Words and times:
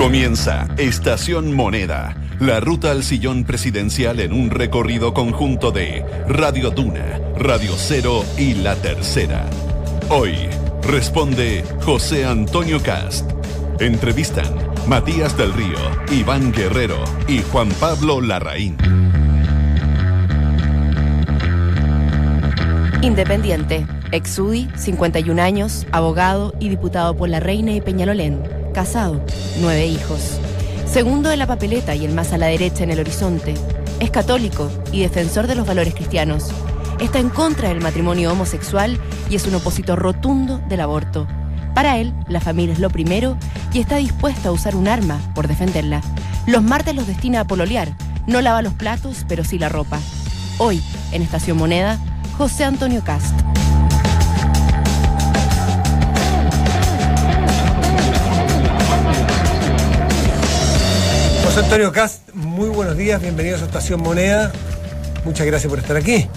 Comienza 0.00 0.66
Estación 0.78 1.54
Moneda, 1.54 2.16
la 2.38 2.58
ruta 2.58 2.90
al 2.90 3.02
sillón 3.02 3.44
presidencial 3.44 4.18
en 4.20 4.32
un 4.32 4.48
recorrido 4.48 5.12
conjunto 5.12 5.72
de 5.72 6.02
Radio 6.26 6.70
Duna, 6.70 7.20
Radio 7.36 7.72
Cero 7.76 8.24
y 8.38 8.54
La 8.54 8.76
Tercera. 8.76 9.44
Hoy 10.08 10.34
responde 10.82 11.62
José 11.82 12.24
Antonio 12.24 12.82
Cast. 12.82 13.30
Entrevistan 13.78 14.46
Matías 14.86 15.36
del 15.36 15.52
Río, 15.52 15.76
Iván 16.10 16.50
Guerrero 16.50 17.04
y 17.28 17.42
Juan 17.42 17.68
Pablo 17.78 18.22
Larraín. 18.22 18.78
Independiente, 23.02 23.86
exudi, 24.12 24.70
51 24.76 25.42
años, 25.42 25.86
abogado 25.92 26.54
y 26.58 26.70
diputado 26.70 27.14
por 27.14 27.28
La 27.28 27.40
Reina 27.40 27.72
y 27.72 27.82
Peñalolén 27.82 28.59
casado, 28.72 29.24
nueve 29.60 29.86
hijos. 29.86 30.38
Segundo 30.86 31.30
en 31.30 31.38
la 31.38 31.46
papeleta 31.46 31.94
y 31.94 32.04
el 32.04 32.14
más 32.14 32.32
a 32.32 32.38
la 32.38 32.46
derecha 32.46 32.84
en 32.84 32.90
el 32.90 33.00
horizonte. 33.00 33.54
Es 34.00 34.10
católico 34.10 34.70
y 34.92 35.02
defensor 35.02 35.46
de 35.46 35.54
los 35.54 35.66
valores 35.66 35.94
cristianos. 35.94 36.50
Está 37.00 37.18
en 37.18 37.30
contra 37.30 37.68
del 37.68 37.80
matrimonio 37.80 38.32
homosexual 38.32 38.98
y 39.28 39.36
es 39.36 39.46
un 39.46 39.54
opositor 39.54 39.98
rotundo 39.98 40.58
del 40.68 40.80
aborto. 40.80 41.26
Para 41.74 41.98
él, 41.98 42.12
la 42.28 42.40
familia 42.40 42.72
es 42.72 42.80
lo 42.80 42.90
primero 42.90 43.36
y 43.72 43.80
está 43.80 43.96
dispuesto 43.96 44.48
a 44.48 44.52
usar 44.52 44.74
un 44.74 44.88
arma 44.88 45.20
por 45.34 45.48
defenderla. 45.48 46.02
Los 46.46 46.62
martes 46.62 46.94
los 46.94 47.06
destina 47.06 47.40
a 47.40 47.46
pololear. 47.46 47.94
No 48.26 48.40
lava 48.40 48.62
los 48.62 48.74
platos, 48.74 49.24
pero 49.28 49.44
sí 49.44 49.58
la 49.58 49.68
ropa. 49.68 49.98
Hoy, 50.58 50.82
en 51.12 51.22
Estación 51.22 51.56
Moneda, 51.56 51.98
José 52.36 52.64
Antonio 52.64 53.02
Cast. 53.04 53.34
José 61.50 61.64
Antonio 61.64 61.90
Cast, 61.90 62.32
muy 62.32 62.68
buenos 62.68 62.96
días, 62.96 63.20
bienvenidos 63.20 63.60
a 63.60 63.64
Estación 63.64 64.00
Moneda. 64.00 64.52
Muchas 65.24 65.44
gracias 65.48 65.68
por 65.68 65.80
estar 65.80 65.96
aquí. 65.96 66.28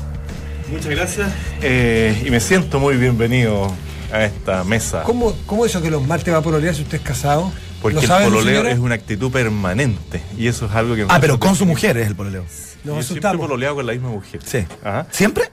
Muchas 0.71 0.89
gracias 0.89 1.31
eh, 1.61 2.19
y 2.25 2.31
me 2.31 2.39
siento 2.39 2.79
muy 2.79 2.97
bienvenido 2.97 3.71
a 4.11 4.23
esta 4.23 4.63
mesa. 4.63 5.03
¿Cómo, 5.03 5.35
cómo 5.45 5.67
eso 5.67 5.83
que 5.83 5.91
los 5.91 6.01
martes 6.07 6.33
va 6.33 6.39
a 6.39 6.41
pololear 6.41 6.73
si 6.73 6.81
usted 6.81 6.97
es 6.97 7.03
casado? 7.03 7.53
Porque 7.79 7.99
el 7.99 8.07
pololeo 8.07 8.65
es 8.65 8.79
una 8.79 8.95
actitud 8.95 9.31
permanente 9.31 10.23
y 10.35 10.47
eso 10.47 10.65
es 10.65 10.71
algo 10.71 10.95
que... 10.95 11.05
Ah, 11.07 11.19
pero 11.21 11.39
con 11.39 11.55
su 11.55 11.67
mujer 11.67 11.95
es 11.97 12.07
el 12.07 12.15
pololeo. 12.15 12.45
Nos 12.83 12.95
Yo 12.95 13.03
siempre 13.03 13.37
pololeado 13.37 13.75
con 13.75 13.85
la 13.85 13.93
misma 13.93 14.09
mujer. 14.09 14.41
Sí. 14.43 14.65
¿Siempre? 15.11 15.51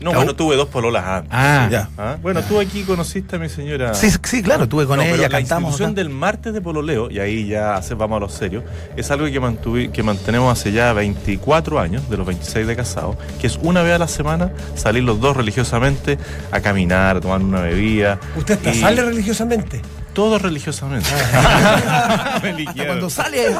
No, 0.00 0.12
bueno, 0.12 0.34
tuve 0.34 0.56
dos 0.56 0.68
pololas 0.68 1.04
antes. 1.04 1.30
Ah, 1.32 1.68
ya. 1.70 1.88
¿Ah? 1.98 2.16
Bueno, 2.22 2.42
tú 2.42 2.58
aquí 2.60 2.82
conociste 2.82 3.36
a 3.36 3.38
mi 3.38 3.48
señora. 3.48 3.94
Sí, 3.94 4.10
sí, 4.22 4.42
claro, 4.42 4.68
tuve 4.68 4.86
con 4.86 5.00
ella, 5.00 5.16
la 5.16 5.28
cantamos. 5.28 5.50
La 5.50 5.68
institución 5.68 5.94
del 5.94 6.10
martes 6.10 6.52
de 6.52 6.60
pololeo, 6.60 7.10
y 7.10 7.18
ahí 7.18 7.46
ya 7.46 7.80
vamos 7.96 8.16
a 8.16 8.20
lo 8.20 8.28
serio, 8.28 8.62
es 8.96 9.10
algo 9.10 9.26
que, 9.26 9.40
mantuve, 9.40 9.90
que 9.90 10.02
mantenemos 10.02 10.58
hace 10.58 10.72
ya 10.72 10.92
24 10.92 11.80
años, 11.80 12.08
de 12.08 12.16
los 12.16 12.26
26 12.26 12.66
de 12.66 12.76
casado, 12.76 13.16
que 13.40 13.46
es 13.46 13.58
una 13.62 13.82
vez 13.82 13.94
a 13.94 13.98
la 13.98 14.08
semana 14.08 14.52
salir 14.74 15.04
los 15.04 15.20
dos 15.20 15.36
religiosamente 15.36 16.18
a 16.50 16.60
caminar, 16.60 17.16
a 17.16 17.20
tomar 17.20 17.40
una 17.40 17.60
bebida. 17.60 18.18
¿Usted 18.36 18.58
sale 18.74 19.02
religiosamente? 19.02 19.82
Todo 20.16 20.38
religiosamente. 20.38 21.10
cuando 22.86 23.10
sale, 23.10 23.54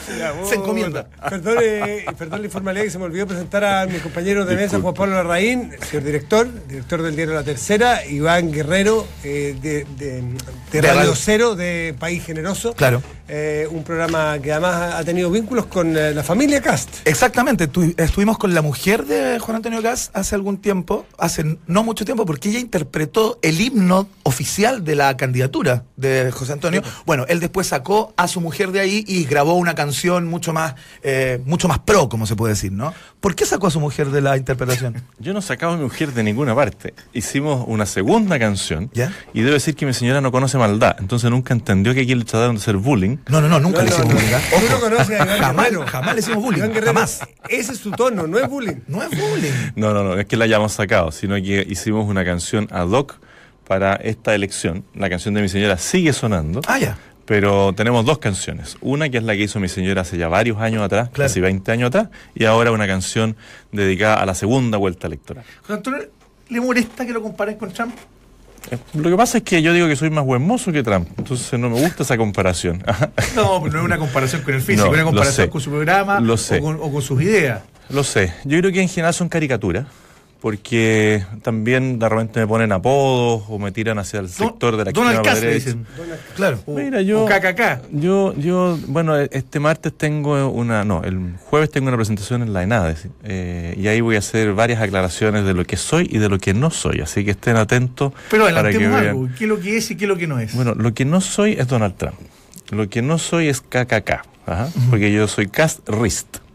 se 0.49 0.55
encomienda. 0.55 1.07
Perdón, 1.29 1.59
perdón 2.17 2.41
la 2.41 2.47
informalidad 2.47 2.85
que 2.85 2.91
se 2.91 2.99
me 2.99 3.05
olvidó 3.05 3.27
presentar 3.27 3.63
a 3.63 3.85
mi 3.85 3.99
compañero 3.99 4.47
de 4.47 4.57
mesa, 4.57 4.81
Juan 4.81 4.95
Pablo 4.95 5.17
Larraín, 5.17 5.73
señor 5.87 6.05
director, 6.05 6.49
director 6.67 7.03
del 7.03 7.15
diario 7.15 7.35
La 7.35 7.45
Tercera, 7.45 8.07
Iván 8.07 8.51
Guerrero, 8.53 9.07
eh, 9.23 9.55
de, 9.61 10.81
Radio 10.81 11.15
Cero, 11.15 11.57
de 11.57 11.95
País 11.99 12.25
Generoso. 12.25 12.73
Claro. 12.73 13.03
Eh, 13.29 13.67
un 13.71 13.83
programa 13.83 14.39
que 14.39 14.53
además 14.53 14.95
ha 14.95 15.05
tenido 15.05 15.31
vínculos 15.31 15.67
con 15.67 15.97
eh, 15.97 16.15
la 16.15 16.23
familia 16.23 16.61
Cast. 16.61 17.07
Exactamente, 17.07 17.69
estuvimos 17.97 18.39
con 18.39 18.55
la 18.55 18.63
mujer 18.63 19.05
de 19.05 19.41
Juan 19.41 19.57
Antonio 19.57 19.83
Cast 19.83 20.17
hace 20.17 20.37
algún 20.37 20.59
tiempo, 20.59 21.07
hace 21.19 21.59
no 21.67 21.83
mucho 21.83 22.05
tiempo, 22.05 22.25
porque 22.25 22.51
ella 22.51 22.61
interpretó 22.61 23.41
el 23.43 23.61
himno 23.61 24.09
oficial 24.23 24.85
de 24.85 24.95
la 24.95 25.17
candidatura 25.17 25.85
de 25.97 26.31
José 26.31 26.53
Antonio. 26.53 26.83
Bueno, 27.05 27.25
él 27.29 27.41
después 27.41 27.67
sacó 27.67 28.15
a 28.17 28.29
su 28.29 28.41
mujer 28.41 28.71
de 28.71 28.81
ahí 28.81 29.05
y 29.09 29.25
grabó 29.25 29.55
una 29.55 29.75
canción 29.75 30.27
mucho 30.27 30.53
más, 30.53 30.75
eh, 31.03 31.41
mucho 31.45 31.67
más 31.67 31.81
pro, 31.81 32.09
como 32.09 32.27
se 32.27 32.37
puede 32.37 32.55
decir, 32.55 32.71
¿no? 32.71 32.95
¿Por 33.21 33.35
qué 33.35 33.45
sacó 33.45 33.67
a 33.67 33.71
su 33.71 33.81
mujer 33.81 34.11
de 34.11 34.21
la 34.21 34.37
interpretación? 34.37 35.03
Yo 35.19 35.33
no 35.33 35.43
sacaba 35.43 35.75
a 35.75 35.77
mi 35.77 35.83
mujer 35.83 36.13
de 36.13 36.23
ninguna 36.23 36.55
parte. 36.55 36.95
Hicimos 37.13 37.65
una 37.67 37.87
segunda 37.87 38.39
canción 38.39 38.91
y 39.35 39.41
debo 39.41 39.55
decir 39.55 39.75
que 39.75 39.85
mi 39.85 39.95
señora 39.95 40.21
no 40.21 40.31
conoce 40.31 40.59
maldad, 40.59 40.95
entonces 41.01 41.29
nunca 41.29 41.55
entendió 41.55 41.93
que 41.93 42.03
aquí 42.03 42.15
le 42.15 42.25
trataron 42.25 42.55
de 42.55 42.63
hacer 42.63 42.77
bullying. 42.77 43.16
No, 43.29 43.41
no, 43.41 43.49
no, 43.49 43.61
nunca 43.61 43.83
le 43.83 43.89
hicimos 43.89 44.13
bullying. 44.13 44.27
¿Tú 44.61 44.71
no 44.71 44.81
conoces 44.81 45.21
a 45.21 45.27
jamás, 45.27 45.71
jamás 45.87 46.15
le 46.15 46.21
hicimos 46.21 46.43
bullying. 46.43 46.73
jamás. 46.85 47.21
Ese 47.49 47.73
es 47.73 47.79
su 47.79 47.91
tono, 47.91 48.27
no 48.27 48.39
es 48.39 48.49
bullying. 48.49 48.77
No 48.87 49.03
es 49.03 49.11
bullying. 49.11 49.53
No, 49.75 49.93
no, 49.93 50.05
no, 50.05 50.19
es 50.19 50.27
que 50.27 50.37
la 50.37 50.45
hayamos 50.45 50.73
sacado, 50.73 51.13
sino 51.13 51.35
que 51.37 51.67
hicimos 51.69 52.09
una 52.09 52.25
canción 52.25 52.69
ad 52.71 52.89
hoc 52.89 53.19
para 53.67 53.95
esta 53.97 54.35
elección. 54.35 54.85
La 54.95 55.11
canción 55.11 55.35
de 55.35 55.43
mi 55.43 55.49
señora 55.49 55.79
sigue 55.79 56.13
sonando. 56.13 56.61
Ah, 56.67 56.79
ya. 56.79 56.97
Pero 57.25 57.73
tenemos 57.75 58.05
dos 58.05 58.19
canciones. 58.19 58.77
Una 58.81 59.09
que 59.09 59.19
es 59.19 59.25
la 59.25 59.35
que 59.35 59.43
hizo 59.43 59.59
mi 59.59 59.69
señora 59.69 60.03
hace 60.03 60.17
ya 60.17 60.29
varios 60.29 60.59
años 60.59 60.83
atrás, 60.83 61.11
casi 61.13 61.41
20 61.41 61.73
años 61.73 61.89
atrás, 61.89 62.09
y 62.37 62.45
ahora 62.45 62.71
una 62.71 62.87
canción 62.87 63.37
dedicada 63.73 64.23
a 64.23 64.27
la 64.27 64.35
segunda 64.37 64.79
vuelta 64.79 65.09
electoral. 65.09 65.45
Antonio, 65.69 66.09
¿le 66.49 66.61
molesta 66.61 67.05
que 67.05 67.13
lo 67.13 67.21
compares 67.21 67.57
con 67.57 67.73
Trump? 67.73 67.97
Eh, 68.71 68.79
lo 68.95 69.11
que 69.11 69.17
pasa 69.17 69.39
es 69.39 69.45
que 69.45 69.63
yo 69.63 69.73
digo 69.73 69.87
que 69.87 69.97
soy 69.97 70.11
más 70.11 70.25
buen 70.25 70.43
mozo 70.43 70.73
que 70.73 70.83
Trump, 70.83 71.09
entonces 71.19 71.59
no 71.59 71.71
me 71.71 71.81
gusta 71.81 72.03
esa 72.03 72.17
comparación. 72.17 72.83
no, 73.37 73.63
pero 73.63 73.73
no 73.73 73.79
es 73.79 73.85
una 73.85 73.99
comparación 73.99 74.43
con 74.43 74.55
el 74.55 74.61
físico, 74.61 74.87
es 74.87 74.93
una 74.93 75.05
comparación 75.05 75.49
con 75.49 75.61
su 75.61 75.71
programa 75.71 76.21
o 76.21 76.93
con 76.93 77.03
sus 77.03 77.23
ideas. 77.23 77.63
Lo 77.89 78.03
sé. 78.03 78.33
Yo 78.45 78.59
creo 78.59 78.73
que 78.73 78.83
en 78.83 78.89
general 78.89 79.15
son 79.15 79.29
caricaturas 79.29 79.87
porque 80.47 81.27
también 81.43 81.99
de 81.99 82.09
repente 82.09 82.39
me 82.39 82.47
ponen 82.47 82.71
apodos 82.71 83.43
o 83.49 83.59
me 83.59 83.73
tiran 83.73 83.99
hacia 83.99 84.21
el 84.21 84.29
sector 84.29 84.77
de 84.77 84.85
la 84.85 84.93
Donald 84.93 85.25
derecha. 85.41 85.75
Claro. 86.37 86.61
Mira, 86.69 87.03
yo, 87.03 87.25
o 87.25 87.27
KKK. 87.27 87.91
Yo, 87.91 88.33
yo, 88.37 88.79
bueno, 88.87 89.17
este 89.17 89.59
martes 89.59 89.93
tengo 89.99 90.49
una, 90.51 90.85
no, 90.85 91.03
el 91.03 91.35
jueves 91.37 91.73
tengo 91.73 91.89
una 91.89 91.97
presentación 91.97 92.43
en 92.43 92.53
la 92.53 92.63
ENADE 92.63 92.95
eh, 93.25 93.75
y 93.77 93.89
ahí 93.89 94.01
voy 94.01 94.15
a 94.15 94.21
hacer 94.21 94.53
varias 94.53 94.81
aclaraciones 94.81 95.45
de 95.45 95.53
lo 95.53 95.65
que 95.65 95.77
soy 95.77 96.09
y 96.13 96.19
de 96.19 96.29
lo 96.29 96.39
que 96.39 96.55
no 96.55 96.71
soy, 96.71 97.01
así 97.01 97.25
que 97.25 97.33
estén 97.33 97.57
atentos. 97.57 98.13
Pero 98.31 98.45
para 98.45 98.71
que 98.71 98.87
algo, 98.87 99.29
¿qué 99.37 99.47
es 99.47 99.51
lo 99.51 99.59
que 99.59 99.77
es 99.79 99.91
y 99.91 99.97
qué 99.97 100.05
es 100.05 100.09
lo 100.09 100.17
que 100.17 100.29
no 100.29 100.39
es? 100.39 100.55
Bueno, 100.55 100.77
lo 100.77 100.95
que 100.95 101.05
no 101.05 101.21
soy 101.21 101.55
es 101.55 101.67
Donald 101.67 101.97
Trump, 101.97 102.21
lo 102.71 102.89
que 102.89 103.03
no 103.03 103.19
soy 103.19 103.49
es 103.49 103.63
KKK, 103.63 104.23
porque 104.91 105.13
yo 105.13 105.27
soy 105.27 105.49
Cast 105.49 105.89
Rist. 105.89 106.46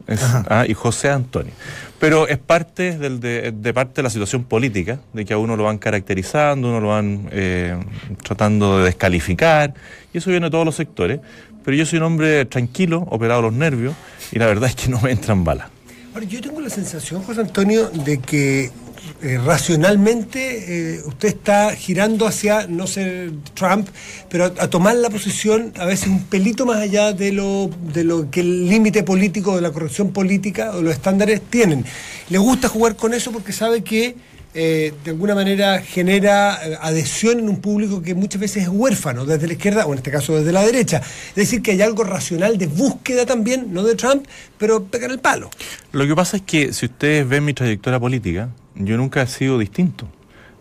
Ah, 0.49 0.65
y 0.67 0.73
José 0.73 1.09
Antonio. 1.09 1.53
Pero 1.99 2.27
es 2.27 2.37
parte 2.37 2.97
del, 2.97 3.19
de, 3.19 3.73
parte 3.73 3.95
de 3.97 4.03
la 4.03 4.09
situación 4.09 4.43
política, 4.43 4.99
de 5.13 5.23
que 5.23 5.33
a 5.33 5.37
uno 5.37 5.55
lo 5.55 5.63
van 5.63 5.77
caracterizando, 5.77 6.69
uno 6.69 6.79
lo 6.79 6.87
van 6.89 7.29
eh, 7.31 7.77
tratando 8.23 8.79
de 8.79 8.85
descalificar, 8.85 9.73
y 10.13 10.17
eso 10.17 10.29
viene 10.29 10.47
de 10.47 10.51
todos 10.51 10.65
los 10.65 10.75
sectores. 10.75 11.19
Pero 11.63 11.77
yo 11.77 11.85
soy 11.85 11.97
un 11.97 12.03
hombre 12.03 12.45
tranquilo, 12.45 13.05
operado 13.09 13.43
los 13.43 13.53
nervios, 13.53 13.93
y 14.31 14.39
la 14.39 14.47
verdad 14.47 14.69
es 14.69 14.75
que 14.75 14.89
no 14.89 14.99
me 14.99 15.11
entran 15.11 15.43
balas. 15.43 15.69
Ahora, 16.13 16.25
yo 16.25 16.41
tengo 16.41 16.59
la 16.59 16.69
sensación, 16.69 17.23
José 17.23 17.41
Antonio, 17.41 17.89
de 17.89 18.17
que 18.17 18.71
eh, 19.23 19.39
racionalmente 19.43 20.95
eh, 20.95 21.01
usted 21.05 21.29
está 21.29 21.75
girando 21.75 22.27
hacia 22.27 22.67
no 22.67 22.87
ser 22.87 23.31
Trump, 23.53 23.87
pero 24.29 24.45
a, 24.45 24.67
tomar 24.67 24.95
la 24.95 25.09
posición 25.09 25.73
a 25.79 25.85
veces 25.85 26.07
un 26.07 26.23
pelito 26.23 26.65
más 26.65 26.77
allá 26.77 27.13
de 27.13 27.31
lo, 27.31 27.69
de 27.93 28.03
lo 28.03 28.29
que 28.29 28.41
el 28.41 28.67
límite 28.67 29.03
político, 29.03 29.55
de 29.55 29.61
la 29.61 29.71
corrección 29.71 30.11
política 30.11 30.71
o 30.75 30.81
los 30.81 30.93
estándares 30.93 31.41
tienen. 31.41 31.85
Le 32.29 32.37
gusta 32.37 32.67
jugar 32.67 32.95
con 32.95 33.13
eso 33.13 33.31
porque 33.31 33.53
sabe 33.53 33.83
que 33.83 34.15
eh, 34.53 34.93
de 35.05 35.11
alguna 35.11 35.33
manera 35.33 35.81
genera 35.81 36.55
adhesión 36.81 37.39
en 37.39 37.47
un 37.47 37.61
público 37.61 38.01
que 38.01 38.13
muchas 38.15 38.41
veces 38.41 38.63
es 38.63 38.69
huérfano, 38.69 39.25
desde 39.25 39.47
la 39.47 39.53
izquierda 39.53 39.85
o 39.85 39.93
en 39.93 39.99
este 39.99 40.11
caso 40.11 40.35
desde 40.35 40.51
la 40.51 40.63
derecha. 40.63 41.01
Es 41.29 41.35
decir, 41.35 41.61
que 41.61 41.71
hay 41.71 41.81
algo 41.81 42.03
racional 42.03 42.57
de 42.57 42.67
búsqueda 42.67 43.25
también, 43.25 43.73
no 43.73 43.83
de 43.83 43.95
Trump, 43.95 44.25
pero 44.57 44.83
pegar 44.83 45.09
el 45.09 45.19
palo. 45.19 45.49
Lo 45.91 46.05
que 46.05 46.15
pasa 46.15 46.37
es 46.37 46.43
que 46.43 46.73
si 46.73 46.87
ustedes 46.87 47.27
ven 47.27 47.45
mi 47.45 47.53
trayectoria 47.53 47.99
política, 47.99 48.49
yo 48.75 48.97
nunca 48.97 49.21
he 49.21 49.27
sido 49.27 49.57
distinto. 49.57 50.07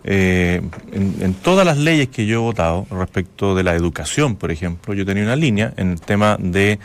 Eh, 0.03 0.62
en, 0.93 1.35
todas 1.35 1.67
las 1.67 1.77
leyes 1.77 2.09
que 2.09 2.25
yo 2.25 2.37
he 2.37 2.39
votado 2.39 2.87
respecto 2.91 3.55
de 3.55 3.62
la 3.62 3.75
educación, 3.75 4.37
por 4.37 4.51
ejemplo, 4.51 4.95
yo 4.95 5.05
tenía 5.05 5.25
una 5.25 5.37
línea 5.37 5.75
en 5.77 5.91
el 5.91 6.01
tema 6.01 6.39
de 6.41 6.79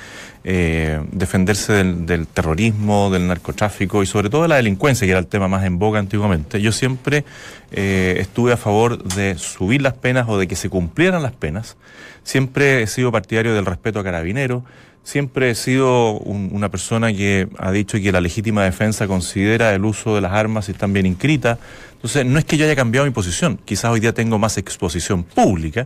eh, 0.44 1.02
defenderse 1.14 1.72
del, 1.72 2.28
terrorismo, 2.28 3.10
del 3.10 3.28
narcotráfico 3.28 4.04
y 4.04 4.06
sobre 4.06 4.30
todo 4.30 4.42
de 4.42 4.50
la 4.50 4.58
delincuencia, 4.58 5.08
que 5.08 5.12
era 5.12 5.20
el 5.20 5.28
tema 5.28 5.48
más 5.48 5.64
en 5.64 5.80
boga 5.80 6.00
antiguamente. 6.00 6.62
Yo 6.62 6.74
siempre 6.74 7.24
eh, 7.72 8.18
estuve 8.20 8.52
a 8.52 8.58
favor 8.58 9.02
de 9.02 9.38
subir 9.38 9.82
las 9.82 9.94
penas 9.94 10.28
o 10.28 10.38
de 10.38 10.48
que 10.48 10.58
se 10.58 10.70
cumplieran 10.70 11.24
las 11.24 11.34
penas. 11.34 11.78
Siempre 12.24 12.84
he 12.84 12.88
sido 12.88 13.14
partidario 13.14 13.54
del 13.54 13.66
respeto 13.66 14.00
a 14.00 14.04
carabineros, 14.04 14.64
Siempre 15.06 15.52
he 15.52 15.56
sido 15.56 16.14
un- 16.18 16.50
una 16.52 16.70
persona 16.70 17.14
que 17.14 17.48
ha 17.60 17.72
dicho 17.72 18.00
que 18.00 18.12
la 18.12 18.22
legítima 18.22 18.64
defensa 18.64 19.06
considera 19.06 19.72
el 19.76 19.86
uso 19.86 20.16
de 20.16 20.22
las 20.22 20.32
armas 20.32 20.66
si 20.66 20.72
están 20.72 20.94
bien 20.94 21.06
inscritas. 21.06 21.60
Entonces, 21.94 22.26
no 22.26 22.40
es 22.40 22.46
que 22.46 22.58
yo 22.58 22.66
haya 22.66 22.76
cambiado 22.76 23.06
mi 23.06 23.14
posición. 23.14 23.60
Quizás 23.66 23.92
hoy 23.92 24.00
día 24.00 24.14
tengo 24.16 24.40
más 24.40 24.58
exposición 24.58 25.24
pública 25.24 25.86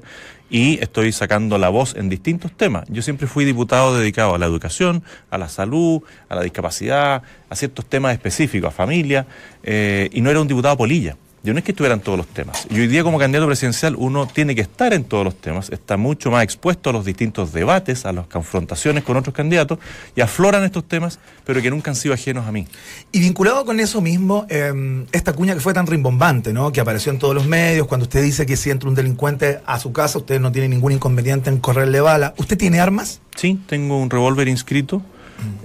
y 0.50 0.80
estoy 0.82 1.12
sacando 1.12 1.58
la 1.58 1.68
voz 1.68 1.96
en 1.98 2.08
distintos 2.08 2.54
temas. 2.54 2.86
Yo 2.88 3.02
siempre 3.02 3.28
fui 3.28 3.44
diputado 3.44 3.98
dedicado 3.98 4.36
a 4.36 4.38
la 4.38 4.46
educación, 4.46 5.04
a 5.30 5.38
la 5.38 5.50
salud, 5.50 6.02
a 6.30 6.36
la 6.36 6.42
discapacidad, 6.42 7.22
a 7.50 7.56
ciertos 7.58 7.86
temas 7.88 8.14
específicos, 8.14 8.70
a 8.70 8.72
familia, 8.72 9.28
eh, 9.64 10.10
y 10.14 10.22
no 10.22 10.30
era 10.30 10.40
un 10.40 10.48
diputado 10.48 10.78
polilla. 10.78 11.18
Yo 11.44 11.54
no 11.54 11.60
es 11.60 11.66
que 11.66 11.72
estuviera 11.72 11.96
en 11.96 12.02
todos 12.02 12.18
los 12.18 12.28
temas. 12.28 12.68
Y 12.70 12.80
hoy 12.80 12.88
día 12.88 13.04
como 13.04 13.18
candidato 13.18 13.48
presidencial 13.48 13.96
uno 13.98 14.28
tiene 14.28 14.56
que 14.56 14.62
estar 14.62 14.94
en 14.94 15.06
todos 15.06 15.24
los 15.24 15.36
temas, 15.36 15.70
está 15.70 15.96
mucho 15.96 16.32
más 16.32 16.44
expuesto 16.44 16.90
a 16.90 16.94
los 16.94 17.06
distintos 17.06 17.54
debates, 17.54 18.06
a 18.06 18.12
las 18.12 18.28
confrontaciones 18.28 19.04
con 19.04 19.16
otros 19.16 19.34
candidatos 19.34 19.80
y 20.16 20.22
afloran 20.22 20.64
estos 20.64 20.88
temas, 20.88 21.20
pero 21.46 21.62
que 21.62 21.70
nunca 21.70 21.92
han 21.92 21.96
sido 21.96 22.14
ajenos 22.14 22.46
a 22.46 22.52
mí. 22.52 22.68
Y 23.12 23.20
vinculado 23.20 23.64
con 23.66 23.80
eso 23.80 24.02
mismo, 24.02 24.46
eh, 24.50 25.06
esta 25.12 25.34
cuña 25.34 25.54
que 25.54 25.62
fue 25.62 25.74
tan 25.74 25.88
rimbombante, 25.88 26.52
¿no? 26.52 26.72
Que 26.72 26.82
apareció 26.82 27.12
en 27.12 27.20
todos 27.20 27.34
los 27.34 27.46
medios, 27.46 27.88
cuando 27.88 28.04
usted 28.04 28.22
dice 28.22 28.46
que 28.46 28.58
si 28.58 28.70
entra 28.70 28.90
un 28.90 28.96
delincuente 28.96 29.60
a 29.66 29.80
su 29.80 29.94
casa, 29.94 30.20
usted 30.20 30.40
no 30.40 30.52
tiene 30.52 30.68
ningún 30.68 30.92
inconveniente 30.92 31.50
en 31.50 31.60
correrle 31.60 32.02
bala. 32.02 32.34
¿Usted 32.38 32.58
tiene 32.58 32.80
armas? 32.80 33.22
Sí, 33.36 33.60
tengo 33.68 33.98
un 33.98 34.10
revólver 34.10 34.48
inscrito 34.48 35.02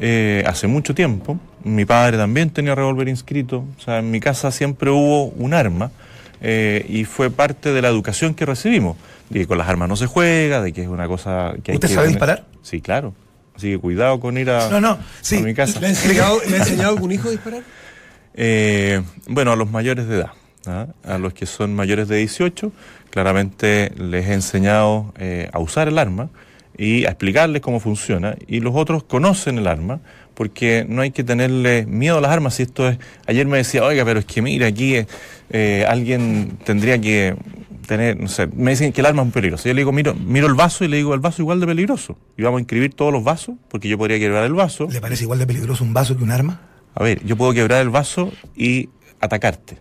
eh, 0.00 0.44
hace 0.47 0.67
mucho 0.67 0.94
tiempo. 0.94 1.38
Mi 1.64 1.84
padre 1.84 2.16
también 2.19 2.50
tenía 2.50 2.75
revólver 2.75 3.08
inscrito. 3.08 3.64
O 3.78 3.81
sea, 3.82 3.99
en 3.99 4.11
mi 4.11 4.20
casa 4.20 4.50
siempre 4.50 4.90
hubo 4.90 5.26
un 5.26 5.55
arma 5.55 5.90
eh, 6.40 6.84
y 6.88 7.05
fue 7.05 7.31
parte 7.31 7.72
de 7.72 7.81
la 7.82 7.88
educación 7.88 8.34
que 8.34 8.44
recibimos. 8.46 8.96
De 9.31 9.40
que 9.40 9.46
con 9.46 9.56
las 9.58 9.69
armas 9.69 9.88
no 9.88 9.96
se 9.96 10.06
juega, 10.06 10.61
de 10.61 10.72
que 10.72 10.82
es 10.82 10.88
una 10.88 11.08
cosa 11.08 11.55
que 11.62 11.72
hay 11.72 11.76
¿Usted 11.76 11.88
que 11.88 11.94
sabe 11.94 12.06
tener- 12.08 12.19
disparar? 12.19 12.44
Sí, 12.62 12.81
claro. 12.82 13.14
Así 13.56 13.70
que 13.70 13.78
cuidado 13.78 14.20
con 14.20 14.37
ir 14.37 14.50
a, 14.50 14.69
No, 14.69 14.81
no, 14.81 14.99
sí. 15.22 15.37
a 15.37 15.40
mi 15.40 15.55
casa. 15.55 15.81
¿Le 15.81 15.87
ha 15.87 15.90
enseñado, 15.90 16.38
¿le 16.49 16.56
ha 16.56 16.58
enseñado 16.62 16.90
algún 16.90 17.12
hijo 17.12 17.28
a 17.28 17.31
disparar? 17.31 17.62
Eh, 18.34 19.00
bueno, 19.28 19.52
a 19.52 19.56
los 19.56 19.70
mayores 19.70 20.08
de 20.08 20.16
edad, 20.16 20.31
¿ah? 20.66 20.87
a 21.05 21.19
los 21.19 21.32
que 21.34 21.46
son 21.46 21.75
mayores 21.75 22.08
de 22.08 22.16
18, 22.16 22.72
claramente 23.11 23.93
les 23.96 24.28
he 24.28 24.32
enseñado 24.34 25.14
eh, 25.19 25.49
a 25.52 25.61
usar 25.61 25.87
el 25.88 25.99
arma 25.99 26.31
y 26.76 27.05
a 27.05 27.11
explicarles 27.11 27.62
cómo 27.62 27.81
funciona. 27.81 28.37
Y 28.47 28.61
los 28.61 28.75
otros 28.75 29.05
conocen 29.05 29.59
el 29.59 29.67
arma 29.67 30.00
porque 30.35 30.85
no 30.88 31.03
hay 31.03 31.11
que 31.11 31.25
tenerle 31.25 31.87
miedo 31.87 32.19
a 32.19 32.21
las 32.21 32.31
armas. 32.31 32.59
Y 32.61 32.65
esto 32.65 32.88
es, 32.88 32.99
ayer 33.26 33.47
me 33.47 33.59
decía, 33.59 33.85
oiga, 33.85 34.05
pero 34.05 34.21
es 34.21 34.26
que 34.26 34.43
mira, 34.43 34.67
aquí 34.67 34.97
eh, 35.50 35.85
alguien 35.88 36.59
tendría 36.65 37.00
que 37.00 37.37
tener, 37.87 38.19
no 38.19 38.29
sé, 38.29 38.47
me 38.49 38.73
dicen 38.73 38.93
que 38.93 39.00
el 39.00 39.06
arma 39.06 39.23
es 39.23 39.26
un 39.26 39.32
peligroso. 39.32 39.69
Yo 39.69 39.75
le 39.75 39.81
digo, 39.81 39.93
miro, 39.93 40.15
miro 40.15 40.47
el 40.47 40.55
vaso 40.55 40.85
y 40.85 40.88
le 40.88 40.97
digo, 40.97 41.15
el 41.15 41.21
vaso 41.21 41.43
igual 41.43 41.61
de 41.61 41.67
peligroso. 41.67 42.19
Y 42.37 42.43
vamos 42.43 42.59
a 42.59 42.61
inscribir 42.61 42.94
todos 42.94 43.12
los 43.12 43.23
vasos, 43.23 43.56
porque 43.69 43.88
yo 43.88 43.99
podría 43.99 44.19
quebrar 44.19 44.44
el 44.44 44.55
vaso. 44.55 44.88
¿Le 44.91 45.00
parece 45.00 45.25
igual 45.25 45.38
de 45.38 45.47
peligroso 45.47 45.85
un 45.85 45.94
vaso 45.94 46.17
que 46.17 46.25
un 46.25 46.31
arma? 46.31 46.61
A 46.94 47.03
ver, 47.03 47.25
yo 47.25 47.37
puedo 47.37 47.53
quebrar 47.53 47.82
el 47.82 47.91
vaso 47.91 48.32
y 48.56 48.88
atacarte. 49.21 49.79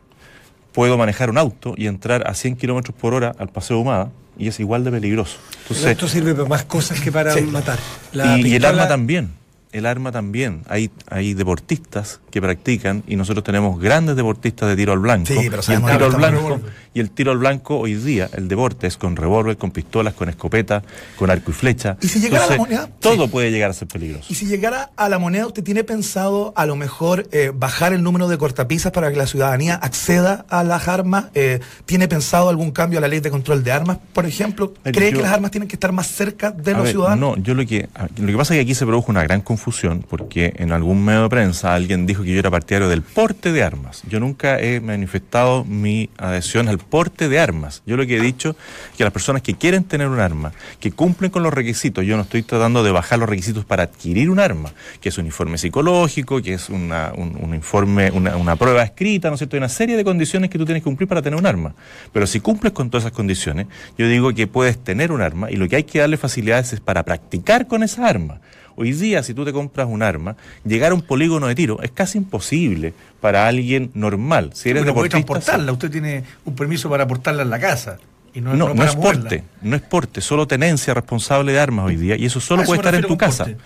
Puedo 0.74 0.98
manejar 0.98 1.30
un 1.30 1.38
auto 1.38 1.74
y 1.78 1.88
entrar 1.88 2.28
a 2.28 2.34
100 2.34 2.56
kilómetros 2.56 2.96
por 3.00 3.14
hora 3.14 3.34
al 3.38 3.50
paseo 3.50 3.80
Humada 3.80 4.12
y 4.38 4.48
es 4.48 4.60
igual 4.60 4.84
de 4.84 4.92
peligroso. 4.92 5.38
Entonces, 5.62 5.86
Esto 5.86 6.08
sirve 6.08 6.34
para 6.34 6.50
más 6.50 6.64
cosas 6.64 7.00
que 7.00 7.12
para 7.12 7.34
Sí. 7.34 7.42
matar. 7.42 7.78
y, 8.12 8.18
La 8.18 8.38
y 8.38 8.42
el 8.42 8.44
pistola- 8.44 8.70
arma 8.70 8.88
también. 8.88 9.32
El 9.74 9.86
arma 9.88 10.12
también. 10.12 10.62
Hay, 10.70 10.92
hay 11.10 11.34
deportistas 11.34 12.22
que 12.32 12.40
practican 12.42 13.04
y 13.08 13.16
nosotros 13.16 13.44
tenemos 13.44 13.80
grandes 13.80 14.16
deportistas 14.16 14.70
de 14.70 14.76
tiro 14.76 14.94
al 14.94 15.00
blanco. 15.00 15.28
Sí, 15.28 15.50
pero 15.50 15.62
y, 15.68 15.72
el 15.74 15.82
tiro 15.84 16.06
al 16.06 16.12
blanco, 16.16 16.60
y 16.94 17.00
el 17.00 17.10
tiro 17.10 17.32
al 17.32 17.38
blanco 17.40 17.80
hoy 17.80 17.96
día, 17.96 18.30
el 18.34 18.48
deporte 18.48 18.86
es 18.88 18.98
con 18.98 19.16
revólver, 19.16 19.58
con 19.58 19.72
pistolas, 19.72 20.14
con 20.14 20.30
escopeta, 20.30 20.84
con 21.18 21.32
arco 21.32 21.50
y 21.52 21.54
flecha. 21.56 21.98
¿Y 22.02 22.08
si 22.08 22.20
llegara 22.20 22.48
la 22.48 22.58
moneda? 22.58 22.90
Todo 23.00 23.26
Sí. 23.26 23.30
puede 23.32 23.50
llegar 23.52 23.72
a 23.72 23.74
ser 23.74 23.88
peligroso. 23.88 24.28
Y 24.30 24.36
si 24.36 24.46
llegara 24.46 24.92
a 24.96 25.10
la 25.10 25.18
moneda, 25.18 25.48
¿usted 25.48 25.64
tiene 25.64 25.84
pensado 25.84 26.54
a 26.56 26.66
lo 26.68 26.76
mejor 26.76 27.28
eh, 27.32 27.52
bajar 27.54 27.94
el 27.94 28.04
número 28.04 28.28
de 28.28 28.38
cortapisas 28.38 28.92
para 28.92 29.10
que 29.12 29.18
la 29.18 29.26
ciudadanía 29.28 29.74
acceda 29.76 30.46
a 30.50 30.64
las 30.64 30.88
armas? 30.88 31.26
Eh, 31.34 31.62
¿Tiene 31.88 32.08
pensado 32.08 32.50
algún 32.50 32.72
cambio 32.72 33.00
a 33.00 33.02
la 33.02 33.08
ley 33.08 33.22
de 33.22 33.32
control 33.32 33.64
de 33.64 33.72
armas, 33.72 33.98
por 34.14 34.28
ejemplo? 34.28 34.74
A 34.86 34.92
¿Cree 34.92 35.10
yo- 35.12 35.18
que 35.18 35.24
las 35.24 35.34
armas 35.34 35.50
tienen 35.50 35.68
que 35.68 35.76
estar 35.76 35.92
más 35.92 36.08
cerca 36.08 36.52
de 36.52 36.72
A 36.72 36.74
los 36.76 36.84
ver, 36.84 36.92
ciudadanos? 36.94 37.38
No, 37.38 37.44
yo 37.44 37.56
lo 37.56 37.66
que, 37.66 37.90
a- 37.96 38.08
lo 38.18 38.28
que 38.28 38.38
pasa 38.38 38.54
es 38.54 38.58
que 38.60 38.62
aquí 38.62 38.76
se 38.76 38.86
produjo 38.86 39.10
una 39.12 39.24
gran 39.24 39.42
confusión 39.42 39.63
porque 40.08 40.54
en 40.58 40.72
algún 40.72 41.04
medio 41.04 41.24
de 41.24 41.30
prensa 41.30 41.74
alguien 41.74 42.06
dijo 42.06 42.24
que 42.24 42.32
yo 42.34 42.40
era 42.40 42.52
partidario 42.52 42.90
del 42.90 43.02
porte 43.02 43.52
de 43.52 43.64
armas. 43.64 44.04
Yo 44.10 44.20
nunca 44.20 44.60
he 44.60 44.80
manifestado 44.80 45.64
mi 45.64 46.10
adhesión 46.18 46.68
al 46.68 46.80
porte 46.80 47.30
de 47.30 47.40
armas. 47.40 47.82
Yo 47.86 47.96
lo 47.96 48.06
que 48.06 48.18
he 48.18 48.20
dicho 48.20 48.56
es 48.92 48.98
que 48.98 49.04
las 49.04 49.14
personas 49.14 49.42
que 49.42 49.56
quieren 49.56 49.84
tener 49.84 50.08
un 50.08 50.20
arma, 50.20 50.52
que 50.80 50.92
cumplen 50.92 51.32
con 51.32 51.44
los 51.44 51.54
requisitos, 51.54 52.06
yo 52.06 52.18
no 52.18 52.24
estoy 52.24 52.44
tratando 52.44 52.84
de 52.84 52.92
bajar 52.92 53.20
los 53.20 53.30
requisitos 53.30 53.66
para 53.66 53.84
adquirir 53.84 54.30
un 54.30 54.40
arma, 54.40 54.72
que 55.00 55.10
es 55.10 55.18
un 55.18 55.26
informe 55.26 55.58
psicológico, 55.58 56.42
que 56.42 56.54
es 56.54 56.70
una, 56.70 57.14
un, 57.16 57.54
informe, 57.56 58.12
una, 58.12 58.36
una 58.36 58.56
prueba 58.56 58.84
escrita, 58.84 59.30
¿no 59.30 59.36
es 59.36 59.40
cierto? 59.40 59.56
Hay 59.56 59.60
una 59.60 59.70
serie 59.70 59.96
de 59.96 60.04
condiciones 60.04 60.50
que 60.50 60.58
tú 60.58 60.66
tienes 60.66 60.82
que 60.82 60.86
cumplir 60.86 61.08
para 61.08 61.22
tener 61.22 61.40
un 61.40 61.46
arma. 61.46 61.74
Pero 62.12 62.28
si 62.28 62.40
cumples 62.40 62.74
con 62.74 62.90
todas 62.90 63.06
esas 63.06 63.16
condiciones, 63.16 63.68
yo 63.98 64.08
digo 64.08 64.34
que 64.34 64.48
puedes 64.48 64.78
tener 64.84 65.12
un 65.12 65.22
arma 65.22 65.50
y 65.52 65.56
lo 65.56 65.68
que 65.68 65.78
hay 65.78 65.84
que 65.84 66.00
darle 66.00 66.18
facilidades 66.18 66.74
es 66.74 66.80
para 66.80 67.04
practicar 67.04 67.68
con 67.68 67.84
esa 67.84 68.08
arma. 68.08 68.42
Hoy 68.76 68.92
día, 68.94 69.22
si 69.24 69.34
tú 69.34 69.46
te 69.46 69.54
compras 69.54 69.88
un 69.90 70.02
arma, 70.02 70.36
llegar 70.66 70.92
a 70.92 70.96
un 70.96 71.02
polígono 71.02 71.48
de 71.48 71.56
tiro 71.56 71.82
es 71.82 71.92
casi 71.92 72.18
imposible 72.18 72.94
para 73.22 73.48
alguien 73.48 73.92
normal. 73.94 74.52
Si 74.54 74.70
eres 74.70 74.84
Pero 74.84 74.94
puede 74.94 75.10
deportista, 75.10 75.34
transportarla, 75.34 75.72
usted 75.72 75.92
tiene 75.92 76.24
un 76.46 76.56
permiso 76.56 76.90
para 76.90 77.08
portarla 77.08 77.44
en 77.44 77.50
la 77.50 77.60
casa. 77.60 77.98
Y 78.34 78.42
no, 78.42 78.56
no, 78.56 78.74
no, 78.74 78.84
es 78.84 78.96
moverla. 78.96 79.22
porte, 79.22 79.44
no 79.62 79.76
es 79.76 79.82
porte, 79.84 80.20
solo 80.22 80.48
tenencia 80.48 80.94
responsable 80.96 81.52
de 81.54 81.60
armas 81.60 81.86
hoy 81.86 81.98
día 81.98 82.16
y 82.18 82.26
eso 82.26 82.40
solo 82.40 82.62
A 82.62 82.64
eso 82.64 82.70
puede 82.72 82.80
estar 82.80 82.96
en 82.96 83.04
tu 83.06 83.16
casa. 83.18 83.44
porte. 83.46 83.60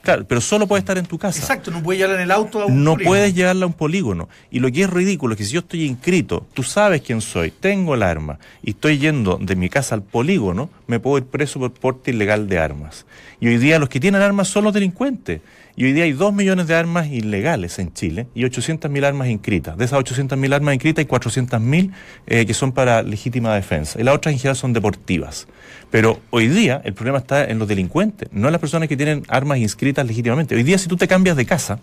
Claro, 0.00 0.26
pero 0.26 0.42
solo 0.42 0.66
puede 0.66 0.80
estar 0.80 0.98
en 0.98 1.06
tu 1.06 1.16
casa. 1.18 1.38
Exacto, 1.38 1.70
no 1.70 1.82
puede 1.82 1.96
llevarla 1.98 2.16
en 2.18 2.24
el 2.24 2.30
auto 2.30 2.60
a 2.60 2.66
un 2.66 2.84
No 2.84 2.92
polígono. 2.92 3.08
puedes 3.10 3.34
llevarla 3.34 3.64
a 3.64 3.66
un 3.68 3.72
polígono. 3.72 4.28
Y 4.50 4.58
lo 4.60 4.70
que 4.70 4.82
es 4.82 4.90
ridículo 4.90 5.32
es 5.32 5.38
que 5.38 5.44
si 5.44 5.52
yo 5.54 5.60
estoy 5.60 5.84
inscrito, 5.84 6.46
tú 6.52 6.62
sabes 6.62 7.00
quién 7.00 7.22
soy, 7.22 7.50
tengo 7.50 7.94
el 7.94 8.02
arma 8.02 8.38
y 8.62 8.70
estoy 8.70 8.98
yendo 8.98 9.38
de 9.40 9.56
mi 9.56 9.70
casa 9.70 9.94
al 9.94 10.02
polígono, 10.02 10.68
me 10.86 11.00
puedo 11.00 11.18
ir 11.18 11.24
preso 11.24 11.58
por 11.58 11.72
porte 11.72 12.10
ilegal 12.10 12.48
de 12.48 12.58
armas. 12.58 13.06
Y 13.40 13.48
hoy 13.48 13.58
día 13.58 13.78
los 13.78 13.88
que 13.88 14.00
tienen 14.00 14.22
armas 14.22 14.48
son 14.48 14.64
los 14.64 14.72
delincuentes. 14.72 15.40
Y 15.76 15.84
hoy 15.84 15.92
día 15.92 16.04
hay 16.04 16.12
dos 16.12 16.32
millones 16.32 16.68
de 16.68 16.74
armas 16.74 17.08
ilegales 17.08 17.78
en 17.80 17.92
Chile 17.92 18.28
y 18.34 18.44
800.000 18.44 19.04
armas 19.04 19.28
inscritas. 19.28 19.76
De 19.76 19.84
esas 19.84 19.98
800.000 19.98 20.54
armas 20.54 20.74
inscritas 20.74 21.04
hay 21.04 21.08
400.000 21.10 21.92
eh, 22.26 22.46
que 22.46 22.54
son 22.54 22.72
para 22.72 23.02
legítima 23.02 23.54
defensa. 23.54 24.00
Y 24.00 24.04
las 24.04 24.14
otras 24.14 24.32
en 24.32 24.38
general 24.38 24.56
son 24.56 24.72
deportivas. 24.72 25.48
Pero 25.90 26.20
hoy 26.30 26.46
día 26.48 26.80
el 26.84 26.94
problema 26.94 27.18
está 27.18 27.44
en 27.44 27.58
los 27.58 27.66
delincuentes, 27.66 28.28
no 28.32 28.46
en 28.48 28.52
las 28.52 28.60
personas 28.60 28.88
que 28.88 28.96
tienen 28.96 29.24
armas 29.28 29.58
inscritas 29.58 30.06
legítimamente. 30.06 30.54
Hoy 30.54 30.62
día 30.62 30.78
si 30.78 30.88
tú 30.88 30.96
te 30.96 31.08
cambias 31.08 31.36
de 31.36 31.44
casa, 31.44 31.80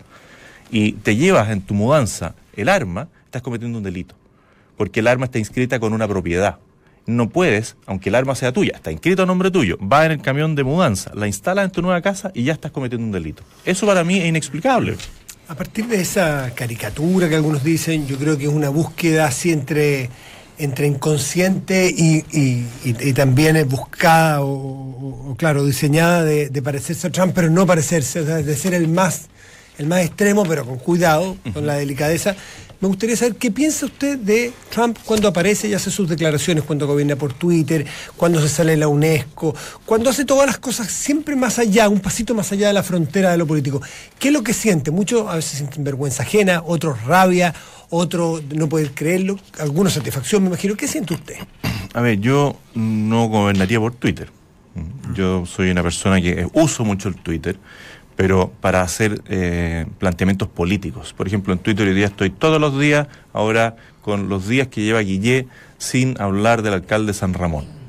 y 0.72 0.92
te 0.92 1.14
llevas 1.14 1.50
en 1.50 1.60
tu 1.60 1.74
mudanza 1.74 2.34
el 2.56 2.68
arma, 2.68 3.08
estás 3.26 3.42
cometiendo 3.42 3.78
un 3.78 3.84
delito. 3.84 4.16
Porque 4.76 5.00
el 5.00 5.06
arma 5.06 5.26
está 5.26 5.38
inscrita 5.38 5.78
con 5.78 5.92
una 5.92 6.08
propiedad. 6.08 6.58
No 7.06 7.28
puedes, 7.28 7.76
aunque 7.86 8.10
el 8.10 8.14
arma 8.14 8.34
sea 8.34 8.52
tuya, 8.52 8.72
está 8.76 8.92
inscrito 8.92 9.22
a 9.24 9.26
nombre 9.26 9.50
tuyo, 9.50 9.76
va 9.80 10.06
en 10.06 10.12
el 10.12 10.22
camión 10.22 10.54
de 10.54 10.62
mudanza, 10.64 11.10
la 11.14 11.26
instalas 11.26 11.64
en 11.64 11.70
tu 11.72 11.82
nueva 11.82 12.00
casa 12.00 12.30
y 12.34 12.44
ya 12.44 12.52
estás 12.52 12.70
cometiendo 12.70 13.04
un 13.04 13.12
delito. 13.12 13.42
Eso 13.64 13.86
para 13.86 14.04
mí 14.04 14.18
es 14.18 14.26
inexplicable. 14.26 14.96
A 15.48 15.54
partir 15.56 15.86
de 15.86 16.00
esa 16.00 16.52
caricatura 16.54 17.28
que 17.28 17.34
algunos 17.36 17.64
dicen, 17.64 18.06
yo 18.06 18.16
creo 18.18 18.38
que 18.38 18.44
es 18.44 18.50
una 18.50 18.68
búsqueda 18.68 19.26
así 19.26 19.50
entre, 19.50 20.08
entre 20.58 20.86
inconsciente 20.86 21.90
y, 21.94 22.24
y- 22.32 22.66
y- 22.84 23.08
y 23.08 23.12
también 23.12 23.56
es 23.56 23.68
buscada 23.68 24.38
o, 24.42 25.34
claro, 25.36 25.64
diseñada 25.64 26.24
de, 26.24 26.48
de 26.48 26.62
parecerse 26.62 27.08
a 27.08 27.10
Trump, 27.10 27.32
pero 27.34 27.50
no 27.50 27.66
parecerse, 27.66 28.20
o 28.20 28.26
sea, 28.26 28.36
de 28.36 28.56
ser 28.56 28.74
el 28.74 28.86
más, 28.88 29.28
el 29.78 29.86
más 29.88 30.04
extremo, 30.04 30.44
pero 30.44 30.64
con 30.64 30.78
cuidado, 30.78 31.36
con 31.52 31.66
la 31.66 31.74
delicadeza. 31.74 32.36
Me 32.82 32.88
gustaría 32.88 33.16
saber 33.16 33.36
qué 33.36 33.52
piensa 33.52 33.86
usted 33.86 34.18
de 34.18 34.52
Trump 34.68 34.98
cuando 35.04 35.28
aparece 35.28 35.68
y 35.68 35.74
hace 35.74 35.88
sus 35.88 36.08
declaraciones, 36.08 36.64
cuando 36.64 36.84
gobierna 36.88 37.14
por 37.14 37.32
Twitter, 37.32 37.86
cuando 38.16 38.40
se 38.40 38.48
sale 38.48 38.72
de 38.72 38.78
la 38.78 38.88
UNESCO, 38.88 39.54
cuando 39.86 40.10
hace 40.10 40.24
todas 40.24 40.48
las 40.48 40.58
cosas 40.58 40.90
siempre 40.90 41.36
más 41.36 41.60
allá, 41.60 41.88
un 41.88 42.00
pasito 42.00 42.34
más 42.34 42.50
allá 42.50 42.66
de 42.66 42.72
la 42.72 42.82
frontera 42.82 43.30
de 43.30 43.38
lo 43.38 43.46
político. 43.46 43.80
¿Qué 44.18 44.28
es 44.28 44.34
lo 44.34 44.42
que 44.42 44.52
siente? 44.52 44.90
Muchos 44.90 45.28
a 45.28 45.36
veces 45.36 45.58
sienten 45.58 45.84
vergüenza 45.84 46.24
ajena, 46.24 46.64
otros 46.66 47.04
rabia, 47.04 47.54
otros 47.88 48.42
no 48.52 48.68
poder 48.68 48.90
creerlo, 48.90 49.38
algunos 49.60 49.92
satisfacción, 49.92 50.42
me 50.42 50.48
imagino. 50.48 50.74
¿Qué 50.74 50.88
siente 50.88 51.14
usted? 51.14 51.36
A 51.94 52.00
ver, 52.00 52.18
yo 52.18 52.56
no 52.74 53.28
gobernaría 53.28 53.78
por 53.78 53.94
Twitter. 53.94 54.28
Yo 55.14 55.46
soy 55.46 55.70
una 55.70 55.84
persona 55.84 56.20
que 56.20 56.48
uso 56.52 56.84
mucho 56.84 57.08
el 57.08 57.14
Twitter, 57.14 57.58
pero 58.16 58.52
para 58.60 58.82
hacer 58.82 59.22
eh, 59.28 59.86
planteamientos 59.98 60.48
políticos. 60.48 61.14
Por 61.16 61.26
ejemplo, 61.26 61.52
en 61.52 61.58
Twitter 61.58 61.88
hoy 61.88 61.94
día 61.94 62.06
estoy 62.06 62.30
todos 62.30 62.60
los 62.60 62.78
días, 62.78 63.08
ahora 63.32 63.76
con 64.00 64.28
los 64.28 64.48
días 64.48 64.68
que 64.68 64.82
lleva 64.82 65.00
Guillé, 65.00 65.46
sin 65.78 66.20
hablar 66.20 66.62
del 66.62 66.74
alcalde 66.74 67.08
de 67.08 67.14
San 67.14 67.34
Ramón. 67.34 67.81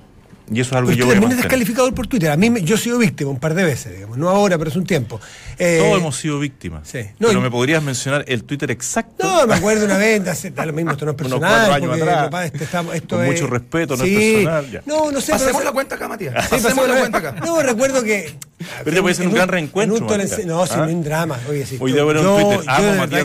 Y 0.54 0.62
eso 0.62 0.70
es 0.72 0.78
algo 0.78 0.90
que 0.92 0.96
yo 0.96 1.08
también 1.08 1.32
es 1.32 1.38
descalificador 1.38 1.94
por 1.94 2.08
Twitter. 2.08 2.30
A 2.32 2.38
mí, 2.38 2.50
me- 2.50 2.62
yo 2.62 2.76
he 2.76 2.78
sido 2.78 2.98
víctima 2.98 3.32
un 3.32 3.40
par 3.40 3.54
de 3.54 3.64
veces, 3.64 3.94
digamos, 3.94 4.18
no 4.18 4.30
ahora, 4.30 4.58
pero 4.58 4.70
hace 4.70 4.80
un 4.80 4.86
tiempo. 4.86 5.20
Eh, 5.58 5.80
Todos 5.82 6.00
hemos 6.00 6.16
sido 6.18 6.40
víctimas. 6.40 6.88
sí. 6.88 7.00
No, 7.20 7.28
pero 7.30 7.40
y- 7.40 7.44
me 7.44 7.52
podrías 7.52 7.82
mencionar 7.84 8.24
el 8.28 8.44
Twitter 8.44 8.70
exacto. 8.72 9.26
No, 9.26 9.48
me 9.48 9.56
acuerdo 9.56 9.86
una 9.86 9.98
vez, 9.98 10.28
hace, 10.28 10.52
da 10.52 10.66
lo 10.66 10.74
mismo, 10.74 10.92
esto 10.92 11.06
no 11.06 11.12
es 11.12 11.18
Unos 11.22 11.40
personal. 11.40 11.68
cuatro 11.68 11.92
años 11.94 12.02
atrás. 12.02 12.24
papá, 12.26 12.46
este 12.46 12.64
estamos- 12.64 12.96
esto 12.96 13.16
Con 13.16 13.26
es- 13.26 13.32
mucho 13.32 13.48
respeto, 13.48 13.98
no 13.98 14.04
es 14.04 14.10
personal, 14.12 14.72
ya. 14.72 14.82
No, 14.86 15.12
no 15.12 15.22
sé. 15.22 15.32
Pasemos 15.32 15.54
pero- 15.54 15.66
la 15.66 15.72
cuenta 15.72 15.96
acá, 15.96 16.08
Matías. 16.08 16.44
Sí, 16.46 16.50
Pasemos 16.52 16.88
la 16.88 17.00
cuenta 17.00 17.18
acá. 17.18 17.32
No, 17.44 17.62
recuerdo 17.62 18.04
que 18.04 18.36
Pero 18.60 18.90
este 18.90 19.02
puede 19.02 19.16
ser 19.16 19.28
un 19.28 19.34
gran 19.34 19.48
reencuentro. 19.50 19.98
en 19.98 20.04
un 20.04 20.48
no, 20.48 20.66
sin 20.66 20.80
¿Ah? 20.80 20.84
un 20.84 21.04
drama. 21.04 21.40
Oye, 21.50 21.66
sí, 21.66 21.78
Hoy 21.80 21.92
ver 21.92 22.18
en 22.18 22.24
yo- 22.24 22.36
Twitter, 22.36 22.62
yo 22.66 22.72
amo 22.72 22.96
Matías. 22.96 23.22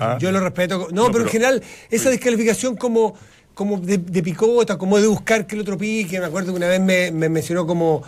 ¿Ah? 0.00 0.18
Yo 0.20 0.30
lo 0.32 0.40
respeto. 0.40 0.88
No, 0.92 1.10
pero- 1.10 1.24
en 1.24 1.30
general, 1.30 1.62
esa 1.90 2.10
descalificación 2.10 2.76
como, 2.76 3.16
como 3.54 3.78
de, 3.78 3.98
de 3.98 4.22
picota, 4.22 4.76
como 4.76 4.98
de 4.98 5.06
buscar 5.06 5.46
que 5.46 5.54
el 5.54 5.62
otro 5.62 5.78
pique, 5.78 6.18
me 6.20 6.26
acuerdo 6.26 6.52
que 6.52 6.56
una 6.56 6.68
vez 6.68 6.80
me, 6.80 7.10
me 7.12 7.28
mencionó 7.28 7.66
como 7.66 8.02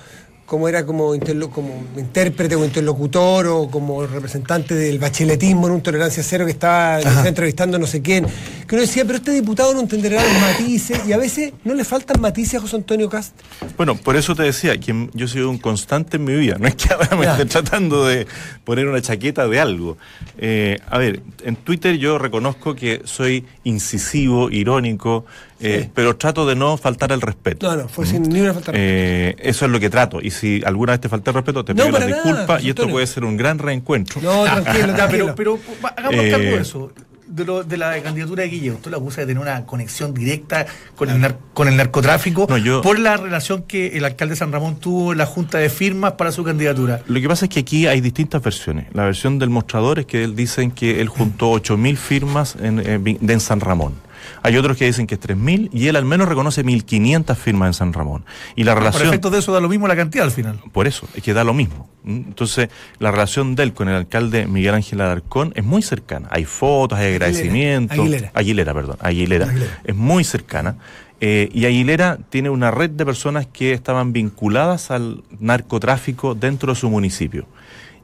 como 0.46 0.68
era 0.68 0.86
como, 0.86 1.14
interlo- 1.14 1.50
como 1.50 1.84
intérprete 1.96 2.54
o 2.54 2.64
interlocutor 2.64 3.46
o 3.48 3.68
como 3.68 4.06
representante 4.06 4.74
del 4.74 4.98
bacheletismo 4.98 5.66
en 5.66 5.72
un 5.74 5.82
tolerancia 5.82 6.22
cero 6.22 6.44
que 6.46 6.52
estaba, 6.52 7.00
que 7.00 7.08
estaba 7.08 7.28
entrevistando 7.28 7.78
no 7.78 7.86
sé 7.86 8.00
quién, 8.00 8.24
que 8.66 8.74
uno 8.76 8.82
decía, 8.82 9.04
pero 9.04 9.16
este 9.16 9.32
diputado 9.32 9.74
no 9.74 9.80
entenderá 9.80 10.22
los 10.22 10.40
matices 10.40 11.00
y 11.06 11.12
a 11.12 11.16
veces 11.18 11.52
no 11.64 11.74
le 11.74 11.84
faltan 11.84 12.20
matices 12.20 12.54
a 12.54 12.60
José 12.60 12.76
Antonio 12.76 13.08
Cast. 13.08 13.34
Bueno, 13.76 13.96
por 13.96 14.16
eso 14.16 14.34
te 14.36 14.44
decía 14.44 14.78
que 14.78 15.08
yo 15.12 15.26
he 15.26 15.28
sido 15.28 15.50
un 15.50 15.58
constante 15.58 16.16
en 16.16 16.24
mi 16.24 16.34
vida. 16.36 16.56
No 16.58 16.68
es 16.68 16.76
que 16.76 16.92
ahora 16.94 17.16
me 17.16 17.24
Ya. 17.24 17.32
esté 17.32 17.46
tratando 17.46 18.06
de 18.06 18.26
poner 18.64 18.86
una 18.86 19.02
chaqueta 19.02 19.46
de 19.48 19.58
algo. 19.60 19.98
Eh, 20.38 20.78
a 20.88 20.98
ver, 20.98 21.22
en 21.44 21.56
Twitter 21.56 21.96
yo 21.96 22.18
reconozco 22.18 22.74
que 22.76 23.02
soy 23.04 23.44
incisivo, 23.64 24.50
irónico, 24.50 25.24
eh, 25.60 25.80
Sí. 25.84 25.90
pero 25.94 26.16
trato 26.16 26.46
de 26.46 26.54
no 26.54 26.76
faltar 26.76 27.12
al 27.12 27.20
respeto. 27.20 27.66
No, 27.70 27.82
no, 27.82 27.88
fue 27.88 28.04
sin 28.06 28.22
ni 28.22 28.40
una 28.40 28.52
falta. 28.54 28.72
de 28.72 28.78
Eh, 29.30 29.36
eso 29.40 29.64
es 29.64 29.70
lo 29.70 29.80
que 29.80 29.88
trato. 29.90 30.20
Y 30.20 30.30
si 30.30 30.62
alguna 30.64 30.92
vez 30.92 31.00
te 31.00 31.08
falté 31.08 31.30
el 31.30 31.34
respeto, 31.34 31.64
te 31.64 31.74
No, 31.74 31.86
pido 31.86 31.98
las 31.98 32.06
disculpas 32.08 32.62
y 32.62 32.68
esto 32.70 32.88
puede 32.88 33.06
ser 33.06 33.24
un 33.24 33.36
gran 33.36 33.58
reencuentro. 33.58 34.20
No, 34.20 34.44
tranquilo, 34.44 34.86
Ya, 34.88 34.94
tranquilo. 34.96 35.34
pero, 35.36 35.58
pero 35.80 35.90
hagamos 35.96 36.24
Eh, 36.24 36.30
cargo 36.30 36.44
de 36.44 36.58
eso. 36.60 36.92
De, 37.28 37.44
lo- 37.44 37.64
de 37.64 37.76
la 37.76 38.00
candidatura 38.02 38.44
de 38.44 38.48
Guille, 38.50 38.70
usted 38.70 38.88
lo 38.92 38.98
acusa 38.98 39.22
de 39.22 39.26
tener 39.26 39.42
una 39.42 39.66
conexión 39.66 40.14
directa 40.14 40.64
con 40.94 41.10
el, 41.10 41.20
nar- 41.20 41.36
con 41.54 41.66
el 41.66 41.76
narcotráfico 41.76 42.46
No, 42.48 42.56
yo- 42.56 42.82
por 42.82 43.00
la 43.00 43.16
relación 43.16 43.64
que 43.64 43.96
el 43.96 44.04
alcalde 44.04 44.34
de 44.34 44.38
San 44.38 44.52
Ramón 44.52 44.76
tuvo 44.78 45.10
en 45.10 45.18
la 45.18 45.26
junta 45.26 45.58
de 45.58 45.68
firmas 45.68 46.12
para 46.12 46.30
su 46.30 46.44
candidatura. 46.44 47.00
Lo 47.08 47.20
que 47.20 47.26
pasa 47.28 47.46
es 47.46 47.48
que 47.50 47.58
aquí 47.60 47.88
hay 47.88 48.00
distintas 48.00 48.40
versiones. 48.42 48.86
La 48.92 49.04
versión 49.04 49.40
del 49.40 49.50
mostrador 49.50 49.98
es 49.98 50.06
que 50.06 50.22
él 50.22 50.36
dicen 50.36 50.70
que 50.70 51.00
él 51.00 51.08
juntó 51.08 51.50
8.000 51.50 51.96
firmas 51.96 52.56
en, 52.62 52.78
en 52.78 53.18
en 53.28 53.40
San 53.40 53.58
Ramón. 53.58 53.94
Hay 54.42 54.56
otros 54.56 54.76
que 54.76 54.86
dicen 54.86 55.06
que 55.06 55.14
es 55.14 55.20
3.000 55.20 55.70
y 55.72 55.88
él 55.88 55.96
al 55.96 56.04
menos 56.04 56.28
reconoce 56.28 56.64
1.500 56.64 57.36
firmas 57.36 57.68
en 57.68 57.74
San 57.74 57.92
Ramón. 57.92 58.24
Y 58.54 58.64
la 58.64 58.74
Por 58.74 58.84
relación... 58.84 59.08
efectos 59.08 59.32
de 59.32 59.38
eso 59.38 59.52
da 59.52 59.60
lo 59.60 59.68
mismo 59.68 59.88
la 59.88 59.96
cantidad 59.96 60.24
al 60.24 60.30
final. 60.30 60.60
Por 60.72 60.86
eso, 60.86 61.08
es 61.14 61.22
que 61.22 61.34
da 61.34 61.44
lo 61.44 61.54
mismo. 61.54 61.88
Entonces, 62.04 62.68
la 62.98 63.10
relación 63.10 63.56
de 63.56 63.64
él 63.64 63.72
con 63.72 63.88
el 63.88 63.96
alcalde 63.96 64.46
Miguel 64.46 64.74
Ángel 64.74 65.00
Alarcón 65.00 65.52
es 65.56 65.64
muy 65.64 65.82
cercana. 65.82 66.28
Hay 66.30 66.44
fotos, 66.44 66.98
hay 66.98 67.12
agradecimientos. 67.12 67.98
Aguilera. 67.98 68.30
Aguilera, 68.34 68.74
perdón. 68.74 68.96
Aguilera. 69.00 69.46
Aguilera. 69.46 69.80
Es 69.84 69.94
muy 69.94 70.22
cercana. 70.24 70.76
Eh, 71.20 71.48
y 71.52 71.64
Aguilera 71.64 72.18
tiene 72.28 72.50
una 72.50 72.70
red 72.70 72.90
de 72.90 73.04
personas 73.06 73.46
que 73.46 73.72
estaban 73.72 74.12
vinculadas 74.12 74.90
al 74.90 75.24
narcotráfico 75.40 76.34
dentro 76.34 76.72
de 76.72 76.78
su 76.78 76.90
municipio. 76.90 77.46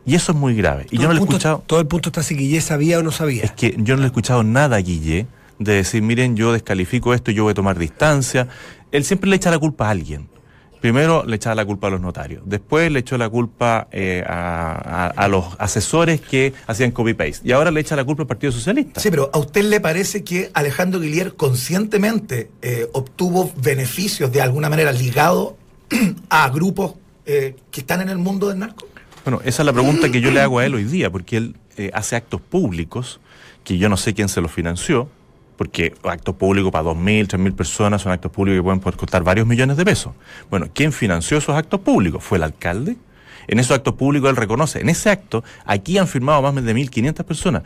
Y 0.05 0.15
eso 0.15 0.33
es 0.33 0.39
muy 0.39 0.55
grave. 0.55 0.87
Y 0.91 0.97
Todo 0.97 1.03
yo 1.03 1.09
no 1.09 1.15
le 1.15 1.21
he 1.21 1.23
escuchado... 1.23 1.63
Todo 1.67 1.81
el 1.81 1.87
punto 1.87 2.09
está 2.09 2.23
si 2.23 2.35
Guille 2.35 2.61
sabía 2.61 2.99
o 2.99 3.03
no 3.03 3.13
sabía. 3.13 3.45
Es 3.45 3.53
que 3.53 3.75
yo 3.79 3.95
no 3.95 4.01
le 4.01 4.07
he 4.07 4.07
escuchado 4.07 4.43
nada 4.43 4.77
a 4.77 4.81
Guille 4.81 5.27
de 5.59 5.75
decir, 5.75 6.03
miren, 6.03 6.37
yo 6.37 6.53
descalifico 6.53 7.15
esto, 7.15 7.31
yo 7.31 7.45
voy 7.45 7.53
a 7.53 7.55
tomar 7.55 7.79
distancia. 7.79 8.49
Él 8.91 9.05
siempre 9.05 9.31
le 9.31 9.37
echa 9.37 9.51
la 9.51 9.59
culpa 9.59 9.87
a 9.89 9.91
alguien. 9.91 10.29
Primero 10.81 11.25
le 11.25 11.37
echaba 11.37 11.55
la 11.55 11.65
culpa 11.65 11.87
a 11.87 11.91
los 11.91 12.01
notarios, 12.01 12.43
después 12.45 12.91
le 12.91 12.99
echó 12.99 13.17
la 13.17 13.29
culpa 13.29 13.87
eh, 13.93 14.25
a, 14.27 14.73
a- 14.73 15.07
a 15.11 15.29
los 15.29 15.45
asesores 15.61 16.21
que 16.21 16.53
hacían 16.67 16.91
copy-paste 16.91 17.47
y 17.49 17.53
ahora 17.53 17.71
le 17.71 17.79
echa 17.81 17.95
la 17.95 18.03
culpa 18.05 18.25
al 18.25 18.27
Partido 18.27 18.51
Socialista. 18.51 19.01
Sí, 19.01 19.09
pero 19.09 19.31
¿a 19.33 19.39
usted 19.39 19.63
le 19.63 19.79
parece 19.79 20.25
que 20.25 20.51
Alejandro 20.55 20.99
Guillier 20.99 21.35
conscientemente 21.37 22.51
eh, 22.63 22.89
obtuvo 22.95 23.53
beneficios 23.63 24.33
de 24.33 24.43
alguna 24.43 24.69
manera 24.69 24.91
ligados 24.91 25.55
a 26.31 26.49
grupos 26.51 26.95
eh, 27.27 27.55
que 27.71 27.81
están 27.83 28.01
en 28.01 28.09
el 28.09 28.19
mundo 28.19 28.49
del 28.49 28.59
narco? 28.59 28.85
Bueno, 29.25 29.41
esa 29.45 29.63
es 29.63 29.67
la 29.67 29.73
pregunta 29.73 30.11
que 30.11 30.21
yo 30.21 30.33
le 30.33 30.41
hago 30.41 30.59
a 30.59 30.67
él 30.67 30.75
hoy 30.75 30.83
día, 30.85 31.11
porque 31.11 31.37
él 31.37 31.55
hace 31.93 32.17
actos 32.17 32.41
públicos 32.41 33.21
que 33.63 33.79
yo 33.79 33.89
no 33.89 33.97
sé 33.97 34.15
quién 34.15 34.29
se 34.29 34.41
los 34.41 34.51
financió, 34.51 35.09
porque 35.63 35.95
actos 36.03 36.35
públicos 36.35 36.73
para 36.73 36.87
2.000, 36.87 37.29
3.000 37.29 37.55
personas 37.55 38.03
son 38.03 38.11
actos 38.11 38.33
públicos 38.33 38.59
que 38.59 38.65
pueden 38.65 38.81
costar 38.81 39.23
varios 39.23 39.47
millones 39.47 39.77
de 39.77 39.85
pesos. 39.85 40.13
Bueno, 40.51 40.67
¿quién 40.75 40.93
financió 40.93 41.39
esos 41.39 41.55
actos 41.55 41.79
públicos? 41.79 42.21
¿Fue 42.25 42.37
el 42.39 42.43
alcalde? 42.43 42.97
En 43.47 43.61
esos 43.61 43.77
actos 43.77 43.95
públicos 43.95 44.29
él 44.29 44.35
reconoce, 44.35 44.81
en 44.81 44.89
ese 44.89 45.09
acto, 45.09 45.45
aquí 45.65 45.99
han 45.99 46.09
firmado 46.09 46.43
más 46.43 46.53
de 46.57 46.75
1.500 46.75 47.23
personas. 47.23 47.63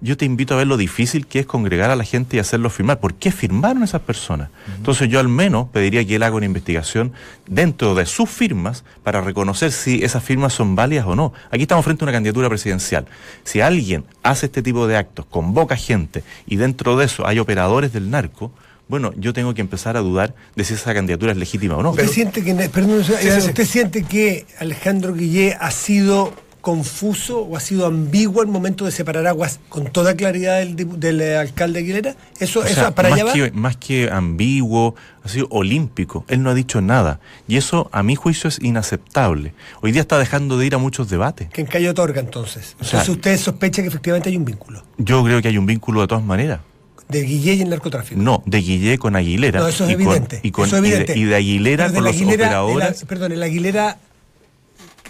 Yo 0.00 0.16
te 0.16 0.24
invito 0.24 0.54
a 0.54 0.58
ver 0.58 0.68
lo 0.68 0.76
difícil 0.76 1.26
que 1.26 1.40
es 1.40 1.46
congregar 1.46 1.90
a 1.90 1.96
la 1.96 2.04
gente 2.04 2.36
y 2.36 2.40
hacerlos 2.40 2.72
firmar. 2.72 3.00
¿Por 3.00 3.14
qué 3.14 3.32
firmaron 3.32 3.82
esas 3.82 4.00
personas? 4.02 4.48
Entonces 4.76 5.08
yo 5.08 5.18
al 5.18 5.28
menos 5.28 5.68
pediría 5.70 6.04
que 6.04 6.16
él 6.16 6.22
haga 6.22 6.36
una 6.36 6.46
investigación 6.46 7.12
dentro 7.48 7.96
de 7.96 8.06
sus 8.06 8.30
firmas 8.30 8.84
para 9.02 9.20
reconocer 9.20 9.72
si 9.72 10.04
esas 10.04 10.22
firmas 10.22 10.52
son 10.52 10.76
válidas 10.76 11.06
o 11.06 11.16
no. 11.16 11.32
Aquí 11.50 11.62
estamos 11.62 11.84
frente 11.84 12.04
a 12.04 12.06
una 12.06 12.12
candidatura 12.12 12.48
presidencial. 12.48 13.06
Si 13.42 13.60
alguien 13.60 14.04
hace 14.22 14.46
este 14.46 14.62
tipo 14.62 14.86
de 14.86 14.96
actos, 14.96 15.26
convoca 15.26 15.74
gente 15.74 16.22
y 16.46 16.56
dentro 16.56 16.96
de 16.96 17.06
eso 17.06 17.26
hay 17.26 17.40
operadores 17.40 17.92
del 17.92 18.08
narco, 18.08 18.52
bueno, 18.88 19.12
yo 19.16 19.32
tengo 19.32 19.52
que 19.52 19.60
empezar 19.60 19.96
a 19.96 20.00
dudar 20.00 20.34
de 20.56 20.64
si 20.64 20.74
esa 20.74 20.94
candidatura 20.94 21.32
es 21.32 21.38
legítima 21.38 21.76
o 21.76 21.82
no. 21.82 21.90
¿Usted, 21.90 22.08
siente 22.08 22.42
que, 22.42 22.54
perdón, 22.70 23.04
sí, 23.04 23.12
sí. 23.20 23.28
¿Usted 23.28 23.66
siente 23.66 24.02
que 24.04 24.46
Alejandro 24.60 25.12
Guillé 25.12 25.56
ha 25.60 25.70
sido 25.70 26.32
confuso 26.72 27.40
o 27.40 27.56
ha 27.56 27.60
sido 27.60 27.86
ambiguo 27.86 28.42
al 28.42 28.46
momento 28.48 28.84
de 28.84 28.90
separar 28.90 29.26
aguas 29.26 29.58
con 29.70 29.86
toda 29.86 30.14
claridad 30.14 30.58
del, 30.58 30.76
del, 31.00 31.20
eh, 31.22 31.36
alcalde 31.38 31.78
Aguilera? 31.78 32.14
¿Eso, 32.40 32.60
O 32.60 32.64
eso 32.64 32.94
para 32.94 33.08
allá 33.14 33.24
más, 33.24 33.32
va? 33.32 33.36
que, 33.46 33.50
más 33.52 33.76
que 33.78 34.10
ambiguo, 34.10 34.94
ha 35.24 35.28
sido 35.30 35.46
olímpico. 35.50 36.26
Él 36.28 36.42
no 36.42 36.50
ha 36.50 36.54
dicho 36.54 36.82
nada. 36.82 37.20
Y 37.46 37.56
eso, 37.56 37.88
a 37.90 38.02
mi 38.02 38.16
juicio, 38.16 38.48
es 38.48 38.58
inaceptable. 38.62 39.54
Hoy 39.80 39.92
día 39.92 40.02
está 40.02 40.18
dejando 40.18 40.58
de 40.58 40.66
ir 40.66 40.74
a 40.74 40.78
muchos 40.78 41.08
debates. 41.08 41.48
Que 41.48 41.62
en 41.62 41.66
calle 41.68 41.88
otorga 41.88 42.20
entonces. 42.20 42.76
O 42.80 42.84
sea- 42.84 43.00
Entonces 43.00 43.08
usted 43.16 43.38
sospecha 43.38 43.80
que 43.80 43.88
efectivamente 43.88 44.28
hay 44.28 44.36
un 44.36 44.44
vínculo 44.44 44.82
Yo 44.98 45.24
creo 45.24 45.40
que 45.40 45.48
hay 45.48 45.56
un 45.56 45.64
vínculo 45.64 46.02
de 46.02 46.06
todas 46.08 46.22
maneras. 46.24 46.60
de 47.08 47.22
Guillé 47.22 47.54
y 47.54 47.62
el 47.62 47.70
narcotráfico. 47.70 48.20
No, 48.20 48.42
de 48.44 48.58
Guillé 48.58 48.98
con 48.98 49.16
Aguilera. 49.16 49.60
No, 49.60 49.68
eso 49.68 49.84
es 49.86 49.90
y 49.92 49.94
con- 49.94 50.02
evidente. 50.02 50.40
y, 50.42 50.50
con- 50.50 50.66
eso 50.66 50.76
es 50.76 50.84
y 50.86 50.90
de- 50.90 51.18
y 51.18 51.24
de, 51.24 51.34
Aguilera 51.36 51.88
de 51.88 51.94
con 51.94 52.04
los 52.04 52.14
Aguilera- 52.14 52.50
la- 52.76 52.94
perdón, 53.08 53.32
¿el 53.32 53.42
Aguilera, 53.42 53.96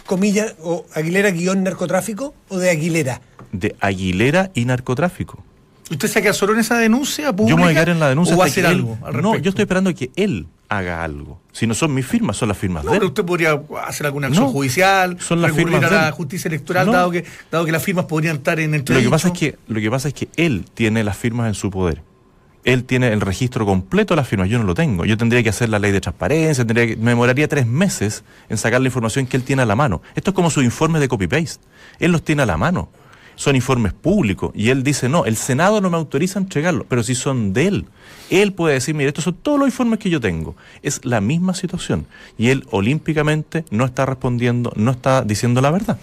comilla, 0.09 0.55
o 0.63 0.85
Aguilera 0.95 1.31
guion 1.31 1.63
narcotráfico 1.63 2.35
o 2.49 2.59
de 2.59 2.71
Aguilera? 2.71 3.21
De 3.53 3.77
Aguilera 3.81 4.51
y 4.55 4.65
narcotráfico. 4.65 5.45
¿Usted 5.91 6.09
se 6.09 6.21
queda 6.23 6.33
solo 6.33 6.53
en 6.55 6.59
esa 6.61 6.77
denuncia 6.79 7.33
pública? 7.33 7.51
Yo 7.51 7.57
me 7.57 7.63
voy 7.65 7.71
a 7.71 7.75
quedar 7.75 7.89
en 7.91 8.01
la 8.01 8.09
denuncia. 8.09 8.35
¿O 8.35 8.39
va 8.39 8.45
a 8.45 8.49
hasta 8.49 8.61
hacer 8.61 8.67
algo? 8.67 8.99
al 9.05 9.23
no, 9.23 9.37
yo 9.37 9.51
estoy 9.51 9.63
esperando 9.63 9.95
que 9.95 10.11
él 10.17 10.47
haga 10.69 11.03
algo. 11.03 11.41
Si 11.53 11.67
no 11.67 11.73
son 11.75 11.95
mis 11.95 12.07
firmas, 12.07 12.37
son 12.37 12.49
las 12.49 12.59
firmas 12.59 12.85
No, 12.85 12.91
de 12.91 12.97
él. 12.97 13.01
pero 13.01 13.09
usted 13.09 13.25
podría 13.25 13.63
hacer 13.87 14.05
alguna 14.07 14.27
acción 14.27 14.45
No, 14.47 14.51
judicial, 14.53 15.19
son 15.21 15.41
las 15.41 15.51
recurrir 15.53 15.69
firmas 15.79 15.91
a 15.91 15.95
de 15.95 16.01
la 16.03 16.09
él. 16.09 16.13
justicia 16.15 16.49
electoral, 16.49 16.87
No. 16.87 16.93
dado, 16.93 17.11
que, 17.11 17.25
dado 17.51 17.65
que 17.65 17.73
las 17.73 17.83
firmas 17.83 18.05
podrían 18.05 18.37
estar 18.37 18.61
en 18.61 18.73
Lo 18.73 18.77
entredicho. 18.77 19.07
que 19.07 19.11
pasa 19.11 19.29
es 19.29 19.35
que 19.39 19.57
lo 19.67 19.81
que 19.81 19.91
pasa 19.91 20.09
es 20.09 20.15
que 20.15 20.29
él 20.37 20.67
tiene 20.75 21.05
las 21.05 21.17
firmas 21.17 21.49
en 21.49 21.55
su 21.55 21.71
poder. 21.71 22.03
Él 22.65 22.85
tiene 22.85 23.13
el 23.13 23.21
registro 23.21 23.65
completo 23.65 24.15
de 24.15 24.17
las 24.17 24.29
firmas, 24.29 24.49
yo 24.49 24.59
no 24.59 24.65
lo 24.65 24.75
tengo. 24.75 25.05
Yo 25.05 25.17
tendría 25.17 25.43
que 25.43 25.49
hacer 25.49 25.69
la 25.69 25.79
ley 25.79 25.93
de 25.93 26.01
transparencia, 26.01 26.67
tendría 26.67 26.87
que, 26.87 26.97
me 26.97 27.11
demoraría 27.13 27.49
tres 27.49 27.67
meses 27.67 28.25
en 28.49 28.59
sacar 28.59 28.81
la 28.81 28.89
información 28.89 29.27
que 29.27 29.37
él 29.37 29.43
tiene 29.43 29.63
a 29.63 29.67
la 29.67 29.77
mano. 29.77 30.03
Esto 30.15 30.31
es 30.31 30.35
como 30.35 30.51
sus 30.51 30.65
informes 30.65 31.01
de 31.01 31.09
copy-paste. 31.09 31.65
Él 31.99 32.13
los 32.13 32.23
tiene 32.23 32.43
a 32.43 32.47
la 32.47 32.57
mano. 32.57 32.89
Son 33.37 33.55
informes 33.55 33.93
públicos. 33.93 34.51
Y 34.55 34.71
él 34.71 34.83
dice, 34.83 35.09
no, 35.09 35.25
el 35.25 35.37
Senado 35.37 35.81
no 35.81 35.91
me 35.91 35.97
autoriza 35.97 36.41
a 36.41 36.43
entregarlos, 36.43 36.87
pero 36.89 37.05
si 37.05 37.15
son 37.15 37.53
de 37.53 37.69
él. 37.69 37.87
Él 38.31 38.53
puede 38.53 38.75
decir, 38.75 38.95
mire, 38.95 39.09
estos 39.09 39.25
son 39.25 39.35
todos 39.35 39.61
los 39.61 39.69
informes 39.69 40.01
que 40.01 40.11
yo 40.11 40.21
tengo. 40.21 40.57
Es 40.83 41.05
la 41.05 41.21
misma 41.21 41.55
situación. 41.55 42.07
Y 42.37 42.49
él 42.49 42.67
olímpicamente 42.71 43.65
no 43.71 43.85
está 43.85 44.05
respondiendo, 44.07 44.73
no 44.75 44.91
está 44.91 45.23
diciendo 45.23 45.61
la 45.61 45.71
verdad. 45.71 45.99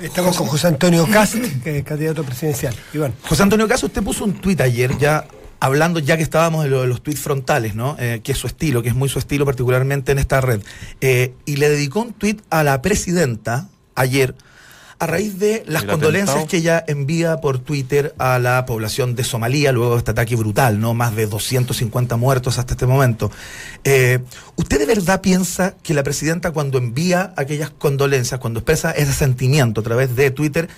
Estamos 0.00 0.36
con 0.36 0.46
José 0.46 0.68
Antonio 0.68 1.06
Cast, 1.10 1.36
que 1.62 1.78
es 1.78 1.84
candidato 1.84 2.24
presidencial. 2.24 2.74
Iván. 2.92 3.14
José 3.22 3.42
Antonio 3.42 3.68
Caso, 3.68 3.86
usted 3.86 4.02
puso 4.02 4.24
un 4.24 4.34
tuit 4.34 4.60
ayer 4.60 4.96
ya 4.98 5.26
hablando, 5.60 6.00
ya 6.00 6.16
que 6.16 6.22
estábamos 6.22 6.64
de, 6.64 6.70
lo 6.70 6.82
de 6.82 6.88
los 6.88 7.02
tuits 7.02 7.20
frontales, 7.20 7.74
¿no? 7.74 7.96
Eh, 7.98 8.20
que 8.22 8.32
es 8.32 8.38
su 8.38 8.46
estilo, 8.46 8.82
que 8.82 8.88
es 8.88 8.94
muy 8.94 9.08
su 9.08 9.18
estilo 9.18 9.44
particularmente 9.44 10.12
en 10.12 10.18
esta 10.18 10.40
red. 10.40 10.60
Eh, 11.00 11.34
y 11.44 11.56
le 11.56 11.68
dedicó 11.70 12.00
un 12.00 12.12
tuit 12.12 12.42
a 12.50 12.64
la 12.64 12.82
presidenta 12.82 13.68
ayer 13.94 14.34
a 15.02 15.06
raíz 15.08 15.40
de 15.40 15.64
las 15.66 15.82
condolencias 15.82 16.30
atentado. 16.30 16.48
que 16.48 16.56
ella 16.58 16.84
envía 16.86 17.38
por 17.38 17.58
Twitter 17.58 18.14
a 18.18 18.38
la 18.38 18.64
población 18.66 19.16
de 19.16 19.24
Somalia 19.24 19.72
luego 19.72 19.94
de 19.94 19.98
este 19.98 20.12
ataque 20.12 20.36
brutal, 20.36 20.78
¿no? 20.78 20.94
Más 20.94 21.16
de 21.16 21.26
250 21.26 22.16
muertos 22.16 22.56
hasta 22.58 22.74
este 22.74 22.86
momento. 22.86 23.28
Eh, 23.82 24.20
¿Usted 24.54 24.78
de 24.78 24.86
verdad 24.86 25.20
piensa 25.20 25.74
que 25.82 25.92
la 25.92 26.04
presidenta 26.04 26.52
cuando 26.52 26.78
envía 26.78 27.34
aquellas 27.36 27.70
condolencias, 27.70 28.38
cuando 28.38 28.60
expresa 28.60 28.92
ese 28.92 29.12
sentimiento 29.12 29.80
a 29.80 29.84
través 29.84 30.14
de 30.14 30.30
Twitter, 30.30 30.68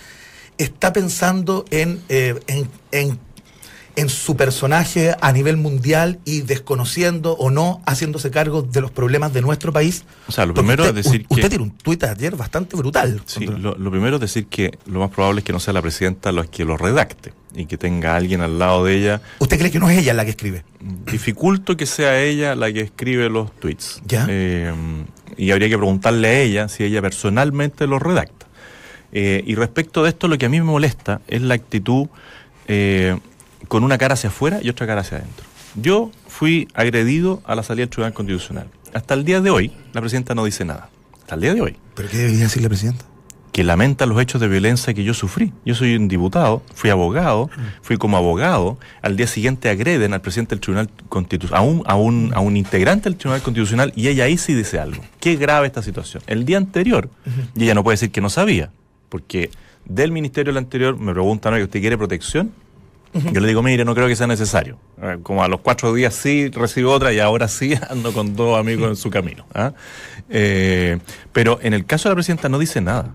está 0.56 0.94
pensando 0.94 1.66
en, 1.70 2.00
eh, 2.08 2.40
en, 2.46 2.70
en, 2.92 3.18
en 3.96 4.08
su 4.08 4.36
personaje 4.36 5.14
a 5.20 5.32
nivel 5.32 5.56
mundial 5.56 6.18
y 6.24 6.40
desconociendo 6.42 7.32
o 7.32 7.50
no 7.50 7.80
haciéndose 7.86 8.30
cargo 8.30 8.62
de 8.62 8.80
los 8.80 8.90
problemas 8.90 9.32
de 9.32 9.40
nuestro 9.42 9.72
país? 9.72 10.04
O 10.26 10.32
sea, 10.32 10.46
lo 10.46 10.54
primero 10.54 10.84
usted, 10.84 10.98
es 10.98 11.04
decir 11.04 11.26
Usted 11.28 11.42
que- 11.44 11.48
tiene 11.50 11.64
un 11.64 11.70
tuit 11.70 12.02
ayer 12.04 12.36
bastante 12.36 12.76
brutal. 12.76 13.20
Sí, 13.26 13.46
lo, 13.46 13.76
lo 13.76 13.90
primero 13.90 14.16
es 14.16 14.20
decir 14.20 14.46
que 14.46 14.78
lo 14.86 15.00
más 15.00 15.10
probable 15.10 15.40
es 15.40 15.44
que 15.44 15.52
no 15.52 15.60
sea 15.60 15.72
la 15.72 15.82
presidenta 15.82 16.32
la 16.32 16.44
que 16.44 16.64
lo 16.64 16.76
redacte 16.76 17.32
y 17.54 17.66
que 17.66 17.78
tenga 17.78 18.16
alguien 18.16 18.40
al 18.40 18.58
lado 18.58 18.84
de 18.84 18.96
ella. 18.96 19.20
¿Usted 19.38 19.58
cree 19.58 19.70
que 19.70 19.78
no 19.78 19.88
es 19.88 19.98
ella 19.98 20.12
la 20.14 20.24
que 20.24 20.30
escribe? 20.30 20.64
Dificulto 21.10 21.76
que 21.76 21.86
sea 21.86 22.20
ella 22.20 22.54
la 22.56 22.72
que 22.72 22.80
escribe 22.80 23.28
los 23.30 23.52
tweets. 23.60 24.02
Ya. 24.06 24.26
Eh, 24.28 24.72
y 25.36 25.50
habría 25.52 25.68
que 25.68 25.76
preguntarle 25.76 26.28
a 26.28 26.40
ella 26.40 26.68
si 26.68 26.84
ella 26.84 27.00
personalmente 27.00 27.86
lo 27.86 27.98
redacta. 27.98 28.46
Eh, 29.12 29.44
y 29.46 29.54
respecto 29.54 30.02
de 30.02 30.08
esto, 30.08 30.26
lo 30.26 30.36
que 30.38 30.46
a 30.46 30.48
mí 30.48 30.58
me 30.58 30.66
molesta 30.66 31.20
es 31.28 31.40
la 31.42 31.54
actitud 31.54 32.08
eh, 32.66 33.16
con 33.68 33.84
una 33.84 33.98
cara 33.98 34.14
hacia 34.14 34.28
afuera 34.28 34.60
y 34.62 34.68
otra 34.68 34.86
cara 34.86 35.00
hacia 35.00 35.18
adentro. 35.18 35.46
Yo 35.74 36.10
fui 36.28 36.68
agredido 36.74 37.42
a 37.44 37.54
la 37.54 37.62
salida 37.62 37.82
del 37.82 37.90
Tribunal 37.90 38.12
Constitucional. 38.12 38.68
Hasta 38.92 39.14
el 39.14 39.24
día 39.24 39.40
de 39.40 39.50
hoy, 39.50 39.72
la 39.92 40.00
presidenta 40.00 40.34
no 40.34 40.44
dice 40.44 40.64
nada. 40.64 40.88
Hasta 41.20 41.34
el 41.34 41.40
día 41.40 41.54
de 41.54 41.60
hoy. 41.60 41.76
¿Pero 41.94 42.08
qué 42.08 42.18
debería 42.18 42.44
decir 42.44 42.62
la 42.62 42.68
presidenta? 42.68 43.04
que 43.54 43.62
lamenta 43.62 44.04
los 44.04 44.20
hechos 44.20 44.40
de 44.40 44.48
violencia 44.48 44.94
que 44.94 45.04
yo 45.04 45.14
sufrí. 45.14 45.52
Yo 45.64 45.76
soy 45.76 45.94
un 45.94 46.08
diputado, 46.08 46.64
fui 46.74 46.90
abogado, 46.90 47.48
fui 47.82 47.96
como 47.96 48.16
abogado, 48.16 48.78
al 49.00 49.16
día 49.16 49.28
siguiente 49.28 49.68
agreden 49.68 50.12
al 50.12 50.20
presidente 50.20 50.56
del 50.56 50.60
Tribunal 50.60 50.90
Constitucional, 51.08 51.60
a 51.60 51.62
un, 51.62 51.82
a 51.86 51.94
un, 51.94 52.32
a 52.34 52.40
un 52.40 52.56
integrante 52.56 53.04
del 53.08 53.16
Tribunal 53.16 53.42
Constitucional 53.42 53.92
y 53.94 54.08
ella 54.08 54.24
ahí 54.24 54.38
sí 54.38 54.54
dice 54.54 54.80
algo. 54.80 55.00
Qué 55.20 55.36
grave 55.36 55.68
esta 55.68 55.82
situación. 55.82 56.20
El 56.26 56.44
día 56.44 56.56
anterior, 56.56 57.08
y 57.54 57.62
ella 57.62 57.74
no 57.74 57.84
puede 57.84 57.94
decir 57.94 58.10
que 58.10 58.20
no 58.20 58.28
sabía, 58.28 58.72
porque 59.08 59.52
del 59.84 60.10
ministerio 60.10 60.52
del 60.52 60.58
anterior 60.58 60.98
me 60.98 61.12
preguntan, 61.12 61.54
¿no? 61.54 61.62
¿usted 61.62 61.80
quiere 61.80 61.96
protección? 61.96 62.50
Yo 63.32 63.40
le 63.40 63.46
digo, 63.48 63.62
mire, 63.62 63.84
no 63.84 63.94
creo 63.94 64.08
que 64.08 64.16
sea 64.16 64.26
necesario. 64.26 64.76
Eh, 65.00 65.18
Como 65.22 65.44
a 65.44 65.48
los 65.48 65.60
cuatro 65.60 65.94
días 65.94 66.14
sí 66.14 66.48
recibo 66.48 66.92
otra 66.92 67.12
y 67.12 67.20
ahora 67.20 67.46
sí 67.48 67.74
ando 67.90 68.12
con 68.12 68.34
dos 68.34 68.58
amigos 68.58 68.88
en 68.88 68.96
su 68.96 69.08
camino. 69.10 69.46
¿ah? 69.54 69.72
Eh, 70.28 70.98
pero 71.32 71.58
en 71.62 71.74
el 71.74 71.86
caso 71.86 72.08
de 72.08 72.12
la 72.12 72.16
presidenta 72.16 72.48
no 72.48 72.58
dice 72.58 72.80
nada. 72.80 73.14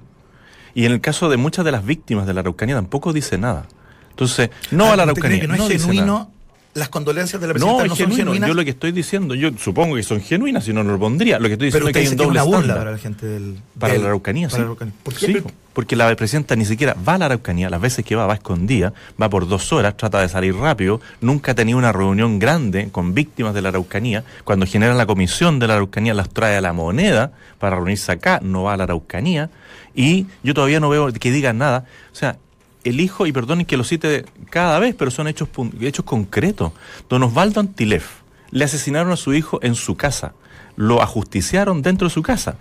Y 0.74 0.86
en 0.86 0.92
el 0.94 1.02
caso 1.02 1.30
de 1.30 1.38
muchas 1.38 1.66
de 1.66 1.72
las 1.72 1.86
víctimas 1.86 2.28
de 2.28 2.34
la 2.34 2.42
Araucanía 2.42 2.76
tampoco 2.76 3.12
dice 3.14 3.38
nada. 3.38 3.66
Entonces, 4.12 4.50
no 4.72 4.86
Ah, 4.86 4.94
a 4.94 4.96
la 4.96 5.06
¿usted 5.06 5.22
cree 5.22 5.38
Araucanía. 5.38 5.42
que 5.42 5.48
no, 5.48 5.54
es 5.66 5.70
dice 5.70 5.88
nada. 5.88 5.94
genuino? 5.94 6.32
Las 6.76 6.90
condolencias 6.90 7.42
de 7.42 7.48
la 7.48 7.54
presidenta 7.54 7.84
No, 7.84 7.90
no, 7.90 7.96
son 7.96 8.12
genuinas. 8.16 8.48
Yo 8.48 8.54
lo 8.54 8.64
que 8.64 8.70
estoy 8.70 8.92
diciendo, 8.92 9.34
yo 9.34 9.50
supongo 9.58 9.96
que 9.96 10.04
son 10.04 10.22
genuinas, 10.22 10.64
si 10.64 10.72
no, 10.72 10.84
no 10.84 10.92
lo 10.94 11.00
pondría. 11.00 11.40
Lo 11.40 11.48
que 11.48 11.54
estoy 11.54 11.72
pero 11.72 11.88
diciendo 11.88 11.90
es 11.90 11.94
que 11.94 12.00
hay 12.00 12.06
un 12.06 12.10
que 12.10 12.22
es 12.22 12.28
doble 12.28 12.42
una 12.42 12.58
burla 12.58 12.76
para 12.78 12.92
la 12.92 12.98
gente 13.00 13.26
del. 13.26 13.58
Para 13.80 13.94
del- 13.94 14.02
la 14.04 14.08
Araucanía, 14.10 14.48
para 14.48 14.56
sí. 14.56 14.60
la 14.60 14.66
Araucanía. 14.66 14.94
¿Por 15.04 15.14
qué? 15.16 15.26
Sí, 15.26 15.34
Pero- 15.34 15.52
porque 15.80 15.96
la 15.96 16.14
presidenta 16.14 16.58
ni 16.58 16.66
siquiera 16.66 16.94
va 17.08 17.14
a 17.14 17.18
la 17.20 17.26
Araucanía, 17.28 17.70
las 17.70 17.80
veces 17.80 18.04
que 18.04 18.14
va, 18.14 18.28
va 18.28 18.34
escondida, 18.34 18.92
va 19.22 19.30
por 19.30 19.48
dos 19.48 19.72
horas, 19.72 19.96
trata 19.96 20.20
de 20.20 20.28
salir 20.28 20.54
rápido, 20.54 21.00
nunca 21.22 21.54
ha 21.54 21.56
tenido 21.56 21.78
una 21.78 21.94
reunión 21.94 22.38
grande 22.38 22.90
con 22.92 23.14
víctimas 23.14 23.54
de 23.54 23.62
la 23.62 23.70
Araucanía. 23.70 24.26
Cuando 24.44 24.66
genera 24.66 24.94
la 24.94 25.06
comisión 25.06 25.58
de 25.58 25.68
la 25.68 25.76
Araucanía, 25.76 26.14
las 26.14 26.28
trae 26.32 26.58
a 26.58 26.60
la 26.60 26.74
moneda 26.74 27.32
para 27.60 27.78
reunirse 27.78 28.12
acá, 28.12 28.42
no 28.44 28.64
va 28.64 28.74
a 28.74 28.76
la 28.78 28.84
Araucanía. 28.84 29.52
Y 29.96 30.26
yo 30.44 30.54
todavía 30.54 30.82
no 30.82 30.90
veo 30.90 31.14
que 31.14 31.32
digan 31.32 31.58
nada. 31.58 31.86
O 32.12 32.16
sea, 32.16 32.36
elijo, 32.84 33.26
y 33.26 33.32
perdonen 33.32 33.66
que 33.66 33.78
lo 33.78 33.86
cite 33.86 34.26
cada 34.50 34.80
vez, 34.80 34.96
pero 34.96 35.12
son 35.12 35.30
hechos, 35.30 35.48
hechos 35.80 36.04
concretos. 36.04 36.74
Don 37.08 37.24
Osvaldo 37.24 37.62
Antilef 37.62 38.16
le 38.52 38.66
asesinaron 38.66 39.14
a 39.14 39.16
su 39.16 39.34
hijo 39.34 39.60
en 39.62 39.76
su 39.76 39.96
casa, 39.96 40.34
lo 40.76 41.02
ajusticiaron 41.02 41.82
dentro 41.82 42.10
de 42.10 42.14
su 42.14 42.22
casa. 42.22 42.58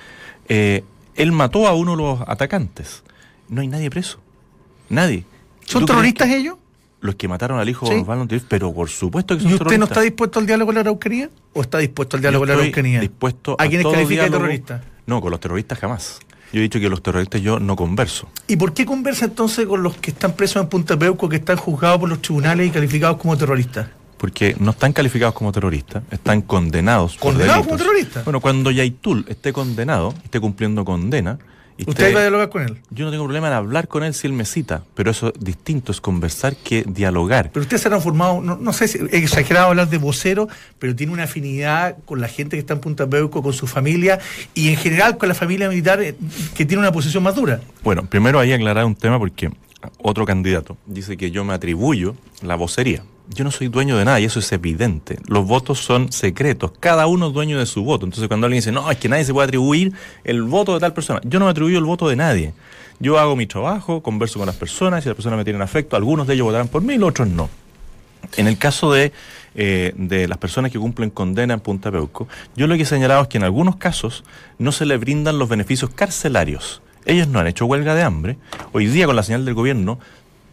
Eh, 0.49 0.85
él 1.19 1.33
mató 1.33 1.67
a 1.67 1.75
uno 1.75 1.97
de 1.97 2.03
los 2.03 2.21
atacantes. 2.29 3.03
No 3.49 3.61
hay 3.61 3.69
nadie 3.69 3.91
preso. 3.91 4.19
Nadie. 4.89 5.25
¿Son 5.65 5.81
¿Tú 5.83 5.87
crees 5.87 5.87
terroristas 5.87 6.29
ellos? 6.31 6.57
Los 7.01 7.15
que 7.15 7.29
mataron 7.29 7.61
al 7.61 7.69
hijo 7.69 7.87
Sí. 7.87 7.95
de 7.95 8.01
Osvaldo 8.01 8.23
Antilef, 8.23 8.45
pero 8.49 8.73
por 8.75 8.89
supuesto 8.89 9.37
que 9.37 9.43
son 9.43 9.53
¿Y 9.53 9.55
usted 9.55 9.79
no 9.79 9.85
está 9.85 10.01
dispuesto 10.01 10.41
al 10.41 10.47
diálogo 10.47 10.67
con 10.69 10.75
la 10.75 10.81
Araucanía? 10.81 11.31
¿O 11.53 11.61
está 11.63 11.79
dispuesto 11.79 12.17
al 12.17 12.23
diálogo 12.23 12.43
con 12.43 12.49
la 12.49 12.55
Araucanía? 12.61 13.01
dispuesto 13.01 13.55
¿A 13.59 13.67
quienes 13.69 13.83
todo 13.85 13.93
califica 13.93 14.25
de 14.25 14.31
terroristas? 14.31 14.83
No, 15.07 15.21
con 15.21 15.31
los 15.31 15.39
terroristas 15.41 15.79
jamás. 15.79 16.19
Yo 16.53 16.59
he 16.61 16.63
dicho 16.63 16.81
que 16.81 16.89
los 16.89 17.03
terroristas 17.03 17.41
yo 17.43 17.61
no 17.61 17.77
converso. 17.77 18.29
¿Y 18.49 18.57
por 18.57 18.73
qué 18.73 18.85
conversa 18.87 19.27
entonces 19.27 19.67
con 19.67 19.83
los 19.83 19.97
que 19.99 20.11
están 20.11 20.33
presos 20.35 20.63
en 20.63 20.69
Punta 20.69 20.99
Peuco, 20.99 21.29
que 21.29 21.37
están 21.37 21.57
juzgados 21.59 22.01
por 22.01 22.09
los 22.09 22.21
tribunales 22.23 22.67
y 22.67 22.71
calificados 22.71 23.19
como 23.19 23.37
terroristas? 23.37 23.89
Porque 24.17 24.57
no 24.59 24.73
están 24.73 24.93
calificados 24.93 25.35
como 25.35 25.53
terroristas, 25.53 26.03
están 26.11 26.41
condenados. 26.43 27.17
por 27.17 27.33
¿Condenados 27.33 27.59
delitos. 27.59 27.67
como 27.67 27.79
terroristas? 27.79 28.25
Bueno, 28.25 28.41
cuando 28.41 28.71
Yaitul 28.73 29.25
esté 29.29 29.53
condenado, 29.53 30.15
esté 30.25 30.41
cumpliendo 30.41 30.85
condena. 30.85 31.39
¿Usted 31.87 32.15
va 32.15 32.19
a 32.19 32.23
dialogar 32.23 32.49
con 32.49 32.63
él? 32.63 32.79
Yo 32.91 33.05
no 33.05 33.11
tengo 33.11 33.25
problema 33.25 33.49
en 33.49 33.53
hablar 33.53 33.89
con 33.89 34.03
él 34.03 34.15
si 34.15 34.27
él 34.27 34.33
me 34.33 34.45
cita, 34.45 34.83
pero 34.95 35.11
eso 35.11 35.29
es 35.29 35.41
distinto, 35.41 35.93
es 35.93 36.01
conversar 36.01 36.57
que 36.57 36.83
dialogar. 36.83 37.51
Pero 37.53 37.63
usted 37.63 37.79
se 37.79 37.89
ha 37.89 37.91
transformado, 37.91 38.41
no, 38.41 38.57
no 38.57 38.73
sé 38.73 38.89
si 38.89 38.99
es 38.99 39.13
exagerado 39.13 39.69
hablar 39.69 39.89
de 39.89 39.99
vocero, 39.99 40.49
pero 40.79 40.95
tiene 40.97 41.13
una 41.13 41.25
afinidad 41.25 41.97
con 42.05 42.21
la 42.21 42.29
gente 42.29 42.57
que 42.57 42.61
está 42.61 42.75
en 42.75 42.81
Punta 42.81 43.07
Peuco, 43.07 43.43
con 43.43 43.53
su 43.53 43.67
familia 43.67 44.19
y 44.55 44.69
en 44.69 44.77
general 44.77 45.19
con 45.19 45.29
la 45.29 45.35
familia 45.35 45.69
militar 45.69 46.03
eh, 46.03 46.15
que 46.55 46.65
tiene 46.65 46.81
una 46.81 46.93
posición 46.93 47.23
más 47.23 47.35
dura. 47.35 47.61
Bueno, 47.85 48.05
primero 48.07 48.41
ahí 48.41 48.53
aclarar 48.53 48.85
un 48.85 48.95
tema 48.95 49.19
porque 49.19 49.51
otro 49.99 50.27
candidato 50.27 50.77
dice 50.87 51.17
que 51.17 51.31
yo 51.31 51.45
me 51.45 51.55
atribuyo 51.55 52.17
la 52.43 52.57
vocería. 52.57 53.03
Yo 53.31 53.45
no 53.45 53.51
soy 53.51 53.69
dueño 53.69 53.97
de 53.99 54.05
nada 54.05 54.21
y 54.21 54.25
eso 54.25 54.39
es 54.39 54.51
evidente. 54.53 55.19
Los 55.27 55.47
votos 55.47 55.79
son 55.81 56.13
secretos, 56.13 56.73
cada 56.81 57.07
uno 57.07 57.29
es 57.29 57.35
dueño 57.35 57.59
de 57.59 57.67
su 57.67 57.85
voto. 57.85 58.07
Entonces 58.07 58.29
cuando 58.29 58.47
alguien 58.47 58.61
dice, 58.61 58.73
no, 58.73 58.91
es 58.91 58.99
que 58.99 59.09
nadie 59.09 59.25
se 59.25 59.33
puede 59.33 59.47
atribuir 59.47 59.93
el 60.25 60.43
voto 60.43 60.75
de 60.75 60.81
tal 60.81 60.95
persona, 60.95 61.21
yo 61.25 61.39
no 61.39 61.45
me 61.45 61.51
atribuyo 61.51 61.79
el 61.79 61.85
voto 61.85 62.09
de 62.09 62.17
nadie. 62.17 62.55
Yo 63.01 63.19
hago 63.19 63.37
mi 63.37 63.47
trabajo, 63.47 64.03
converso 64.03 64.39
con 64.39 64.47
las 64.47 64.57
personas, 64.57 65.05
si 65.05 65.09
las 65.09 65.15
personas 65.15 65.37
me 65.37 65.45
tienen 65.45 65.63
afecto, 65.63 65.95
algunos 65.95 66.27
de 66.27 66.35
ellos 66.35 66.47
votarán 66.47 66.69
por 66.69 66.83
mí, 66.83 66.97
los 66.97 67.11
otros 67.11 67.29
no. 67.29 67.49
En 68.37 68.49
el 68.49 68.59
caso 68.59 68.93
de, 68.93 69.13
eh, 69.55 69.93
de 69.97 70.27
las 70.27 70.39
personas 70.39 70.73
que 70.73 70.79
cumplen 70.79 71.11
condena 71.11 71.55
en 71.55 71.61
Punta 71.61 71.93
Peuco, 71.93 72.29
yo 72.57 72.67
lo 72.67 72.75
que 72.77 72.83
he 72.83 72.87
señalado 72.87 73.23
es 73.23 73.29
que 73.29 73.39
en 73.39 73.45
algunos 73.45 73.77
casos 73.77 74.25
no 74.59 74.73
se 74.73 74.85
les 74.85 74.99
brindan 74.99 75.39
los 75.39 75.49
beneficios 75.49 75.91
carcelarios. 75.91 76.83
Ellos 77.05 77.29
no 77.29 77.39
han 77.39 77.47
hecho 77.47 77.65
huelga 77.65 77.95
de 77.95 78.03
hambre. 78.03 78.37
Hoy 78.73 78.87
día, 78.87 79.07
con 79.07 79.17
la 79.17 79.23
señal 79.23 79.45
del 79.45 79.55
gobierno, 79.55 79.99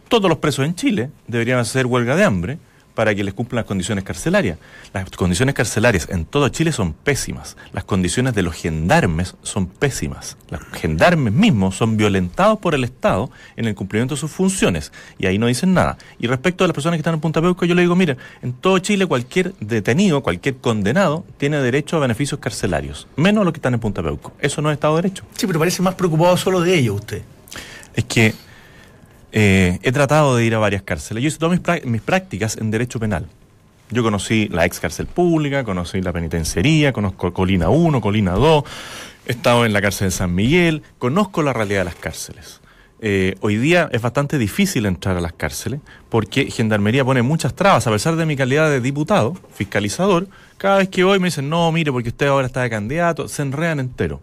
todos 0.08 0.28
los 0.28 0.38
presos 0.38 0.64
en 0.64 0.74
Chile 0.74 1.10
deberían 1.26 1.58
hacer 1.58 1.86
huelga 1.86 2.16
de 2.16 2.24
hambre 2.24 2.58
para 2.96 3.14
que 3.14 3.22
les 3.22 3.34
cumplan 3.34 3.58
las 3.58 3.66
condiciones 3.66 4.02
carcelarias. 4.02 4.58
Las 4.94 5.10
condiciones 5.10 5.54
carcelarias 5.54 6.08
en 6.10 6.24
todo 6.24 6.48
Chile 6.48 6.72
son 6.72 6.94
pésimas. 6.94 7.56
Las 7.72 7.84
condiciones 7.84 8.34
de 8.34 8.42
los 8.42 8.54
gendarmes 8.54 9.34
son 9.42 9.66
pésimas. 9.66 10.38
Los 10.48 10.62
gendarmes 10.72 11.32
mismos 11.32 11.76
son 11.76 11.98
violentados 11.98 12.58
por 12.58 12.74
el 12.74 12.84
Estado 12.84 13.30
en 13.56 13.66
el 13.66 13.74
cumplimiento 13.74 14.14
de 14.14 14.20
sus 14.20 14.30
funciones. 14.30 14.92
Y 15.18 15.26
ahí 15.26 15.36
no 15.38 15.46
dicen 15.46 15.74
nada. 15.74 15.98
Y 16.18 16.26
respecto 16.26 16.64
a 16.64 16.68
las 16.68 16.74
personas 16.74 16.96
que 16.96 17.02
están 17.02 17.14
en 17.14 17.20
Punta 17.20 17.42
Peuco, 17.42 17.66
yo 17.66 17.74
le 17.74 17.82
digo, 17.82 17.94
miren, 17.94 18.16
en 18.40 18.54
todo 18.54 18.78
Chile 18.78 19.04
cualquier 19.04 19.52
detenido, 19.60 20.22
cualquier 20.22 20.56
condenado, 20.56 21.26
tiene 21.36 21.58
derecho 21.58 21.98
a 21.98 22.00
beneficios 22.00 22.40
carcelarios. 22.40 23.06
Menos 23.16 23.44
los 23.44 23.52
que 23.52 23.58
están 23.58 23.74
en 23.74 23.80
Punta 23.80 24.02
Peuco. 24.02 24.32
Eso 24.40 24.62
no 24.62 24.70
es 24.70 24.74
Estado 24.74 24.96
de 24.96 25.02
Derecho. 25.02 25.24
Sí, 25.36 25.46
pero 25.46 25.58
parece 25.58 25.82
más 25.82 25.96
preocupado 25.96 26.34
solo 26.38 26.62
de 26.62 26.74
ellos 26.74 26.96
usted. 26.96 27.22
Es 27.94 28.04
que 28.04 28.34
eh, 29.38 29.78
he 29.82 29.92
tratado 29.92 30.34
de 30.34 30.46
ir 30.46 30.54
a 30.54 30.58
varias 30.58 30.80
cárceles. 30.80 31.22
Yo 31.22 31.28
hice 31.28 31.36
todas 31.38 31.52
mis, 31.58 31.62
prá- 31.62 31.84
mis 31.84 32.00
prácticas 32.00 32.56
en 32.56 32.70
derecho 32.70 32.98
penal. 32.98 33.26
Yo 33.90 34.02
conocí 34.02 34.48
la 34.48 34.64
ex 34.64 34.80
cárcel 34.80 35.06
pública, 35.06 35.62
conocí 35.62 36.00
la 36.00 36.10
penitenciaría, 36.12 36.94
conozco 36.94 37.32
Colina 37.34 37.68
1, 37.68 38.00
Colina 38.00 38.32
2, 38.32 38.64
he 39.26 39.32
estado 39.32 39.66
en 39.66 39.74
la 39.74 39.82
cárcel 39.82 40.08
de 40.08 40.10
San 40.12 40.34
Miguel, 40.34 40.82
conozco 40.98 41.42
la 41.42 41.52
realidad 41.52 41.80
de 41.80 41.84
las 41.84 41.94
cárceles. 41.96 42.60
Eh, 43.02 43.34
hoy 43.42 43.56
día 43.58 43.90
es 43.92 44.00
bastante 44.00 44.38
difícil 44.38 44.86
entrar 44.86 45.18
a 45.18 45.20
las 45.20 45.34
cárceles 45.34 45.80
porque 46.08 46.50
Gendarmería 46.50 47.04
pone 47.04 47.20
muchas 47.20 47.54
trabas, 47.54 47.86
a 47.86 47.90
pesar 47.90 48.16
de 48.16 48.24
mi 48.24 48.36
calidad 48.36 48.70
de 48.70 48.80
diputado, 48.80 49.34
fiscalizador, 49.54 50.28
cada 50.56 50.78
vez 50.78 50.88
que 50.88 51.04
voy 51.04 51.18
me 51.18 51.26
dicen, 51.26 51.50
no, 51.50 51.70
mire, 51.72 51.92
porque 51.92 52.08
usted 52.08 52.26
ahora 52.28 52.46
está 52.46 52.62
de 52.62 52.70
candidato, 52.70 53.28
se 53.28 53.42
enredan 53.42 53.80
entero 53.80 54.20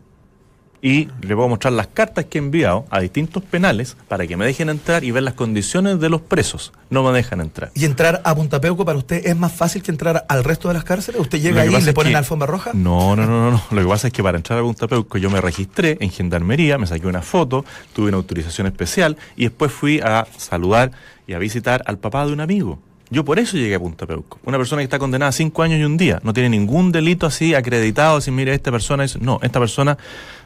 y 0.85 1.07
le 1.21 1.33
puedo 1.33 1.47
mostrar 1.47 1.71
las 1.73 1.87
cartas 1.87 2.25
que 2.25 2.37
he 2.37 2.41
enviado 2.41 2.85
a 2.89 2.99
distintos 2.99 3.41
penales 3.41 3.95
para 4.09 4.27
que 4.27 4.35
me 4.35 4.45
dejen 4.45 4.67
entrar 4.67 5.05
y 5.05 5.11
ver 5.11 5.23
las 5.23 5.33
condiciones 5.33 5.97
de 6.01 6.09
los 6.09 6.19
presos. 6.19 6.73
No 6.89 7.03
me 7.03 7.11
dejan 7.13 7.39
entrar. 7.39 7.71
¿Y 7.73 7.85
entrar 7.85 8.21
a 8.25 8.35
Punta 8.35 8.59
Peuco 8.59 8.83
para 8.83 8.97
usted 8.97 9.25
es 9.25 9.37
más 9.37 9.53
fácil 9.53 9.81
que 9.81 9.91
entrar 9.91 10.25
al 10.27 10.43
resto 10.43 10.67
de 10.67 10.73
las 10.73 10.83
cárceles? 10.83 11.21
¿Usted 11.21 11.39
llega 11.41 11.61
ahí 11.61 11.73
y 11.73 11.81
le 11.81 11.93
ponen 11.93 12.11
que- 12.11 12.17
alfombra 12.17 12.47
roja? 12.47 12.71
No, 12.73 13.15
no, 13.15 13.25
no, 13.25 13.49
no, 13.49 13.51
no. 13.51 13.63
Lo 13.71 13.81
que 13.81 13.87
pasa 13.87 14.07
es 14.07 14.13
que 14.13 14.21
para 14.21 14.37
entrar 14.37 14.59
a 14.59 14.61
Punta 14.61 14.87
Peuco 14.89 15.17
yo 15.17 15.29
me 15.29 15.39
registré 15.39 15.97
en 16.01 16.11
Gendarmería, 16.11 16.77
me 16.77 16.85
saqué 16.85 17.07
una 17.07 17.21
foto, 17.21 17.63
tuve 17.93 18.09
una 18.09 18.17
autorización 18.17 18.67
especial 18.67 19.15
y 19.37 19.43
después 19.43 19.71
fui 19.71 20.01
a 20.01 20.27
saludar 20.37 20.91
y 21.27 21.33
a 21.33 21.39
visitar 21.39 21.81
al 21.85 21.97
papá 21.97 22.25
de 22.25 22.33
un 22.33 22.41
amigo. 22.41 22.77
Yo 23.13 23.23
por 23.23 23.37
eso 23.37 23.57
llegué 23.57 23.75
a 23.75 23.79
Punta 23.79 24.07
Peuco. 24.07 24.39
Una 24.43 24.57
persona 24.57 24.79
que 24.79 24.85
está 24.85 24.97
condenada 24.97 25.29
a 25.29 25.31
cinco 25.31 25.61
años 25.61 25.79
y 25.79 25.83
un 25.83 25.97
día. 25.97 26.19
No 26.23 26.33
tiene 26.33 26.49
ningún 26.49 26.91
delito 26.91 27.27
así 27.27 27.53
acreditado. 27.53 28.17
Así, 28.17 28.31
mire, 28.31 28.55
esta 28.55 28.71
persona 28.71 29.03
es... 29.03 29.21
No, 29.21 29.39
esta 29.43 29.59
persona 29.59 29.99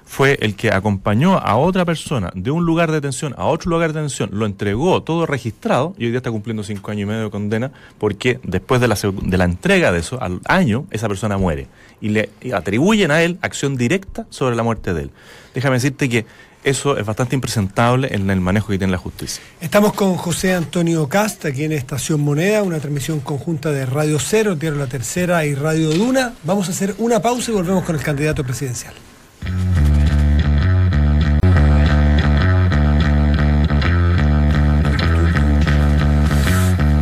fue 0.03 0.37
el 0.41 0.55
que 0.55 0.69
acompañó 0.69 1.37
a 1.37 1.55
otra 1.55 1.85
persona 1.85 2.29
de 2.35 2.51
un 2.51 2.65
lugar 2.65 2.89
de 2.89 2.95
detención 2.95 3.35
a 3.37 3.45
otro 3.45 3.69
lugar 3.69 3.91
de 3.91 3.99
detención, 3.99 4.29
lo 4.31 4.45
entregó 4.45 5.03
todo 5.03 5.25
registrado 5.25 5.93
y 5.97 6.05
hoy 6.05 6.11
día 6.11 6.17
está 6.17 6.31
cumpliendo 6.31 6.63
cinco 6.63 6.91
años 6.91 7.03
y 7.03 7.05
medio 7.07 7.23
de 7.23 7.29
condena 7.29 7.71
porque 7.97 8.39
después 8.43 8.79
de 8.79 8.87
la, 8.87 8.95
de 8.95 9.37
la 9.37 9.43
entrega 9.43 9.91
de 9.91 9.99
eso, 9.99 10.21
al 10.21 10.39
año, 10.45 10.85
esa 10.91 11.09
persona 11.09 11.37
muere 11.37 11.67
y 11.99 12.09
le 12.09 12.29
atribuyen 12.53 13.11
a 13.11 13.21
él 13.21 13.37
acción 13.41 13.75
directa 13.75 14.25
sobre 14.29 14.55
la 14.55 14.63
muerte 14.63 14.93
de 14.93 15.03
él. 15.03 15.11
Déjame 15.53 15.75
decirte 15.75 16.07
que 16.07 16.25
eso 16.67 16.97
es 16.97 17.05
bastante 17.05 17.35
impresentable 17.35 18.09
en 18.11 18.29
el 18.29 18.41
manejo 18.41 18.67
que 18.67 18.77
tiene 18.77 18.91
la 18.91 18.97
justicia. 18.97 19.41
Estamos 19.61 19.93
con 19.93 20.15
José 20.15 20.53
Antonio 20.53 21.07
Cast, 21.07 21.45
aquí 21.45 21.63
en 21.63 21.71
Estación 21.71 22.19
Moneda, 22.19 22.61
una 22.63 22.79
transmisión 22.79 23.21
conjunta 23.21 23.71
de 23.71 23.85
Radio 23.85 24.19
Cero, 24.19 24.57
Tierra 24.57 24.77
La 24.77 24.87
Tercera 24.87 25.45
y 25.45 25.55
Radio 25.55 25.91
Duna. 25.91 26.33
Vamos 26.43 26.67
a 26.67 26.71
hacer 26.71 26.95
una 26.97 27.21
pausa 27.21 27.51
y 27.51 27.53
volvemos 27.53 27.85
con 27.85 27.95
el 27.95 28.01
candidato 28.01 28.43
presidencial. 28.43 28.93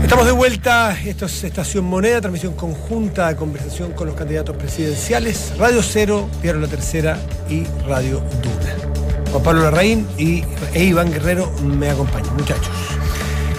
Estamos 0.04 0.28
de 0.28 0.32
vuelta, 0.32 0.96
esto 1.04 1.26
es 1.26 1.44
Estación 1.44 1.86
Moneda, 1.86 2.22
transmisión 2.22 2.54
conjunta 2.54 3.30
de 3.30 3.36
conversación 3.36 3.94
con 3.94 4.08
los 4.08 4.16
candidatos 4.16 4.56
presidenciales, 4.56 5.58
Radio 5.58 5.82
Cero, 5.82 6.30
Diario 6.44 6.62
La 6.62 6.68
Tercera 6.68 7.18
y 7.50 7.64
Radio 7.88 8.22
Duna. 8.44 8.95
Juan 9.36 9.44
Pablo 9.44 9.64
Larraín 9.64 10.08
y, 10.18 10.46
e 10.74 10.86
Iván 10.86 11.12
Guerrero 11.12 11.52
me 11.62 11.90
acompañan, 11.90 12.34
muchachos. 12.38 12.70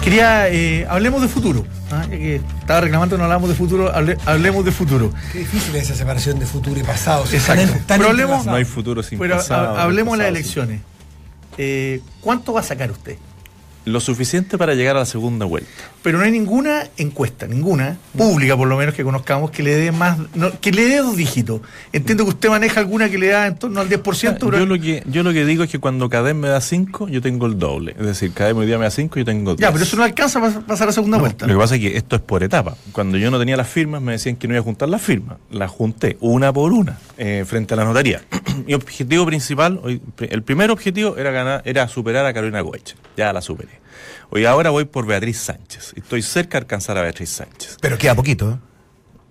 Quería, 0.03 0.49
eh, 0.49 0.87
hablemos 0.89 1.21
de 1.21 1.27
futuro. 1.27 1.65
¿ah? 1.91 2.03
Que 2.09 2.37
estaba 2.59 2.81
reclamando, 2.81 3.15
no 3.15 3.25
hablamos 3.25 3.47
de 3.47 3.53
futuro, 3.53 3.93
hable- 3.93 4.17
hablemos 4.25 4.65
de 4.65 4.71
futuro. 4.71 5.13
Qué 5.31 5.37
difícil 5.39 5.75
es 5.75 5.83
esa 5.83 5.93
separación 5.93 6.39
de 6.39 6.47
futuro 6.47 6.79
y 6.79 6.83
pasado. 6.83 7.27
si 7.27 7.35
Exacto. 7.35 7.61
Pero 7.87 8.05
hablemos- 8.05 8.09
entrelazados. 8.09 8.45
No 8.47 8.55
hay 8.55 8.65
futuro 8.65 9.03
sin 9.03 9.19
Pero 9.19 9.35
pasado. 9.35 9.77
ha- 9.77 9.83
hablemos 9.83 10.13
de 10.17 10.23
las 10.23 10.27
elecciones. 10.29 10.81
Eh, 11.59 12.01
¿Cuánto 12.21 12.53
va 12.53 12.61
a 12.61 12.63
sacar 12.63 12.89
usted? 12.89 13.17
Lo 13.85 13.99
suficiente 13.99 14.57
para 14.57 14.73
llegar 14.73 14.95
a 14.95 14.99
la 15.01 15.05
segunda 15.05 15.45
vuelta. 15.45 15.69
Pero 16.03 16.19
no 16.19 16.23
hay 16.23 16.31
ninguna 16.31 16.83
encuesta, 16.97 17.47
ninguna, 17.47 17.97
pública 18.17 18.55
por 18.55 18.67
lo 18.67 18.77
menos 18.77 18.95
que 18.95 19.03
conozcamos, 19.03 19.51
que 19.51 19.61
le 19.63 19.75
dé 19.75 19.91
más, 19.91 20.17
no, 20.35 20.51
que 20.61 20.71
le 20.71 20.85
dé 20.85 20.97
dos 20.97 21.17
dígitos. 21.17 21.61
Entiendo 21.91 22.23
que 22.23 22.29
usted 22.29 22.49
maneja 22.49 22.79
alguna 22.79 23.09
que 23.09 23.17
le 23.17 23.27
da 23.27 23.47
en 23.47 23.55
torno 23.57 23.81
al 23.81 23.89
10%. 23.89 24.37
pero- 24.39 24.59
Yo 24.59 24.65
lo, 24.65 24.79
que, 24.79 25.03
yo 25.07 25.23
lo 25.23 25.33
que 25.33 25.43
digo 25.45 25.63
es 25.63 25.69
que 25.69 25.79
cuando 25.79 26.07
Cadem 26.09 26.37
me 26.37 26.47
da 26.47 26.61
5, 26.61 27.09
yo 27.09 27.21
tengo 27.21 27.45
el 27.47 27.59
doble. 27.59 27.95
Es 27.99 28.05
decir, 28.05 28.31
Cadem 28.31 28.57
hoy 28.57 28.67
día 28.67 28.77
me 28.77 28.85
da 28.85 28.91
5, 28.91 29.19
yo 29.19 29.25
tengo 29.25 29.55
10. 29.55 29.59
ya, 29.67 29.71
pero 29.71 29.83
eso 29.83 29.97
no 29.97 30.03
alcanza 30.03 30.39
para 30.39 30.59
pasar 30.61 30.87
a 30.87 30.91
segunda 30.91 31.17
No, 31.17 31.21
vuelta. 31.23 31.45
Lo 31.47 31.53
que 31.53 31.59
pasa 31.59 31.75
es 31.75 31.81
que 31.81 31.97
esto 31.97 32.15
es 32.15 32.21
por 32.21 32.43
etapa. 32.43 32.75
Cuando 32.93 33.17
yo 33.17 33.29
no 33.31 33.39
tenía 33.39 33.57
las 33.57 33.67
firmas, 33.67 34.01
me 34.01 34.13
decían 34.13 34.35
que 34.37 34.47
no 34.47 34.53
iba 34.53 34.61
a 34.61 34.63
juntar 34.63 34.87
las 34.89 35.01
firmas. 35.01 35.37
Las 35.51 35.69
junté 35.71 36.17
una 36.21 36.53
por 36.53 36.71
una 36.71 36.97
eh, 37.17 37.43
frente 37.45 37.73
a 37.73 37.77
la 37.77 37.85
notaría. 37.85 38.21
Mi 38.65 38.73
objetivo 38.73 39.25
principal, 39.25 39.81
el 40.19 40.43
primer 40.43 40.71
objetivo 40.71 41.17
era 41.17 41.31
ganar, 41.31 41.61
era 41.65 41.87
superar 41.87 42.25
a 42.25 42.33
Carolina 42.33 42.61
Goeche. 42.61 42.95
Ya 43.17 43.33
la 43.33 43.41
superé. 43.41 43.85
Hoy 44.29 44.45
ahora 44.45 44.69
voy 44.69 44.85
por 44.85 45.05
Beatriz 45.05 45.37
Sánchez. 45.37 45.93
Estoy 45.95 46.21
cerca 46.21 46.57
de 46.57 46.63
alcanzar 46.63 46.97
a 46.97 47.01
Beatriz 47.01 47.29
Sánchez. 47.29 47.77
Pero 47.81 47.97
queda 47.97 48.15
poquito, 48.15 48.51
¿eh? 48.51 48.57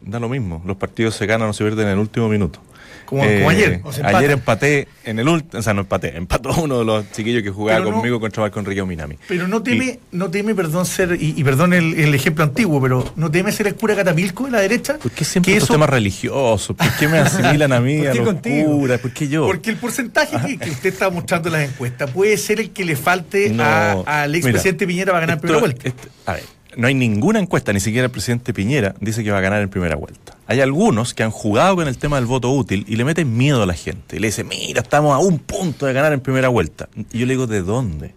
Da 0.02 0.20
lo 0.20 0.28
mismo. 0.28 0.62
Los 0.64 0.76
partidos 0.76 1.16
se 1.16 1.26
ganan 1.26 1.48
o 1.48 1.52
se 1.52 1.64
pierden 1.64 1.86
en 1.86 1.94
el 1.94 1.98
último 1.98 2.28
minuto. 2.28 2.60
Eh, 3.06 3.08
Como- 3.08 3.22
como 3.22 3.50
ayer, 3.50 3.80
o 3.84 3.90
ayer 4.04 4.30
empaté 4.32 4.88
en 5.04 5.18
el 5.20 5.28
último, 5.28 5.60
o 5.60 5.62
sea, 5.62 5.72
no 5.74 5.82
empaté, 5.82 6.16
empató 6.16 6.50
uno 6.62 6.80
de 6.80 6.84
los 6.84 7.10
chiquillos 7.12 7.42
que 7.44 7.50
jugaba 7.50 7.78
Pero 7.78 7.90
no- 7.90 7.96
conmigo 7.98 8.18
contra 8.20 8.42
Marco 8.42 8.58
Enrique 8.58 8.82
Minami. 8.84 9.16
Pero 9.28 9.46
no 9.46 9.62
teme, 9.62 10.00
no 10.12 10.28
teme, 10.30 10.54
perdón, 10.54 10.84
ser, 10.86 11.16
y, 11.20 11.34
y 11.36 11.44
perdón 11.44 11.72
el, 11.72 11.94
el 11.98 12.14
ejemplo 12.14 12.42
antiguo, 12.44 12.80
pero 12.82 13.12
no 13.16 13.30
teme 13.30 13.52
ser 13.52 13.68
el 13.68 13.74
cura 13.76 13.94
catapilco 13.94 14.44
de 14.46 14.50
la 14.50 14.60
derecha. 14.60 14.98
¿Por 14.98 15.10
qué 15.12 15.24
siempre 15.24 15.52
que 15.52 15.58
eso- 15.58 15.72
temas 15.72 15.88
religiosos? 15.88 16.76
¿Por 16.76 16.90
qué 16.98 17.08
me 17.08 17.18
asimilan 17.18 17.72
a 17.72 17.80
mí, 17.80 17.98
¿Por 18.00 18.08
a 18.08 18.12
qué 18.12 18.18
los 18.18 18.26
contigo? 18.26 18.76
curas? 18.78 19.00
¿Por 19.00 19.10
qué 19.12 19.28
yo? 19.28 19.46
Porque 19.46 19.70
el 19.70 19.76
porcentaje 19.76 20.36
que, 20.46 20.58
que 20.58 20.70
usted 20.70 20.88
está 20.92 21.08
mostrando 21.10 21.48
en 21.48 21.52
las 21.54 21.68
encuestas 21.70 22.10
puede 22.10 22.36
ser 22.36 22.60
el 22.60 22.70
que 22.70 22.84
le 22.84 22.96
falte 22.96 23.50
No, 23.50 23.62
a- 23.62 24.22
al 24.22 24.34
expresidente 24.34 24.86
Piñera 24.86 25.12
para 25.12 25.20
ganar 25.20 25.36
esto- 25.36 25.42
primera 25.42 25.60
vuelta. 25.60 25.88
esto- 25.88 26.08
a 26.26 26.32
ver, 26.34 26.42
no 26.76 26.86
hay 26.86 26.94
ninguna 26.94 27.40
encuesta, 27.40 27.72
ni 27.72 27.80
siquiera 27.80 28.04
el 28.04 28.10
presidente 28.10 28.52
Piñera 28.52 28.94
dice 29.00 29.24
que 29.24 29.30
va 29.30 29.38
a 29.38 29.40
ganar 29.40 29.62
en 29.62 29.68
primera 29.68 29.96
vuelta. 29.96 30.36
Hay 30.46 30.60
algunos 30.60 31.14
que 31.14 31.22
han 31.22 31.30
jugado 31.30 31.76
con 31.76 31.88
el 31.88 31.96
tema 31.98 32.16
del 32.16 32.26
voto 32.26 32.50
útil 32.52 32.84
y 32.86 32.96
le 32.96 33.04
meten 33.04 33.36
miedo 33.36 33.62
a 33.62 33.66
la 33.66 33.74
gente. 33.74 34.16
Y 34.16 34.18
le 34.20 34.28
dicen, 34.28 34.46
mira, 34.46 34.82
estamos 34.82 35.14
a 35.14 35.18
un 35.18 35.38
punto 35.38 35.86
de 35.86 35.92
ganar 35.92 36.12
en 36.12 36.20
primera 36.20 36.48
vuelta. 36.48 36.88
Y 37.12 37.18
yo 37.18 37.26
le 37.26 37.32
digo, 37.32 37.46
¿de 37.46 37.62
dónde? 37.62 38.14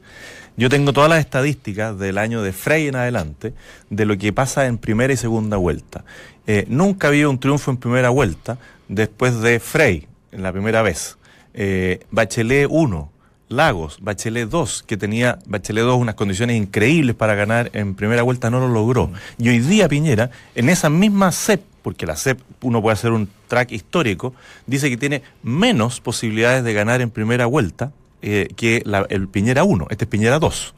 Yo 0.57 0.69
tengo 0.69 0.91
todas 0.91 1.09
las 1.09 1.19
estadísticas 1.19 1.97
del 1.97 2.17
año 2.17 2.41
de 2.41 2.51
Frey 2.51 2.87
en 2.87 2.97
adelante 2.97 3.53
de 3.89 4.05
lo 4.05 4.17
que 4.17 4.33
pasa 4.33 4.65
en 4.65 4.77
primera 4.77 5.13
y 5.13 5.17
segunda 5.17 5.55
vuelta. 5.55 6.03
Eh, 6.45 6.65
nunca 6.67 7.07
ha 7.07 7.09
habido 7.09 7.29
un 7.29 7.39
triunfo 7.39 7.71
en 7.71 7.77
primera 7.77 8.09
vuelta 8.09 8.57
después 8.89 9.39
de 9.39 9.61
Frey, 9.61 10.07
en 10.33 10.43
la 10.43 10.51
primera 10.51 10.81
vez. 10.81 11.17
Eh, 11.53 12.01
Bachelet 12.11 12.67
1, 12.69 13.11
Lagos, 13.49 13.97
Bachelet 14.01 14.47
2, 14.49 14.83
que 14.87 14.95
tenía 14.95 15.39
Bachelet 15.47 15.83
2 15.83 15.99
unas 15.99 16.15
condiciones 16.15 16.55
increíbles 16.55 17.15
para 17.15 17.35
ganar 17.35 17.69
en 17.73 17.95
primera 17.95 18.23
vuelta, 18.23 18.49
no 18.49 18.59
lo 18.59 18.67
logró. 18.69 19.11
Y 19.37 19.49
hoy 19.49 19.59
día 19.59 19.87
Piñera, 19.89 20.29
en 20.55 20.69
esa 20.69 20.89
misma 20.89 21.31
CEP, 21.31 21.61
porque 21.81 22.05
la 22.05 22.15
CEP 22.15 22.39
uno 22.61 22.81
puede 22.81 22.93
hacer 22.93 23.11
un 23.11 23.27
track 23.47 23.71
histórico, 23.71 24.33
dice 24.67 24.89
que 24.89 24.97
tiene 24.97 25.23
menos 25.43 25.99
posibilidades 25.99 26.63
de 26.63 26.73
ganar 26.73 27.01
en 27.01 27.09
primera 27.09 27.45
vuelta 27.47 27.91
eh, 28.21 28.49
que 28.55 28.81
la- 28.85 29.05
el 29.09 29.27
Piñera 29.27 29.63
1, 29.63 29.87
este 29.89 30.03
es 30.05 30.09
Piñera 30.09 30.39
2. 30.39 30.73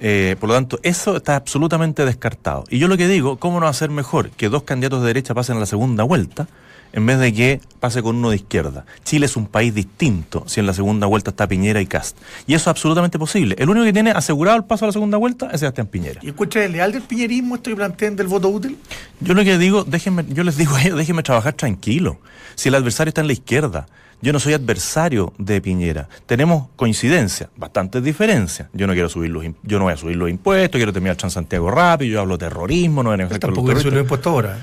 Eh, 0.00 0.36
por 0.40 0.48
lo 0.48 0.54
tanto, 0.54 0.78
eso 0.82 1.16
está 1.16 1.36
absolutamente 1.36 2.04
descartado. 2.04 2.64
Y 2.70 2.78
yo 2.78 2.88
lo 2.88 2.96
que 2.96 3.08
digo, 3.08 3.36
¿cómo 3.38 3.60
no 3.60 3.72
ser 3.72 3.90
mejor 3.90 4.30
que 4.30 4.48
dos 4.48 4.62
candidatos 4.62 5.00
de 5.02 5.08
derecha 5.08 5.34
pasen 5.34 5.56
a 5.56 5.60
la 5.60 5.66
segunda 5.66 6.04
vuelta 6.04 6.46
en 6.92 7.06
vez 7.06 7.18
de 7.18 7.32
que 7.32 7.60
pase 7.80 8.02
con 8.02 8.16
uno 8.16 8.30
de 8.30 8.36
izquierda? 8.36 8.84
Chile 9.04 9.26
es 9.26 9.36
un 9.36 9.46
país 9.46 9.74
distinto 9.74 10.44
si 10.46 10.60
en 10.60 10.66
la 10.66 10.72
segunda 10.72 11.06
vuelta 11.06 11.30
está 11.30 11.46
Piñera 11.46 11.80
y 11.80 11.86
Cast. 11.86 12.16
Y 12.46 12.54
eso 12.54 12.62
es 12.62 12.68
absolutamente 12.68 13.18
posible. 13.18 13.54
El 13.58 13.68
único 13.70 13.84
que 13.84 13.92
tiene 13.92 14.10
asegurado 14.10 14.56
el 14.56 14.64
paso 14.64 14.84
a 14.84 14.88
la 14.88 14.92
segunda 14.92 15.16
vuelta 15.16 15.50
es 15.52 15.60
Sebastián 15.60 15.86
Piñera. 15.86 16.20
¿Y 16.22 16.28
encuentra 16.28 16.66
leal 16.68 16.92
del 16.92 17.02
piñerismo 17.02 17.56
esto 17.56 17.70
que 17.70 17.76
plantean 17.76 18.16
del 18.16 18.26
voto 18.26 18.48
útil? 18.48 18.76
Yo 19.20 19.34
lo 19.34 19.44
que 19.44 19.58
digo, 19.58 19.84
déjenme, 19.84 20.24
yo 20.28 20.44
les 20.44 20.56
digo 20.56 20.74
a 20.74 20.82
ellos, 20.82 20.96
déjenme 20.96 21.22
trabajar 21.22 21.52
tranquilo. 21.54 22.18
Si 22.54 22.68
el 22.68 22.74
adversario 22.74 23.10
está 23.10 23.20
en 23.20 23.26
la 23.28 23.32
izquierda, 23.34 23.86
yo 24.20 24.32
no 24.32 24.40
soy 24.40 24.52
adversario 24.54 25.32
de 25.38 25.60
Piñera. 25.60 26.08
Tenemos 26.26 26.66
coincidencias, 26.74 27.50
bastantes 27.56 28.02
diferencias. 28.02 28.68
Yo 28.72 28.86
no 28.88 28.92
quiero 28.92 29.08
subir 29.08 29.30
los, 29.30 29.44
yo 29.62 29.78
no 29.78 29.84
voy 29.84 29.92
a 29.92 29.96
subir 29.96 30.16
los 30.16 30.28
impuestos, 30.28 30.76
quiero 30.78 30.92
terminar 30.92 31.16
Transantiago 31.16 31.70
rápido, 31.70 32.14
yo 32.14 32.20
hablo 32.20 32.36
de 32.36 32.46
terrorismo, 32.48 33.02
no 33.04 33.10
voy 33.10 33.14
a 33.14 33.16
negociar 33.18 33.40
con 33.40 33.50
los 33.50 33.56
Tampoco 33.56 33.72
eso 33.72 33.74
lo 33.74 33.80
he 33.80 33.82
terroristas. 33.90 34.04
impuesto 34.04 34.30
ahora. 34.30 34.58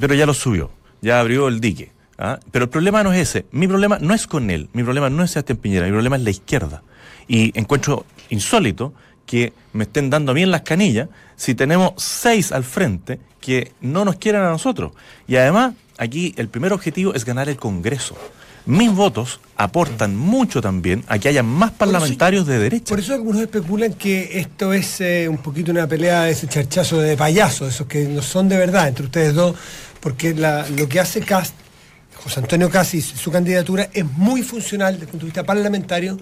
Pero 0.00 0.14
ya 0.14 0.26
lo 0.26 0.34
subió, 0.34 0.70
ya 1.06 1.20
abrió 1.20 1.46
el 1.46 1.60
dique. 1.60 1.92
¿ah? 2.18 2.40
Pero 2.50 2.64
el 2.64 2.68
problema 2.68 3.04
no 3.04 3.12
es 3.12 3.28
ese. 3.28 3.46
Mi 3.52 3.68
problema 3.68 3.98
no 4.00 4.12
es 4.12 4.26
con 4.26 4.50
él, 4.50 4.68
mi 4.72 4.82
problema 4.82 5.08
no 5.08 5.22
es 5.22 5.30
Sebastián 5.30 5.58
Piñera, 5.58 5.86
mi 5.86 5.92
problema 5.92 6.16
es 6.16 6.22
la 6.22 6.30
izquierda. 6.30 6.82
Y 7.28 7.56
encuentro 7.58 8.04
insólito 8.28 8.92
que 9.24 9.52
me 9.72 9.84
estén 9.84 10.10
dando 10.10 10.32
a 10.32 10.34
mí 10.34 10.42
en 10.42 10.50
las 10.50 10.62
canillas 10.62 11.08
si 11.36 11.54
tenemos 11.54 11.92
seis 11.96 12.50
al 12.50 12.64
frente 12.64 13.20
que 13.40 13.72
no 13.80 14.04
nos 14.04 14.16
quieren 14.16 14.42
a 14.42 14.50
nosotros. 14.50 14.92
Y 15.28 15.36
además, 15.36 15.74
aquí 15.96 16.34
el 16.36 16.48
primer 16.48 16.72
objetivo 16.72 17.14
es 17.14 17.24
ganar 17.24 17.48
el 17.48 17.56
Congreso. 17.56 18.16
Mis 18.66 18.90
votos 18.90 19.38
aportan 19.56 20.16
mucho 20.16 20.60
también 20.60 21.04
a 21.06 21.20
que 21.20 21.28
haya 21.28 21.44
más 21.44 21.70
parlamentarios 21.70 22.48
de 22.48 22.58
derecha. 22.58 22.88
Por 22.88 22.98
eso 22.98 23.14
algunos 23.14 23.40
especulan 23.40 23.94
que 23.94 24.40
esto 24.40 24.72
es 24.72 25.00
eh, 25.00 25.28
un 25.28 25.38
poquito 25.38 25.70
una 25.70 25.86
pelea 25.86 26.22
de 26.22 26.32
ese 26.32 26.48
charchazo 26.48 26.98
de 26.98 27.16
payaso, 27.16 27.68
esos 27.68 27.86
que 27.86 28.08
no 28.08 28.22
son 28.22 28.48
de 28.48 28.56
verdad 28.56 28.88
entre 28.88 29.04
ustedes 29.04 29.34
dos, 29.34 29.54
porque 30.06 30.34
la- 30.34 30.64
lo 30.68 30.88
que 30.88 31.00
hace 31.00 31.20
Cast, 31.20 31.52
José 32.14 32.38
Antonio 32.38 32.70
Cast 32.70 32.94
y 32.94 33.02
su 33.02 33.28
candidatura 33.32 33.88
es 33.92 34.04
muy 34.04 34.40
funcional 34.44 34.92
desde 34.94 35.06
el 35.06 35.10
punto 35.10 35.26
de 35.26 35.30
vista 35.30 35.42
parlamentario 35.42 36.16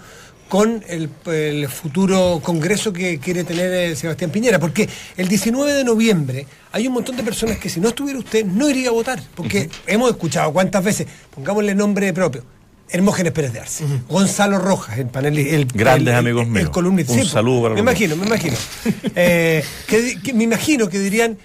con 0.48 0.82
el, 0.88 1.10
el 1.26 1.68
futuro 1.68 2.40
congreso 2.42 2.94
que 2.94 3.18
quiere 3.18 3.44
tener 3.44 3.70
eh, 3.74 3.94
Sebastián 3.94 4.30
Piñera, 4.30 4.58
porque 4.58 4.88
el 5.18 5.28
19 5.28 5.74
de 5.74 5.84
noviembre 5.84 6.46
hay 6.72 6.86
un 6.86 6.94
montón 6.94 7.14
de 7.18 7.22
personas 7.24 7.58
que 7.58 7.68
si 7.68 7.78
no 7.78 7.88
estuviera 7.90 8.18
usted 8.18 8.46
no 8.46 8.70
iría 8.70 8.88
a 8.88 8.92
votar, 8.92 9.22
porque 9.34 9.68
hemos 9.86 10.10
escuchado 10.10 10.50
cuántas 10.54 10.82
veces, 10.82 11.06
pongámosle 11.34 11.74
nombre 11.74 12.10
propio, 12.14 12.42
Hermógenes 12.88 13.32
Pérez 13.32 13.52
de 13.52 13.60
Arce, 13.60 13.84
Gonzalo 14.08 14.58
Rojas, 14.58 14.96
el 14.98 15.08
panel, 15.08 15.36
el, 15.38 15.66
Grandes 15.66 16.12
el- 16.14 16.18
amigos 16.20 16.46
míos. 16.46 16.64
el 16.64 16.70
columnista. 16.70 17.12
Un 17.12 17.20
Sí, 17.22 17.28
saludo 17.28 17.64
para 17.64 17.74
Me 17.74 17.82
los 17.82 17.90
imagino, 17.90 18.16
me 18.16 18.26
imagino. 18.28 18.56
Eh, 19.14 19.62
que, 19.86 20.18
que 20.22 20.32
me 20.32 20.44
imagino 20.44 20.88
que 20.88 20.98
dirían, 20.98 21.36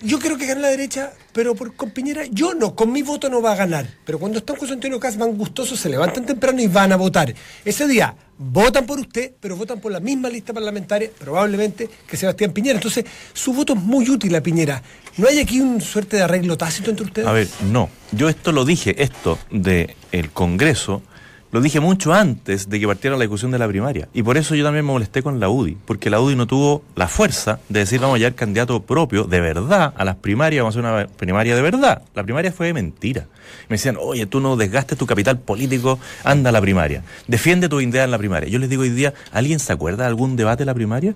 yo 0.00 0.18
creo 0.18 0.38
que 0.38 0.46
gana 0.46 0.60
la 0.60 0.68
derecha, 0.68 1.12
pero 1.32 1.54
por, 1.54 1.74
con 1.74 1.90
Piñera, 1.90 2.24
yo 2.30 2.54
no, 2.54 2.74
con 2.74 2.92
mi 2.92 3.02
voto 3.02 3.28
no 3.28 3.42
va 3.42 3.52
a 3.52 3.56
ganar. 3.56 3.86
Pero 4.04 4.18
cuando 4.18 4.38
están 4.38 4.56
José 4.56 4.74
Antonio 4.74 5.00
Cas 5.00 5.16
van 5.16 5.36
gustosos, 5.36 5.78
se 5.78 5.88
levantan 5.88 6.24
temprano 6.24 6.60
y 6.60 6.66
van 6.66 6.92
a 6.92 6.96
votar. 6.96 7.34
Ese 7.64 7.86
día 7.88 8.14
votan 8.38 8.86
por 8.86 9.00
usted, 9.00 9.32
pero 9.40 9.56
votan 9.56 9.80
por 9.80 9.90
la 9.90 10.00
misma 10.00 10.28
lista 10.28 10.52
parlamentaria, 10.52 11.10
probablemente, 11.18 11.88
que 12.06 12.16
Sebastián 12.16 12.52
Piñera. 12.52 12.76
Entonces, 12.76 13.04
su 13.32 13.52
voto 13.52 13.74
es 13.74 13.80
muy 13.80 14.08
útil 14.08 14.34
a 14.36 14.40
Piñera. 14.40 14.82
¿No 15.16 15.26
hay 15.26 15.40
aquí 15.40 15.60
un 15.60 15.80
suerte 15.80 16.16
de 16.16 16.22
arreglo 16.22 16.56
tácito 16.56 16.90
entre 16.90 17.06
ustedes? 17.06 17.28
A 17.28 17.32
ver, 17.32 17.48
no. 17.70 17.90
Yo 18.12 18.28
esto 18.28 18.52
lo 18.52 18.64
dije, 18.64 19.02
esto 19.02 19.38
del 19.50 19.94
el 20.12 20.30
Congreso, 20.30 21.02
lo 21.50 21.60
dije 21.60 21.80
mucho 21.80 22.12
antes 22.12 22.68
de 22.68 22.78
que 22.78 22.86
partiera 22.86 23.16
la 23.16 23.22
discusión 23.22 23.50
de 23.50 23.58
la 23.58 23.66
primaria. 23.66 24.08
Y 24.12 24.22
por 24.22 24.36
eso 24.36 24.54
yo 24.54 24.64
también 24.64 24.84
me 24.84 24.92
molesté 24.92 25.22
con 25.22 25.40
la 25.40 25.48
UDI, 25.48 25.76
porque 25.86 26.10
la 26.10 26.20
UDI 26.20 26.36
no 26.36 26.46
tuvo 26.46 26.82
la 26.94 27.08
fuerza 27.08 27.58
de 27.68 27.80
decir 27.80 28.00
vamos 28.00 28.16
a 28.16 28.18
llevar 28.18 28.34
candidato 28.34 28.82
propio 28.82 29.24
de 29.24 29.40
verdad 29.40 29.94
a 29.96 30.04
las 30.04 30.16
primarias, 30.16 30.62
vamos 30.62 30.76
a 30.76 30.80
hacer 30.80 30.90
una 30.92 31.06
primaria 31.16 31.56
de 31.56 31.62
verdad. 31.62 32.02
La 32.14 32.22
primaria 32.22 32.52
fue 32.52 32.66
de 32.66 32.74
mentira. 32.74 33.26
Me 33.68 33.74
decían, 33.76 33.96
oye, 33.98 34.26
tú 34.26 34.40
no 34.40 34.56
desgastes 34.56 34.98
tu 34.98 35.06
capital 35.06 35.38
político, 35.38 35.98
anda 36.24 36.50
a 36.50 36.52
la 36.52 36.60
primaria. 36.60 37.02
Defiende 37.26 37.68
tu 37.68 37.80
idea 37.80 38.04
en 38.04 38.10
la 38.10 38.18
primaria. 38.18 38.48
Yo 38.48 38.58
les 38.58 38.68
digo 38.68 38.82
hoy 38.82 38.90
día, 38.90 39.14
¿alguien 39.32 39.58
se 39.58 39.72
acuerda 39.72 40.04
de 40.04 40.08
algún 40.08 40.36
debate 40.36 40.62
de 40.62 40.66
la 40.66 40.74
primaria? 40.74 41.14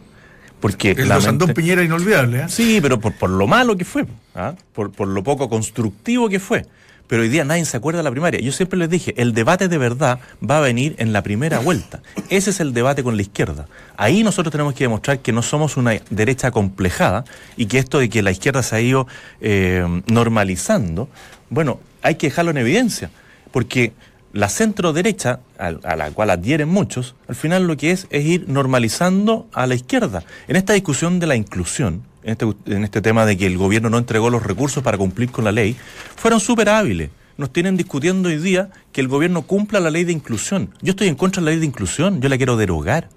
Porque 0.61 0.93
El 0.93 1.09
la 1.09 1.17
de 1.17 1.23
Sandón 1.23 1.49
mente- 1.49 1.61
Piñera 1.61 1.83
inolvidable. 1.83 2.43
¿eh? 2.43 2.45
Sí, 2.49 2.79
pero 2.81 3.01
por, 3.01 3.13
por 3.15 3.29
lo 3.31 3.47
malo 3.47 3.77
que 3.77 3.85
fue, 3.85 4.07
¿ah? 4.35 4.55
por, 4.73 4.93
por 4.93 5.09
lo 5.09 5.23
poco 5.23 5.49
constructivo 5.49 6.29
que 6.29 6.39
fue. 6.41 6.65
Pero 7.13 7.25
hoy 7.25 7.29
día 7.29 7.45
nadie 7.45 7.63
se 7.67 7.77
acuerda 7.77 7.99
de 7.99 8.05
la 8.05 8.11
primaria. 8.11 8.41
Yo 8.41 8.53
siempre 8.53 8.79
les 8.79 8.89
dije, 8.89 9.13
el 9.19 9.35
debate 9.35 9.69
de 9.69 9.77
verdad 9.77 10.19
va 10.43 10.57
a 10.57 10.61
venir 10.63 10.95
en 10.97 11.13
la 11.13 11.23
primera 11.23 11.59
vuelta. 11.59 12.01
Ese 12.31 12.49
es 12.49 12.59
el 12.59 12.73
debate 12.73 13.03
con 13.03 13.17
la 13.17 13.21
izquierda. 13.21 13.67
Ahí 13.99 14.23
nosotros 14.23 14.51
tenemos 14.51 14.73
que 14.73 14.85
demostrar 14.85 15.19
que 15.19 15.31
no 15.31 15.43
somos 15.43 15.77
una 15.77 15.93
derecha 16.09 16.51
complejada 16.51 17.25
y 17.55 17.67
que 17.67 17.77
esto 17.77 17.99
de 17.99 18.09
que 18.09 18.23
la 18.23 18.31
izquierda 18.31 18.63
se 18.63 18.77
ha 18.77 18.81
ido 18.81 19.07
eh, 19.43 19.87
normalizando, 20.07 21.11
bueno, 21.51 21.81
hay 22.01 22.15
que 22.15 22.29
dejarlo 22.29 22.51
en 22.51 22.57
evidencia. 22.57 23.11
Porque 23.51 23.93
la 24.33 24.49
centro 24.49 24.95
derecha, 24.95 25.41
a, 25.59 25.97
la 25.97 26.11
cual 26.13 26.31
adhieren 26.31 26.71
muchos, 26.71 27.15
al 27.29 27.35
final 27.35 27.67
lo 27.67 27.77
que 27.77 27.91
es 27.91 28.07
es 28.09 28.25
ir 28.25 28.49
normalizando 28.49 29.49
a 29.53 29.67
la 29.67 29.75
izquierda. 29.75 30.25
En 30.49 30.57
esta 30.57 30.73
discusión 30.73 31.21
de 31.21 31.27
la 31.27 31.37
inclusión, 31.37 32.05
en 32.25 32.31
este, 32.33 32.47
en 32.67 32.85
este 32.85 33.01
tema 33.03 33.27
de 33.27 33.37
que 33.37 33.47
el 33.47 33.59
gobierno 33.59 33.91
no 33.91 33.99
entregó 33.99 34.31
los 34.31 34.43
recursos 34.43 34.83
para 34.83 34.99
cumplir 34.99 35.31
con 35.31 35.45
la 35.45 35.53
ley, 35.53 35.77
fueron 36.17 36.41
súper 36.41 36.69
hábiles. 36.69 37.11
Nos 37.39 37.53
tienen 37.53 37.77
discutiendo 37.77 38.29
hoy 38.29 38.37
día 38.39 38.71
que 38.93 39.01
el 39.01 39.09
gobierno 39.09 39.43
cumpla 39.43 39.81
la 39.81 39.91
ley 39.91 40.05
de 40.05 40.13
inclusión. 40.13 40.71
Yo 40.83 40.91
estoy 40.91 41.09
en 41.09 41.15
contra 41.15 41.41
de 41.41 41.47
la 41.47 41.51
ley 41.53 41.61
de 41.61 41.67
inclusión, 41.67 42.21
yo 42.21 42.29
la 42.29 42.37
quiero 42.37 42.57
derogar. 42.57 43.09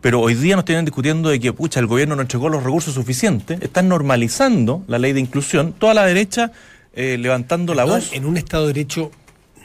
Pero 0.00 0.20
hoy 0.20 0.34
día 0.34 0.56
nos 0.56 0.64
tienen 0.64 0.84
discutiendo 0.84 1.28
de 1.28 1.38
que, 1.38 1.52
pucha, 1.52 1.78
el 1.78 1.86
gobierno 1.86 2.16
no 2.16 2.22
entregó 2.22 2.48
los 2.48 2.64
recursos 2.64 2.94
suficientes, 2.94 3.60
están 3.62 3.88
normalizando 3.88 4.82
la 4.88 4.98
ley 4.98 5.12
de 5.12 5.20
inclusión, 5.20 5.72
toda 5.74 5.94
la 5.94 6.04
derecha 6.06 6.50
eh, 6.94 7.16
levantando 7.20 7.72
la 7.74 7.84
No, 7.86 7.92
voz. 7.94 8.12
En 8.12 8.24
un 8.26 8.36
Estado 8.36 8.66
de 8.66 8.72
Derecho 8.72 9.12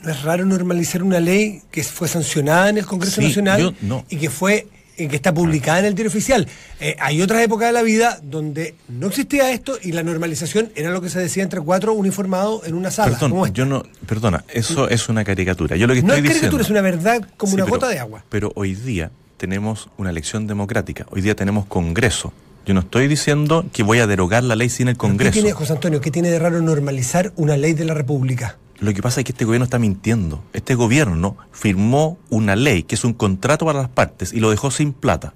no 0.04 0.12
es 0.12 0.22
raro 0.22 0.46
normalizar 0.46 1.02
una 1.02 1.20
ley 1.20 1.62
que 1.72 1.84
fue 1.84 2.08
sancionada 2.08 2.70
en 2.70 2.78
el 2.78 2.86
Congreso 2.86 3.20
Sí, 3.20 3.28
Nacional 3.30 3.62
yo- 3.62 3.74
no. 3.82 4.06
y 4.10 4.18
que 4.18 4.30
fue 4.30 4.68
que 4.98 5.16
está 5.16 5.34
publicada 5.34 5.80
en 5.80 5.86
el 5.86 5.94
diario 5.96 6.10
oficial. 6.10 6.48
Eh, 6.80 6.96
hay 7.00 7.22
otras 7.22 7.42
épocas 7.44 7.68
de 7.68 7.74
la 7.74 7.84
vida 7.84 8.20
donde 8.24 8.74
no 8.90 9.08
existía 9.08 9.52
esto 9.52 9.78
y 9.82 9.92
la 9.92 10.02
normalización 10.02 10.72
era 10.76 10.90
lo 10.90 11.02
que 11.02 11.10
se 11.10 11.20
decía 11.20 11.44
entre 11.44 11.62
cuatro 11.62 11.94
uniformados 11.94 12.66
en 12.66 12.74
una 12.74 12.90
sala. 12.90 13.12
Perdón, 13.12 13.30
como 13.32 13.46
esta. 13.46 13.56
yo 13.56 13.66
no, 13.66 13.84
perdona, 14.08 14.44
eso 14.52 14.90
es 14.90 15.08
una 15.10 15.24
caricatura. 15.24 15.76
Yo 15.76 15.86
lo 15.86 15.94
que 15.94 16.02
no 16.02 16.14
estoy 16.14 16.26
es 16.28 16.34
caricatura, 16.34 16.64
diciendo. 16.64 16.64
es 16.64 16.70
una 16.72 16.82
verdad 16.82 17.30
como 17.38 17.52
Sí, 17.52 17.56
una 17.56 17.66
pero- 17.66 17.76
gota 17.76 17.88
de 17.90 18.00
agua. 18.00 18.24
Pero 18.30 18.52
hoy 18.56 18.74
día 18.74 19.12
tenemos 19.38 19.90
una 19.98 20.10
elección 20.10 20.48
democrática, 20.48 21.06
hoy 21.12 21.22
día 21.22 21.36
tenemos 21.36 21.66
Congreso. 21.68 22.34
Yo 22.66 22.74
no 22.74 22.82
estoy 22.82 23.08
diciendo 23.08 23.66
que 23.72 23.82
voy 23.84 24.00
a 24.00 24.08
derogar 24.08 24.44
la 24.44 24.56
ley 24.58 24.68
sin 24.70 24.88
el 24.90 24.96
¿Qué 24.96 25.00
Congreso. 25.00 25.32
tiene, 25.34 25.54
José 25.54 25.74
Antonio, 25.74 26.02
qué 26.02 26.12
tiene 26.12 26.30
de 26.30 26.38
raro 26.40 26.60
normalizar 26.62 27.32
una 27.38 27.56
ley 27.56 27.74
de 27.74 27.86
la 27.86 27.94
República? 27.94 28.58
Lo 28.80 28.94
que 28.94 29.02
pasa 29.02 29.22
es 29.22 29.26
que 29.26 29.32
este 29.32 29.46
gobierno 29.46 29.64
está 29.66 29.80
mintiendo. 29.80 30.44
Este 30.54 30.76
gobierno 30.76 31.36
firmó 31.52 32.18
una 32.30 32.56
ley 32.56 32.84
que 32.84 32.96
es 32.96 33.04
un 33.04 33.14
contrato 33.14 33.66
para 33.66 33.80
las 33.82 33.90
partes 33.90 34.34
y 34.34 34.40
lo 34.40 34.50
dejó 34.52 34.70
sin 34.72 34.94
plata. 34.94 35.34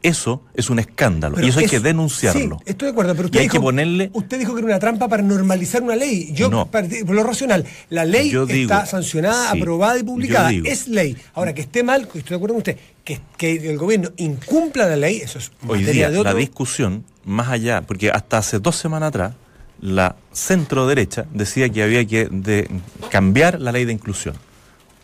Eso 0.00 0.42
es 0.54 0.70
un 0.70 0.78
escándalo 0.78 1.34
Pero 1.34 1.46
y 1.48 1.50
eso 1.50 1.58
hay 1.58 1.66
que 1.66 1.80
denunciarlo. 1.80 2.58
Sí, 2.58 2.70
estoy 2.70 2.86
de 2.86 2.92
acuerdo, 2.92 3.16
pero 3.16 3.26
usted 3.26 3.40
Y 3.40 3.42
hay 3.42 3.46
dijo, 3.48 3.54
que 3.58 3.60
ponerle- 3.64 4.10
usted 4.12 4.38
dijo 4.38 4.54
que 4.54 4.60
era 4.60 4.66
una 4.68 4.78
trampa 4.78 5.08
para 5.08 5.24
normalizar 5.24 5.82
una 5.82 5.96
ley. 5.96 6.30
Yo, 6.32 6.48
No. 6.48 6.66
por 6.70 6.86
lo 7.16 7.24
racional, 7.24 7.64
la 7.90 8.04
ley 8.04 8.30
Yo 8.30 8.46
digo, 8.46 8.72
está 8.72 8.86
sancionada, 8.86 9.50
sí, 9.50 9.58
aprobada 9.58 9.98
y 9.98 10.04
publicada. 10.04 10.52
Es 10.52 10.86
ley. 10.86 11.16
Ahora, 11.34 11.52
que 11.52 11.62
esté 11.62 11.82
mal, 11.82 12.02
estoy 12.02 12.22
de 12.22 12.34
acuerdo 12.36 12.54
con 12.54 12.58
usted, 12.58 12.76
que, 13.02 13.18
que 13.36 13.70
el 13.70 13.76
gobierno 13.76 14.10
incumpla 14.18 14.86
la 14.86 14.94
ley, 14.96 15.16
eso 15.16 15.40
es 15.40 15.50
Hoy 15.66 15.82
día 15.82 16.10
de 16.10 16.18
otro. 16.20 16.32
la 16.32 16.38
discusión, 16.38 17.02
más 17.24 17.48
allá, 17.48 17.82
porque 17.82 18.12
hasta 18.12 18.38
hace 18.38 18.60
dos 18.60 18.76
semanas 18.76 19.08
atrás, 19.08 19.32
la 19.80 20.16
centro 20.32 20.86
derecha 20.86 21.26
decía 21.32 21.68
que 21.68 21.82
había 21.82 22.04
que 22.06 22.26
de- 22.30 22.68
cambiar 23.10 23.60
la 23.60 23.72
ley 23.72 23.84
de 23.84 23.92
inclusión. 23.92 24.34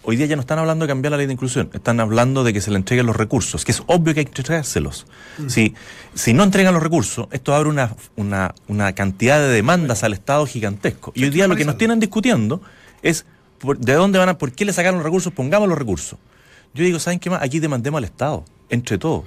Hoy 0.07 0.17
día 0.17 0.27
ya 0.27 0.37
no 0.37 0.41
están 0.41 0.59
hablando 0.59 0.85
de 0.85 0.89
cambiar 0.91 1.13
la 1.13 1.17
ley 1.17 1.27
de 1.27 1.33
inclusión, 1.33 1.71
están 1.73 1.99
hablando 1.99 2.45
de 2.45 2.53
que 2.53 2.61
se 2.61 2.71
le 2.71 2.77
entreguen 2.77 3.07
los 3.07 3.17
recursos, 3.17 3.65
que 3.65 3.73
es 3.73 3.83
obvio 3.87 4.13
que 4.13 4.21
hay 4.21 4.27
que 4.27 4.41
entregárselos. 4.43 5.07
Mm. 5.39 5.49
Si, 5.49 5.75
si 6.15 6.35
no 6.35 6.43
entregan 6.43 6.75
los 6.75 6.83
recursos, 6.83 7.27
esto 7.31 7.55
abre 7.55 7.71
una, 7.71 7.95
una, 8.17 8.55
una 8.69 8.93
cantidad 8.93 9.39
de 9.39 9.49
demandas 9.49 10.05
al 10.05 10.13
Estado 10.13 10.45
gigantesco. 10.45 11.13
Y 11.15 11.25
hoy 11.25 11.31
día 11.31 11.47
lo 11.49 11.57
que 11.57 11.65
nos 11.65 11.79
tienen 11.79 12.01
discutiendo 12.01 12.61
es 13.03 13.25
por- 13.59 13.79
de 13.79 13.95
dónde 13.95 14.19
van 14.19 14.29
a, 14.29 14.37
por 14.37 14.53
qué 14.53 14.67
le 14.67 14.75
sacaron 14.75 14.97
los 14.99 15.05
recursos, 15.05 15.33
pongamos 15.33 15.69
los 15.71 15.79
recursos. 15.79 16.19
Yo 16.75 16.85
digo, 16.85 16.99
¿saben 16.99 17.19
qué 17.19 17.31
más? 17.31 17.43
Aquí 17.43 17.59
demandemos 17.61 17.97
al 17.99 18.05
Estado, 18.05 18.45
entre 18.69 18.99
todos. 18.99 19.25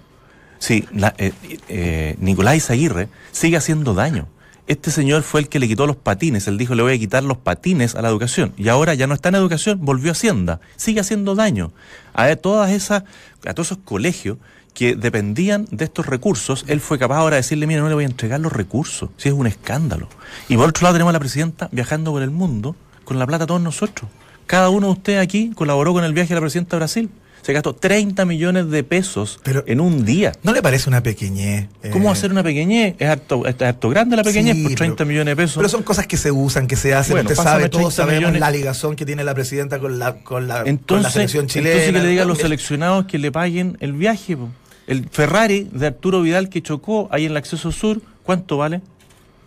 Sí, 0.60 0.86
la, 0.94 1.16
eh, 1.18 1.32
eh, 1.70 2.16
Nicolás 2.20 2.70
Aguirre 2.70 3.08
sigue 3.32 3.58
haciendo 3.58 3.94
daño. 3.96 4.28
Este 4.68 4.92
señor 4.92 5.24
fue 5.24 5.40
el 5.40 5.48
que 5.48 5.60
le 5.60 5.68
quitó 5.70 5.88
los 5.88 5.96
patines. 5.96 6.46
Él 6.48 6.58
dijo, 6.58 6.76
le 6.76 6.84
voy 6.84 6.94
a 6.94 7.00
quitar 7.00 7.24
los 7.24 7.38
patines 7.38 7.96
a 7.96 8.02
la 8.02 8.10
educación. 8.10 8.54
Y 8.58 8.68
ahora 8.68 8.94
ya 8.96 9.08
no 9.08 9.14
está 9.14 9.30
en 9.30 9.36
educación, 9.36 9.80
volvió 9.82 10.12
a 10.12 10.14
Hacienda. 10.14 10.60
Sigue 10.76 11.00
haciendo 11.00 11.36
daño 11.36 11.72
a 12.14 12.36
todas 12.36 12.72
esas, 12.72 13.04
a 13.46 13.54
todos 13.54 13.68
esos 13.68 13.78
colegios 13.86 14.38
que 14.74 14.96
dependían 14.96 15.68
de 15.72 15.86
estos 15.86 16.06
recursos. 16.06 16.66
Él 16.68 16.82
fue 16.82 17.00
capaz 17.00 17.18
ahora 17.18 17.38
de 17.38 17.44
decirle, 17.44 17.66
mira, 17.66 17.80
no 17.80 17.88
le 17.88 17.96
voy 17.96 18.04
a 18.04 18.08
entregar 18.08 18.42
los 18.42 18.52
recursos. 18.52 19.10
Si 19.16 19.30
es 19.30 19.34
un 19.34 19.48
escándalo. 19.48 20.10
Y 20.50 20.58
por 20.58 20.68
otro 20.68 20.84
lado 20.84 20.96
tenemos 20.96 21.12
a 21.12 21.14
la 21.14 21.20
presidenta 21.20 21.70
viajando 21.72 22.12
por 22.12 22.22
el 22.22 22.32
mundo 22.32 22.76
con 23.06 23.18
la 23.18 23.26
plata 23.26 23.48
todos 23.48 23.62
nosotros. 23.62 24.12
Cada 24.48 24.70
uno 24.70 24.88
de 24.88 24.94
ustedes 24.94 25.24
aquí 25.24 25.52
colaboró 25.56 25.94
con 25.94 26.04
el 26.04 26.12
viaje 26.14 26.30
de 26.30 26.36
la 26.36 26.42
presidenta 26.42 26.76
a 26.76 26.80
Brasil. 26.80 27.10
Se 27.42 27.54
gastó 27.54 27.74
30 27.74 28.26
millones 28.26 28.70
de 28.70 28.84
pesos 28.84 29.40
Pero- 29.44 29.64
en 29.68 29.80
un 29.80 30.04
día. 30.04 30.34
¿No 30.44 30.52
le 30.52 30.62
parece 30.62 30.90
una 30.90 31.02
pequeñez? 31.02 31.68
¿Cómo 31.94 32.10
Eh, 32.10 32.12
hacer 32.12 32.32
una 32.32 32.44
pequeñez? 32.44 32.96
Es 33.00 33.08
harto, 33.08 33.46
es 33.46 33.62
harto 33.62 33.90
grande 33.90 34.18
la 34.18 34.24
pequeñez 34.24 34.56
sí, 34.58 34.64
por 34.64 34.74
30 34.76 34.96
pero- 34.98 35.08
millones 35.08 35.32
de 35.32 35.36
pesos. 35.44 35.56
Pero 35.58 35.70
son 35.70 35.84
cosas 35.84 36.08
que 36.08 36.18
se 36.18 36.30
usan, 36.32 36.68
que 36.68 36.76
se 36.76 36.94
hacen. 36.94 37.14
Bueno, 37.14 37.30
Usted 37.30 37.42
sabe, 37.42 37.70
todos 37.70 37.94
30 37.96 37.96
sabemos 37.96 38.20
millones. 38.20 38.40
la 38.42 38.52
ligazón 38.52 38.96
que 38.98 39.06
tiene 39.06 39.24
la 39.24 39.34
presidenta 39.34 39.80
con 39.80 39.98
la, 39.98 40.16
con 40.16 40.48
la, 40.48 40.56
con 40.56 40.64
la 40.66 40.70
entonces, 40.70 41.14
selección 41.14 41.48
chilena. 41.48 41.70
entonces 41.76 41.94
que 41.94 42.00
le 42.02 42.08
diga 42.10 42.24
a 42.24 42.26
los 42.26 42.38
seleccionados 42.40 43.06
que 43.06 43.18
le 43.18 43.32
paguen 43.32 43.78
el 43.80 43.94
viaje. 43.94 44.36
po. 44.36 44.50
El 44.88 45.08
Ferrari 45.10 45.70
de 45.72 45.88
Arturo 45.88 46.22
Vidal 46.22 46.50
que 46.50 46.62
chocó 46.62 47.08
ahí 47.12 47.26
en 47.26 47.32
el 47.32 47.38
acceso 47.38 47.72
sur, 47.72 48.02
¿cuánto 48.24 48.58
vale? 48.58 48.82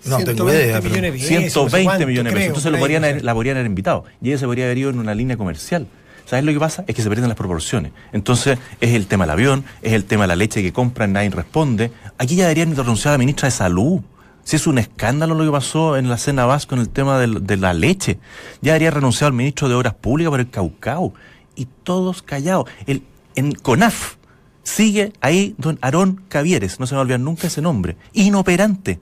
No 0.05 0.17
tengo 0.17 0.49
120 0.49 0.65
idea. 0.65 0.81
millones 0.81 1.03
de 1.03 1.13
pesos, 1.13 1.29
120 1.29 1.61
no 1.61 1.71
sé 1.79 1.85
cuánto, 1.85 2.07
millones 2.07 2.33
de 2.33 2.37
pesos. 2.39 2.47
Entonces 2.49 2.73
lo 2.73 2.79
podrían 2.79 3.05
haber- 3.05 3.23
la 3.25 3.35
podrían 3.35 3.57
haber 3.57 3.67
invitado. 3.67 4.05
Y 4.23 4.29
ella 4.31 4.39
se 4.39 4.47
podría 4.47 4.65
haber 4.65 4.79
ido 4.79 4.89
en 4.91 4.99
una 4.99 5.15
línea 5.15 5.37
comercial. 5.37 5.87
¿Sabes 6.31 6.45
lo 6.45 6.53
que 6.53 6.61
pasa? 6.61 6.85
Es 6.87 6.95
que 6.95 7.03
se 7.03 7.09
pierden 7.09 7.27
las 7.27 7.37
proporciones. 7.37 7.91
Entonces, 8.13 8.57
es 8.81 8.95
el 8.95 9.09
tema 9.09 9.25
del 9.25 9.33
avión, 9.33 9.65
es 9.83 9.95
el 9.95 10.05
tema 10.05 10.23
de 10.23 10.29
la 10.29 10.37
leche 10.37 10.63
que 10.63 10.73
compran, 10.73 11.13
nadie 11.13 11.29
responde. 11.31 11.91
Aquí 12.19 12.37
ya 12.37 12.45
deberían 12.45 12.77
renunciar 12.77 13.11
a 13.11 13.15
la 13.15 13.19
ministra 13.19 13.49
de 13.49 13.51
Salud. 13.51 14.01
Si 14.45 14.55
es 14.55 14.69
un 14.69 14.79
escándalo 14.79 15.35
lo 15.35 15.45
que 15.45 15.51
pasó 15.51 15.97
en 15.97 16.09
la 16.09 16.19
cena 16.19 16.47
VAS 16.47 16.67
con 16.67 16.79
el 16.79 16.89
tema 16.89 17.19
de 17.19 17.57
la 17.57 17.75
leche. 17.75 18.21
Ya 18.63 18.75
debería 18.75 18.93
renunciar 18.93 19.27
al 19.27 19.33
ministro 19.33 19.69
de 19.69 19.75
Obras 19.75 19.95
Públicas 19.95 20.31
por 20.31 20.39
el 20.39 20.49
Caucao. 20.51 21.15
Y 21.57 21.67
todos 21.83 22.23
callados. 22.23 22.71
El, 22.87 23.03
en 23.35 23.51
CONAF 23.51 24.15
sigue 24.63 25.13
ahí 25.21 25.57
don 25.59 25.81
Aarón 25.83 26.23
Cavieres, 26.29 26.79
no 26.79 26.87
se 26.87 26.95
me 26.95 26.99
va 26.99 27.01
a 27.01 27.03
olvidar 27.03 27.19
nunca 27.19 27.49
ese 27.49 27.61
nombre, 27.61 27.97
inoperante. 28.13 29.01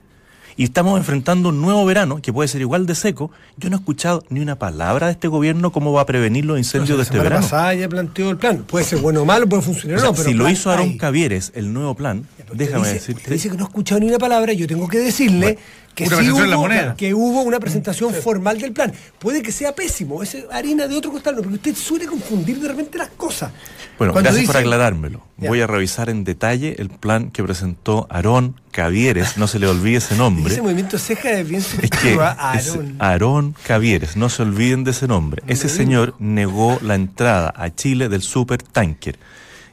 Y 0.59 0.65
estamos 0.65 0.99
enfrentando 0.99 1.51
un 1.51 1.61
nuevo 1.61 1.87
verano 1.87 2.21
que 2.21 2.33
puede 2.33 2.49
ser 2.49 2.63
igual 2.63 2.85
de 2.85 2.97
seco. 2.97 3.31
Yo 3.59 3.71
no 3.71 3.77
he 3.77 3.79
escuchado 3.79 4.25
ni 4.29 4.41
una 4.41 4.59
palabra 4.59 5.07
de 5.07 5.13
este 5.13 5.29
gobierno 5.29 5.71
cómo 5.71 5.93
va 5.93 6.01
a 6.01 6.07
prevenir 6.07 6.45
los 6.45 6.59
incendios 6.59 6.89
de 6.89 6.97
la 6.97 7.03
este 7.05 7.19
verano. 7.19 7.75
ya 7.75 7.89
planteó 7.89 8.29
el 8.31 8.39
plan. 8.39 8.65
Puede 8.67 8.85
ser 8.85 8.99
bueno 8.99 9.23
o 9.23 9.25
malo, 9.25 9.49
puede 9.49 9.63
funcionar 9.63 9.99
O 9.99 10.01
sea, 10.01 10.11
no, 10.11 10.17
pero 10.17 10.29
si 10.29 10.35
lo 10.35 10.49
hizo 10.49 10.69
Aarón. 10.69 10.99
Cavieres, 10.99 11.53
el 11.55 11.73
nuevo 11.73 11.95
plan, 11.95 12.27
Déjame 12.53 12.81
dice- 12.85 12.95
decirte. 12.95 13.21
usted 13.23 13.33
dice 13.33 13.51
que 13.51 13.57
no 13.57 13.65
ha 13.65 13.69
escuchado 13.69 14.01
ni 14.01 14.09
una 14.09 14.19
palabra, 14.19 14.53
yo 14.53 14.67
tengo 14.67 14.89
que 14.89 14.99
decirle 14.99 15.39
Bueno, 15.39 15.59
que, 15.95 16.07
sí 16.07 16.31
hubo, 16.31 16.97
que 16.97 17.15
hubo 17.15 17.43
una 17.43 17.59
presentación 17.59 18.15
formal 18.15 18.61
del 18.61 18.73
plan. 18.73 18.93
Puede 19.19 19.43
que 19.43 19.51
sea 19.51 19.75
pésimo, 19.75 20.23
es 20.23 20.37
harina 20.53 20.87
de 20.87 20.95
otro 20.97 21.11
costal, 21.11 21.35
no, 21.37 21.43
pero 21.43 21.55
usted 21.55 21.75
suele 21.75 22.07
confundir 22.07 22.61
de 22.61 22.69
repente 22.69 22.99
las 22.99 23.09
cosas. 23.11 23.51
Bueno, 23.99 24.13
Cuando 24.13 24.31
gracias 24.31 24.47
por 24.47 24.57
aclarármelo. 24.57 25.23
Ya. 25.39 25.49
Voy 25.49 25.61
a 25.61 25.67
revisar 25.67 26.09
en 26.09 26.23
detalle 26.25 26.77
el 26.79 26.89
plan 26.89 27.31
que 27.31 27.43
presentó 27.43 28.07
Aarón 28.11 28.61
Cavieres, 28.71 29.37
no 29.39 29.49
se 29.49 29.59
le 29.59 29.67
olvide 29.67 29.97
ese 29.99 30.17
nombre. 30.17 30.53
Ese 30.53 30.63
movimiento 30.63 30.97
de 30.97 31.03
ceja 31.03 31.31
es 31.33 31.49
bien 31.49 31.63
Es 31.83 31.91
que 31.91 32.17
Aarón. 32.21 32.97
Aarón 33.01 33.55
Cavieres, 33.67 34.17
no 34.17 34.29
se 34.29 34.43
olviden 34.43 34.85
de 34.85 34.93
ese 34.93 35.09
nombre. 35.09 35.43
Ese 35.49 35.69
señor 35.69 36.15
negó 36.21 36.79
la 36.81 36.95
entrada 36.95 37.53
a 37.57 37.75
Chile 37.75 38.09
del 38.09 38.23
supertanker. 38.23 39.19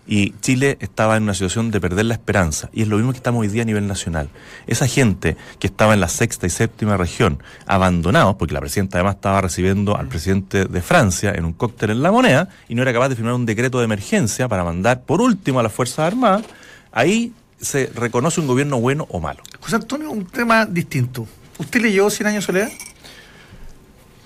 Y 0.07 0.33
Chile 0.41 0.77
estaba 0.81 1.17
en 1.17 1.23
una 1.23 1.33
situación 1.33 1.71
de 1.71 1.81
perder 1.81 2.05
la 2.05 2.13
esperanza. 2.13 2.69
Y 2.73 2.83
es 2.83 2.87
lo 2.87 2.97
mismo 2.97 3.11
que 3.11 3.17
estamos 3.17 3.41
hoy 3.41 3.47
día 3.47 3.63
a 3.63 3.65
nivel 3.65 3.87
nacional. 3.87 4.29
Esa 4.67 4.87
gente 4.87 5.35
que 5.59 5.67
estaba 5.67 5.93
en 5.93 5.99
la 5.99 6.09
sexta 6.09 6.45
y 6.45 6.51
séptima 6.51 6.95
región, 6.95 7.41
abandonados, 7.65 8.35
porque 8.35 8.53
la 8.53 8.59
presidenta 8.59 8.97
además 8.97 9.15
estaba 9.15 9.41
recibiendo 9.41 9.97
al 9.97 10.07
presidente 10.07 10.65
de 10.65 10.81
Francia 10.81 11.33
en 11.35 11.45
un 11.45 11.53
cóctel 11.53 11.89
en 11.89 12.03
la 12.03 12.11
moneda, 12.11 12.49
y 12.69 12.75
no 12.75 12.83
era 12.83 12.93
capaz 12.93 13.09
de 13.09 13.15
firmar 13.15 13.33
un 13.33 13.45
decreto 13.45 13.79
de 13.79 13.85
emergencia 13.85 14.47
para 14.47 14.63
mandar 14.63 15.01
por 15.03 15.21
último 15.21 15.59
a 15.59 15.63
las 15.63 15.73
Fuerzas 15.73 15.99
Armadas, 15.99 16.45
ahí 16.91 17.33
se 17.59 17.91
reconoce 17.95 18.39
un 18.39 18.47
gobierno 18.47 18.79
bueno 18.79 19.07
o 19.09 19.19
malo. 19.19 19.41
José 19.59 19.77
Antonio, 19.77 20.11
un 20.11 20.25
tema 20.25 20.65
distinto. 20.65 21.27
¿Usted 21.57 21.81
leyó 21.81 22.09
100 22.09 22.27
años 22.27 22.43
de 22.43 22.45
soledad? 22.45 22.69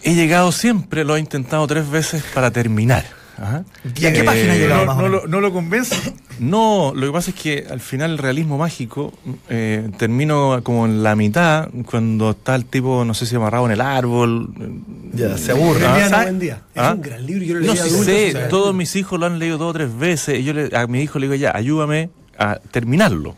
He 0.02 0.16
llegado 0.16 0.52
siempre, 0.52 1.04
lo 1.04 1.16
he 1.16 1.20
intentado 1.20 1.66
tres 1.68 1.90
veces 1.90 2.24
para 2.34 2.52
terminar. 2.52 3.19
Ajá. 3.42 3.64
¿Y 3.96 4.06
a 4.06 4.12
qué 4.14 4.20
Eh, 4.20 4.24
página 4.24 4.54
ha 4.54 4.56
llegado 4.58 4.86
no, 4.96 5.08
lo, 5.08 5.28
no 5.28 5.40
lo 5.42 5.54
convence. 5.54 5.96
No, 6.40 6.94
lo 6.96 7.06
que 7.08 7.12
pasa 7.12 7.32
es 7.32 7.36
que 7.36 7.66
al 7.70 7.82
final 7.82 8.12
el 8.12 8.18
realismo 8.18 8.58
mágico 8.58 9.12
eh, 9.50 9.90
termino 9.98 10.62
como 10.64 10.86
en 10.86 11.04
la 11.04 11.14
mitad, 11.18 11.68
cuando 11.86 12.30
está 12.32 12.56
el 12.56 12.64
tipo, 12.64 13.04
no 13.04 13.14
sé 13.14 13.26
si 13.26 13.36
amarrado 13.36 13.66
en 13.66 13.74
el 13.74 13.82
árbol. 13.82 14.50
Ya, 15.14 15.38
se 15.38 15.52
aburre. 15.52 15.82
Día. 16.40 16.62
Es 16.74 16.82
¿Ah? 16.82 16.94
un 16.94 17.02
gran 17.02 17.26
libro, 17.26 17.44
yo 17.44 17.56
lo 17.56 17.66
No 17.66 17.74
leí 17.74 17.90
sé, 18.06 18.34
todos 18.50 18.74
mis 18.74 18.96
hijos 18.96 19.20
lo 19.20 19.26
han 19.26 19.38
leído 19.38 19.58
dos 19.58 19.72
o 19.72 19.74
tres 19.74 19.94
veces, 19.98 20.40
y 20.40 20.44
yo 20.46 20.54
le- 20.54 20.74
a 20.78 20.88
mi 20.88 21.02
hijo 21.02 21.20
le 21.20 21.26
digo 21.26 21.36
ya, 21.36 21.52
ayúdame 21.54 22.10
a 22.38 22.56
terminarlo. 22.72 23.36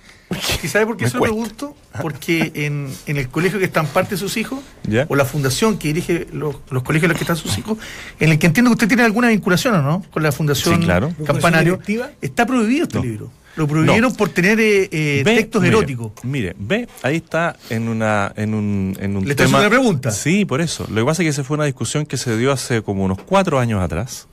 ¿Y 0.63 0.67
sabe 0.67 0.85
por 0.85 0.97
qué 0.97 1.07
se 1.09 1.15
lo 1.17 1.23
pregunto? 1.23 1.75
Porque 2.01 2.51
en, 2.55 2.87
en 3.05 3.17
el 3.17 3.27
colegio 3.29 3.59
que 3.59 3.65
están 3.65 3.85
parte 3.87 4.11
de 4.11 4.17
sus 4.17 4.37
hijos, 4.37 4.59
¿Ya? 4.83 5.05
o 5.09 5.15
la 5.15 5.25
fundación 5.25 5.77
que 5.77 5.89
dirige 5.89 6.27
los, 6.33 6.55
los 6.69 6.83
colegios 6.83 7.05
en 7.05 7.09
los 7.09 7.17
que 7.17 7.23
están 7.23 7.37
sus 7.37 7.57
hijos, 7.57 7.77
en 8.19 8.31
el 8.31 8.39
que 8.39 8.47
entiendo 8.47 8.69
que 8.71 8.73
usted 8.73 8.87
tiene 8.87 9.03
alguna 9.03 9.29
vinculación, 9.29 9.75
¿o 9.75 9.81
no? 9.81 10.05
Con 10.11 10.23
la 10.23 10.31
fundación 10.31 10.79
Sí, 10.79 10.85
claro. 10.85 11.13
Campanario. 11.25 11.77
¿Vinculación 11.77 12.15
Está 12.21 12.45
prohibido 12.45 12.83
este 12.83 12.97
No. 12.97 13.03
libro. 13.03 13.31
Lo 13.57 13.67
prohibieron 13.67 14.11
No. 14.11 14.17
por 14.17 14.29
tener 14.29 14.59
eh, 14.61 14.87
eh, 14.91 15.23
Ve, 15.25 15.35
textos 15.35 15.61
mire, 15.61 15.75
eróticos. 15.75 16.11
Mire, 16.23 16.55
ve, 16.57 16.87
ahí 17.03 17.17
está 17.17 17.57
en 17.69 17.89
una 17.89 18.31
en 18.37 18.53
un, 18.53 18.95
en 19.01 19.17
un 19.17 19.27
Le 19.27 19.35
tema. 19.35 19.59
una 19.59 19.69
pregunta. 19.69 20.11
Sí, 20.11 20.45
por 20.45 20.61
eso. 20.61 20.87
Lo 20.89 21.01
que 21.01 21.05
pasa 21.05 21.21
es 21.21 21.25
que 21.25 21.29
esa 21.31 21.43
fue 21.43 21.55
una 21.55 21.65
discusión 21.65 22.05
que 22.05 22.15
se 22.15 22.37
dio 22.37 22.53
hace 22.53 22.81
como 22.81 23.03
unos 23.03 23.17
cuatro 23.21 23.59
años 23.59 23.81
atrás 23.81 24.27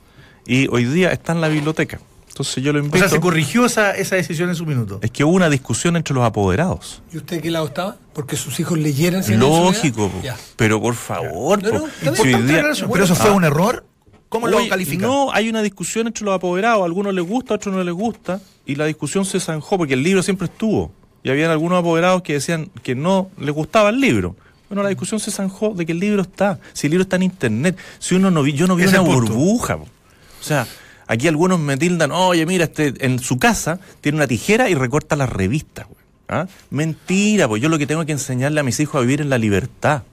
y 0.47 0.67
hoy 0.69 0.85
día 0.85 1.11
está 1.11 1.33
en 1.33 1.41
la 1.41 1.49
biblioteca. 1.49 1.99
Entonces 2.39 2.63
yo 2.63 2.71
lo 2.71 2.79
O 2.79 2.83
invito. 2.83 2.97
sea, 2.99 3.09
se 3.09 3.19
corrigió 3.19 3.65
esa, 3.65 3.91
esa 3.95 4.15
decisión 4.15 4.47
en 4.49 4.55
su 4.55 4.65
minuto. 4.65 4.99
es 5.01 5.11
que 5.11 5.23
hubo 5.25 5.33
una 5.33 5.49
discusión 5.49 5.95
entre 5.97 6.13
los 6.15 6.23
apoderados. 6.23 7.01
¿Y 7.11 7.17
usted 7.17 7.41
qué 7.41 7.51
lado 7.51 7.67
estaba? 7.67 7.97
Porque 8.13 8.35
sus 8.37 8.59
hijos 8.59 8.77
leyeran 8.79 9.23
Lógico, 9.39 10.09
po. 10.09 10.21
Pero 10.55 10.81
por 10.81 10.95
favor, 10.95 11.61
No, 11.61 11.71
no, 11.71 11.79
po. 11.81 12.15
Si 12.15 12.29
día-. 12.29 12.63
Pero 12.91 13.03
eso 13.03 13.15
fue 13.15 13.29
Ah. 13.29 13.33
un 13.33 13.43
error. 13.43 13.85
¿Cómo 14.29 14.47
lo 14.47 14.57
Oye, 14.57 14.69
califica? 14.69 15.05
No, 15.07 15.31
hay 15.33 15.49
una 15.49 15.61
discusión 15.63 16.07
entre 16.07 16.23
los 16.23 16.35
apoderados. 16.35 16.81
A 16.83 16.85
algunos 16.85 17.13
les 17.13 17.25
gusta, 17.25 17.53
a 17.53 17.57
otros 17.57 17.73
no 17.75 17.83
les 17.83 17.93
gusta. 17.93 18.39
Y 18.65 18.75
la 18.75 18.85
discusión 18.85 19.25
se 19.25 19.39
zanjó 19.39 19.77
porque 19.77 19.95
el 19.95 20.03
libro 20.03 20.21
siempre 20.23 20.45
estuvo. 20.45 20.91
Y 21.23 21.29
habían 21.31 21.49
algunos 21.51 21.79
apoderados 21.79 22.21
que 22.21 22.33
decían 22.33 22.69
que 22.83 22.93
no 22.95 23.29
les 23.39 23.53
gustaba 23.53 23.89
el 23.89 23.99
libro. 23.99 24.35
Bueno, 24.69 24.83
la 24.83 24.89
discusión 24.89 25.19
se 25.19 25.31
zanjó 25.31 25.73
de 25.75 25.85
que 25.85 25.91
el 25.93 25.99
libro 25.99 26.21
está. 26.21 26.59
Si 26.73 26.87
el 26.87 26.91
libro 26.91 27.01
está 27.03 27.15
en 27.15 27.23
internet. 27.23 27.75
Si 27.97 28.15
uno 28.15 28.29
no 28.31 28.43
vi, 28.43 28.53
yo 28.53 28.67
no 28.67 28.75
vi 28.75 28.83
Ese 28.83 28.99
una 28.99 29.09
burbuja. 29.09 29.77
po. 29.77 29.83
O 29.83 30.43
sea, 30.43 30.65
aquí 31.09 31.27
algunos 31.27 31.59
me 31.59 31.75
tildan, 31.75 32.11
oye, 32.11 32.45
mira, 32.45 32.65
este, 32.65 32.93
en 33.05 33.19
su 33.19 33.37
casa 33.37 33.79
tiene 33.99 34.17
una 34.17 34.27
tijera 34.27 34.69
y 34.69 34.75
recorta 34.75 35.17
las 35.17 35.27
revistas. 35.27 35.87
güey". 35.87 35.99
¿Ah? 36.29 36.47
Mentira, 36.69 37.47
pues 37.47 37.61
yo 37.61 37.67
lo 37.67 37.79
que 37.79 37.87
tengo 37.87 38.05
que 38.05 38.11
enseñarle 38.11 38.59
a 38.59 38.63
mis 38.63 38.79
hijos 38.79 38.95
a 38.95 39.01
vivir 39.01 39.19
en 39.19 39.29
la 39.29 39.39
libertad. 39.39 40.03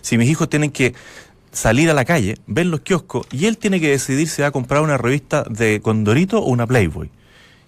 Si 0.00 0.16
mis 0.16 0.28
hijos 0.28 0.48
tienen 0.48 0.70
que 0.70 0.94
salir 1.52 1.90
a 1.90 1.94
la 1.94 2.06
calle, 2.06 2.38
ver 2.46 2.66
los 2.66 2.80
kioscos, 2.80 3.26
y 3.30 3.44
él 3.44 3.58
tiene 3.58 3.78
que 3.78 3.90
decidir 3.90 4.28
si 4.28 4.40
va 4.42 4.48
a 4.48 4.50
comprar 4.50 4.80
una 4.80 4.96
revista 4.96 5.44
de 5.44 5.80
Condorito 5.82 6.38
o 6.38 6.48
una 6.48 6.66
Playboy. 6.66 7.10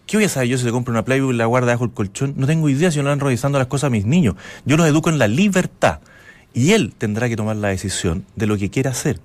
¿Qué 0.07 0.17
voy 0.17 0.25
a 0.25 0.29
saber 0.31 0.49
yo 0.49 0.57
si 0.57 0.65
le 0.65 0.73
compro 0.73 0.91
una 0.91 1.05
Playboy 1.05 1.35
y 1.35 1.37
la 1.37 1.45
guarda 1.45 1.73
bajo 1.73 1.85
el 1.85 1.91
colchón? 1.91 2.33
No 2.39 2.47
tengo 2.47 2.71
idea 2.71 2.91
si 2.91 2.99
no 2.99 3.05
van 3.05 3.21
revisando 3.21 3.59
las 3.59 3.69
cosas 3.69 3.89
a 3.89 3.91
mis 3.91 4.07
niños. 4.07 4.37
Yo 4.65 4.79
los 4.79 4.87
educo 4.87 5.11
en 5.11 5.19
la 5.19 5.29
libertad. 5.29 6.01
Y 6.55 6.73
él 6.73 6.95
tendrá 6.97 7.29
que 7.29 7.37
tomar 7.37 7.57
la 7.57 7.69
decisión 7.69 8.25
de 8.35 8.47
lo 8.47 8.57
que 8.57 8.71
quiere 8.71 8.89
hacer. 8.89 9.21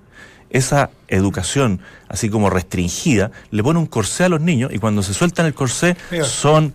Esa 0.50 0.90
educación, 1.16 1.80
así 2.08 2.28
como 2.28 2.50
restringida, 2.50 3.30
le 3.50 3.62
pone 3.62 3.78
un 3.78 3.86
corsé 3.86 4.24
a 4.24 4.28
los 4.28 4.40
niños 4.40 4.70
y 4.72 4.78
cuando 4.78 5.02
se 5.02 5.14
sueltan 5.14 5.46
el 5.46 5.54
corsé 5.54 5.96
son 6.24 6.74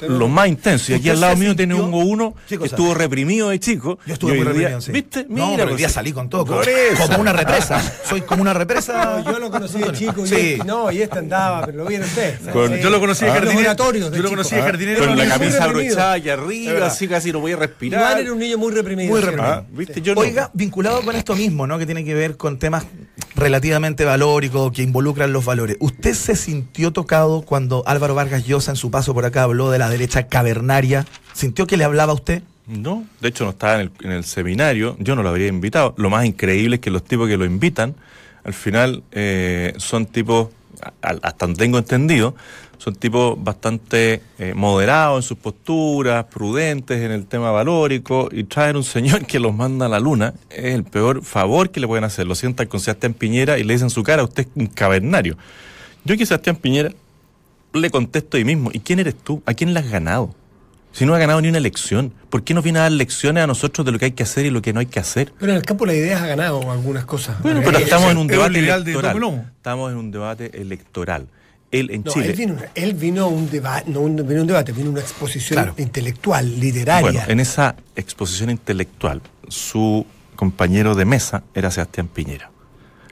los 0.00 0.30
más 0.30 0.48
intensos. 0.48 0.88
Y 0.88 0.94
aquí 0.94 1.00
¿Usted 1.10 1.12
al 1.12 1.20
lado 1.20 1.36
mío 1.36 1.54
tiene 1.54 1.74
un 1.74 1.92
uno 1.92 2.34
¿Qué 2.48 2.56
que 2.58 2.64
estuvo 2.64 2.94
reprimido 2.94 3.50
de 3.50 3.60
chico. 3.60 3.98
Yo 4.06 4.14
estuve 4.14 4.32
y 4.32 4.34
muy 4.36 4.44
día- 4.44 4.52
reprimido, 4.54 4.80
sí. 4.80 4.92
¿Viste? 4.92 5.26
no, 5.28 5.50
pero 5.50 5.62
hoy 5.64 5.68
pues, 5.72 5.76
día 5.76 5.88
salí 5.90 6.12
con 6.12 6.30
todo. 6.30 6.46
Como, 6.46 7.18
una 7.20 7.32
represa. 7.34 7.82
Soy 8.08 8.22
como 8.22 8.40
una 8.40 8.54
represa. 8.54 9.20
No, 9.22 9.30
yo 9.32 9.38
lo 9.38 9.50
conocí 9.50 9.78
de 9.78 9.92
chico 9.92 10.24
y 10.24 10.28
Sí. 10.28 10.34
este- 10.52 10.64
no, 10.64 10.90
y 10.90 11.02
este 11.02 11.18
andaba, 11.18 11.66
pero 11.66 11.78
lo 11.78 11.86
vieron. 11.86 12.08
Con- 12.52 12.68
Sí. 12.76 12.80
Yo 12.82 12.88
lo 12.88 12.98
conocí 12.98 13.24
de 13.26 13.30
Ah. 13.30 13.34
jardinero. 13.34 14.10
Yo 14.10 14.22
lo 14.22 14.30
conocí 14.30 14.54
de 14.54 14.60
Ah. 14.62 14.64
jardinero. 14.64 15.06
Con 15.06 15.18
la 15.18 15.28
camisa 15.28 15.64
abrochada 15.64 16.16
Es 16.16 16.26
arriba, 16.28 16.86
así 16.86 17.06
casi 17.06 17.30
no 17.32 17.40
voy 17.40 17.50
a 17.52 17.54
Iván 17.56 17.68
respirar. 17.68 18.20
era 18.20 18.32
un 18.32 18.38
niño 18.38 18.56
muy 18.56 18.72
reprimido. 18.72 19.10
Muy 19.10 19.20
reprimido. 19.20 19.52
Ah, 19.52 19.64
¿viste? 19.70 20.00
Yo 20.00 20.14
no. 20.14 20.22
Oiga, 20.22 20.50
vinculado 20.54 21.02
con 21.02 21.14
esto 21.14 21.34
mismo, 21.36 21.66
¿no? 21.66 21.78
Que 21.78 21.84
tiene 21.84 22.04
que 22.06 22.14
ver 22.14 22.38
con 22.38 22.58
temas 22.58 22.84
relativamente 23.40 24.04
valóricos, 24.04 24.70
que 24.70 24.82
involucran 24.82 25.32
los 25.32 25.44
valores. 25.44 25.76
¿Usted 25.80 26.14
se 26.14 26.36
sintió 26.36 26.92
tocado 26.92 27.42
cuando 27.42 27.82
Álvaro 27.86 28.14
Vargas 28.14 28.46
Llosa 28.46 28.72
en 28.72 28.76
su 28.76 28.90
paso 28.90 29.14
por 29.14 29.24
acá 29.24 29.42
habló 29.42 29.70
de 29.70 29.78
la 29.78 29.88
derecha 29.88 30.28
cavernaria? 30.28 31.06
¿Sintió 31.32 31.66
que 31.66 31.76
le 31.76 31.84
hablaba 31.84 32.12
a 32.12 32.14
usted? 32.14 32.42
No, 32.66 33.04
de 33.20 33.28
hecho 33.28 33.44
no 33.44 33.50
estaba 33.50 33.80
en 33.80 33.90
el, 34.12 34.24
seminario, 34.24 34.96
yo 35.00 35.16
no 35.16 35.22
lo 35.22 35.30
habría 35.30 35.48
invitado. 35.48 35.94
Lo 35.96 36.10
más 36.10 36.24
increíble 36.24 36.76
es 36.76 36.80
que 36.80 36.90
los 36.90 37.02
tipos 37.02 37.28
que 37.28 37.36
lo 37.36 37.44
invitan, 37.44 37.96
al 38.44 38.54
final 38.54 39.02
eh, 39.10 39.72
son 39.78 40.06
tipos, 40.06 40.48
hasta 41.02 41.46
donde 41.46 41.58
tengo 41.58 41.78
entendido, 41.78 42.34
son 42.78 42.94
tipos 42.94 43.42
bastante 43.42 44.22
eh, 44.38 44.54
moderados 44.54 45.24
en 45.24 45.28
sus 45.28 45.36
posturas, 45.36 46.24
prudentes 46.24 47.02
en 47.02 47.10
el 47.10 47.26
tema 47.26 47.50
valórico, 47.50 48.28
y 48.32 48.44
traer 48.44 48.76
un 48.76 48.84
señor 48.84 49.26
que 49.26 49.38
los 49.38 49.54
manda 49.54 49.86
a 49.86 49.88
la 49.88 50.00
luna 50.00 50.32
es 50.48 50.74
el 50.74 50.84
peor 50.84 51.22
favor 51.22 51.70
que 51.70 51.80
le 51.80 51.86
pueden 51.86 52.04
hacer. 52.04 52.26
Lo 52.26 52.34
sientan 52.34 52.68
con 52.68 52.80
Sebastián 52.80 53.12
Piñera 53.12 53.58
y 53.58 53.64
le 53.64 53.74
dicen 53.74 53.86
en 53.86 53.90
su 53.90 54.02
cara, 54.02 54.24
usted 54.24 54.44
es 54.44 54.48
un 54.54 54.66
cavernario. 54.66 55.36
Yo 56.04 56.16
que 56.16 56.24
Sebastián 56.24 56.56
Piñera 56.56 56.90
le 57.74 57.90
contesto 57.90 58.36
ahí 58.36 58.44
mismo, 58.44 58.70
¿y 58.72 58.80
quién 58.80 58.98
eres 58.98 59.14
tú? 59.14 59.42
¿A 59.44 59.54
quién 59.54 59.74
le 59.74 59.80
has 59.80 59.90
ganado? 59.90 60.34
Si 60.92 61.06
no 61.06 61.14
ha 61.14 61.18
ganado 61.18 61.40
ni 61.40 61.48
una 61.48 61.58
elección, 61.58 62.12
¿por 62.30 62.42
qué 62.42 62.52
nos 62.52 62.64
viene 62.64 62.80
a 62.80 62.82
dar 62.82 62.92
lecciones 62.92 63.44
a 63.44 63.46
nosotros 63.46 63.84
de 63.86 63.92
lo 63.92 63.98
que 63.98 64.06
hay 64.06 64.10
que 64.12 64.24
hacer 64.24 64.44
y 64.46 64.50
lo 64.50 64.60
que 64.60 64.72
no 64.72 64.80
hay 64.80 64.86
que 64.86 64.98
hacer? 64.98 65.32
Pero 65.38 65.52
en 65.52 65.58
el 65.58 65.64
campo 65.64 65.86
de 65.86 65.92
las 65.92 65.96
ideas 66.00 66.22
ha 66.22 66.26
ganado 66.26 66.70
algunas 66.70 67.04
cosas. 67.04 67.40
Bueno, 67.42 67.60
Eh, 67.60 67.62
pero 67.64 67.78
eh, 67.78 67.82
estamos 67.82 68.10
en 68.10 68.18
un 68.18 68.26
debate 68.26 68.60
de 68.60 68.68
electoral. 68.74 69.44
Estamos 69.56 69.92
en 69.92 69.98
un 69.98 70.10
debate 70.10 70.60
electoral. 70.60 71.28
Él 71.70 71.90
en 71.92 72.02
No, 72.02 72.10
Chile. 72.12 72.26
él 72.30 72.32
vino, 72.34 72.56
él 72.74 72.94
vino 72.94 73.22
a 73.24 73.26
un 73.28 73.48
debate, 73.48 73.88
no 73.88 74.00
un, 74.00 74.16
vino 74.16 74.38
a 74.38 74.42
un 74.42 74.46
debate, 74.48 74.72
vino 74.72 74.88
a 74.88 74.92
una 74.92 75.00
exposición 75.00 75.56
Claro. 75.62 75.74
intelectual, 75.78 76.58
literaria. 76.58 77.02
Bueno, 77.12 77.20
en 77.28 77.38
esa 77.38 77.76
exposición 77.94 78.50
intelectual, 78.50 79.22
su 79.46 80.04
compañero 80.34 80.96
de 80.96 81.04
mesa 81.04 81.44
era 81.54 81.70
Sebastián 81.70 82.08
Piñera. 82.08 82.50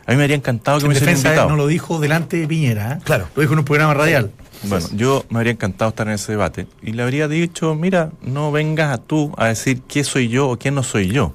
A 0.06 0.10
mí 0.10 0.16
me 0.16 0.24
habría 0.24 0.36
encantado 0.36 0.78
que 0.78 0.86
En 0.86 0.88
me 0.88 0.94
defensa, 0.98 1.32
él 1.42 1.48
no 1.48 1.54
lo 1.54 1.66
dijo 1.68 2.00
delante 2.00 2.38
de 2.38 2.48
Piñera. 2.48 2.94
¿eh? 2.94 2.98
Claro. 3.04 3.28
Lo 3.36 3.42
dijo 3.42 3.52
en 3.52 3.60
un 3.60 3.64
programa 3.64 3.94
radial. 3.94 4.32
Bueno, 4.64 4.86
yo 4.92 5.24
me 5.30 5.38
habría 5.38 5.52
encantado 5.52 5.90
estar 5.90 6.08
en 6.08 6.14
ese 6.14 6.32
debate 6.32 6.66
y 6.82 6.92
le 6.92 7.02
habría 7.02 7.28
dicho, 7.28 7.74
mira, 7.74 8.10
no 8.22 8.50
vengas 8.50 8.92
a 8.92 8.98
tú 8.98 9.32
a 9.36 9.46
decir 9.46 9.82
qué 9.82 10.04
soy 10.04 10.28
yo 10.28 10.48
o 10.48 10.58
qué 10.58 10.70
no 10.70 10.82
soy 10.82 11.08
yo. 11.08 11.32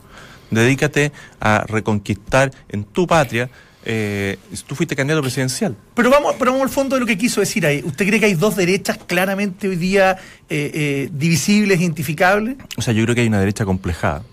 Dedícate 0.52 1.12
a 1.40 1.64
reconquistar 1.68 2.52
en 2.70 2.84
tu 2.84 3.08
patria. 3.08 3.50
Eh, 3.86 4.38
tú 4.68 4.76
fuiste 4.76 4.96
candidato 4.96 5.22
presidencial. 5.22 5.76
Pero 5.94 6.10
vamos, 6.10 6.36
pero 6.38 6.52
vamos 6.52 6.64
al 6.64 6.74
fondo 6.74 6.96
de 6.96 7.02
lo 7.02 7.06
que 7.06 7.18
quiso 7.18 7.40
decir 7.40 7.66
ahí. 7.66 7.82
¿Usted 7.84 8.08
cree 8.08 8.20
que 8.20 8.28
hay 8.28 8.36
dos 8.36 8.56
derechas 8.56 8.98
claramente 8.98 9.68
hoy 9.68 9.76
día 9.76 10.18
eh, 10.50 10.72
eh, 10.74 11.10
divisibles, 11.12 11.80
identificables? 11.80 12.58
O 12.78 12.82
sea, 12.82 12.94
yo 12.94 13.04
creo 13.04 13.16
que 13.16 13.22
hay 13.22 13.28
una 13.28 13.40
derecha 13.40 13.66
complejada, 13.66 14.24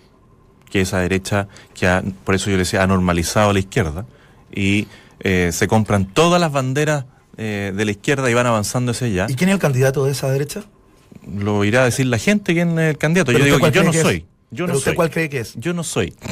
que 0.71 0.83
esa 0.83 0.99
derecha 1.01 1.49
que 1.75 1.89
ha, 1.89 2.03
por 2.25 2.35
eso 2.35 2.47
yo 2.47 2.53
le 2.53 2.61
decía, 2.61 2.83
ha 2.83 2.87
normalizado 2.87 3.51
a 3.51 3.53
la 3.53 3.59
izquierda 3.59 4.07
y 4.55 4.87
eh, 5.21 5.51
se 5.53 5.69
compran 5.69 6.07
todas 6.07 6.41
las 6.41 6.51
banderas 6.53 7.05
eh, 7.37 7.73
de 7.75 7.85
la 7.85 7.91
izquierda 7.91 8.31
y 8.31 8.35
van 8.35 8.47
avanzando 8.47 8.93
hacia 8.93 9.07
allá. 9.07 9.27
¿Y 9.29 9.35
quién 9.35 9.51
es 9.51 9.55
el 9.55 9.61
candidato 9.61 10.05
de 10.05 10.13
esa 10.13 10.31
derecha? 10.31 10.63
Lo 11.37 11.65
irá 11.65 11.83
a 11.83 11.85
decir 11.87 12.07
la 12.07 12.19
gente 12.19 12.55
quién 12.55 12.79
es 12.79 12.91
el 12.91 12.99
candidato. 12.99 13.33
Yo 13.33 13.45
digo 13.45 13.59
que 13.59 13.71
yo 13.71 13.83
no 13.83 13.91
que 13.93 14.01
soy. 14.03 14.27
Yo 14.53 14.65
¿Pero 14.65 14.73
no 14.75 14.79
usted 14.79 14.91
soy. 14.91 14.97
cuál 14.97 15.11
cree 15.11 15.29
que 15.29 15.41
es? 15.41 15.55
Yo 15.57 15.73
no 15.73 15.85
soy. 15.85 16.15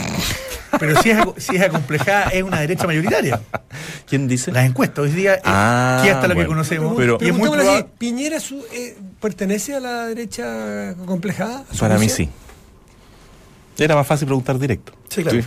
Pero 0.81 1.01
si 1.03 1.11
es, 1.11 1.19
si 1.39 1.57
es 1.57 1.63
acomplejada, 1.63 2.25
es 2.31 2.43
una 2.43 2.61
derecha 2.61 2.87
mayoritaria. 2.87 3.41
¿Quién 4.09 4.29
dice? 4.29 4.53
Las 4.53 4.67
encuestas 4.67 4.99
hoy 5.05 5.11
día, 5.13 5.37
eh, 5.37 5.41
Ah, 5.45 6.01
que 6.05 6.11
hasta 6.11 6.29
la 6.29 6.35
que 6.35 6.41
bueno. 6.41 6.49
conocemos. 6.51 6.95
Pero- 6.97 7.19
y 7.21 7.27
es 7.27 7.33
muy 7.33 7.43
Preguntémosle 7.49 7.63
así, 7.63 7.83
probable- 7.83 7.99
¿Piñera 7.99 8.41
su- 8.41 8.65
eh, 8.73 8.97
pertenece 9.21 9.75
a 9.75 9.81
la 9.81 10.07
derecha 10.07 10.95
complejada? 11.07 11.65
¿A 11.71 11.75
su 11.75 11.81
Para 11.81 11.99
mí 11.99 12.09
sí. 12.09 12.29
Era 13.79 13.95
más 13.95 14.07
fácil 14.07 14.27
preguntar 14.27 14.59
directo. 14.59 14.93
Sí, 15.09 15.23
claro. 15.23 15.39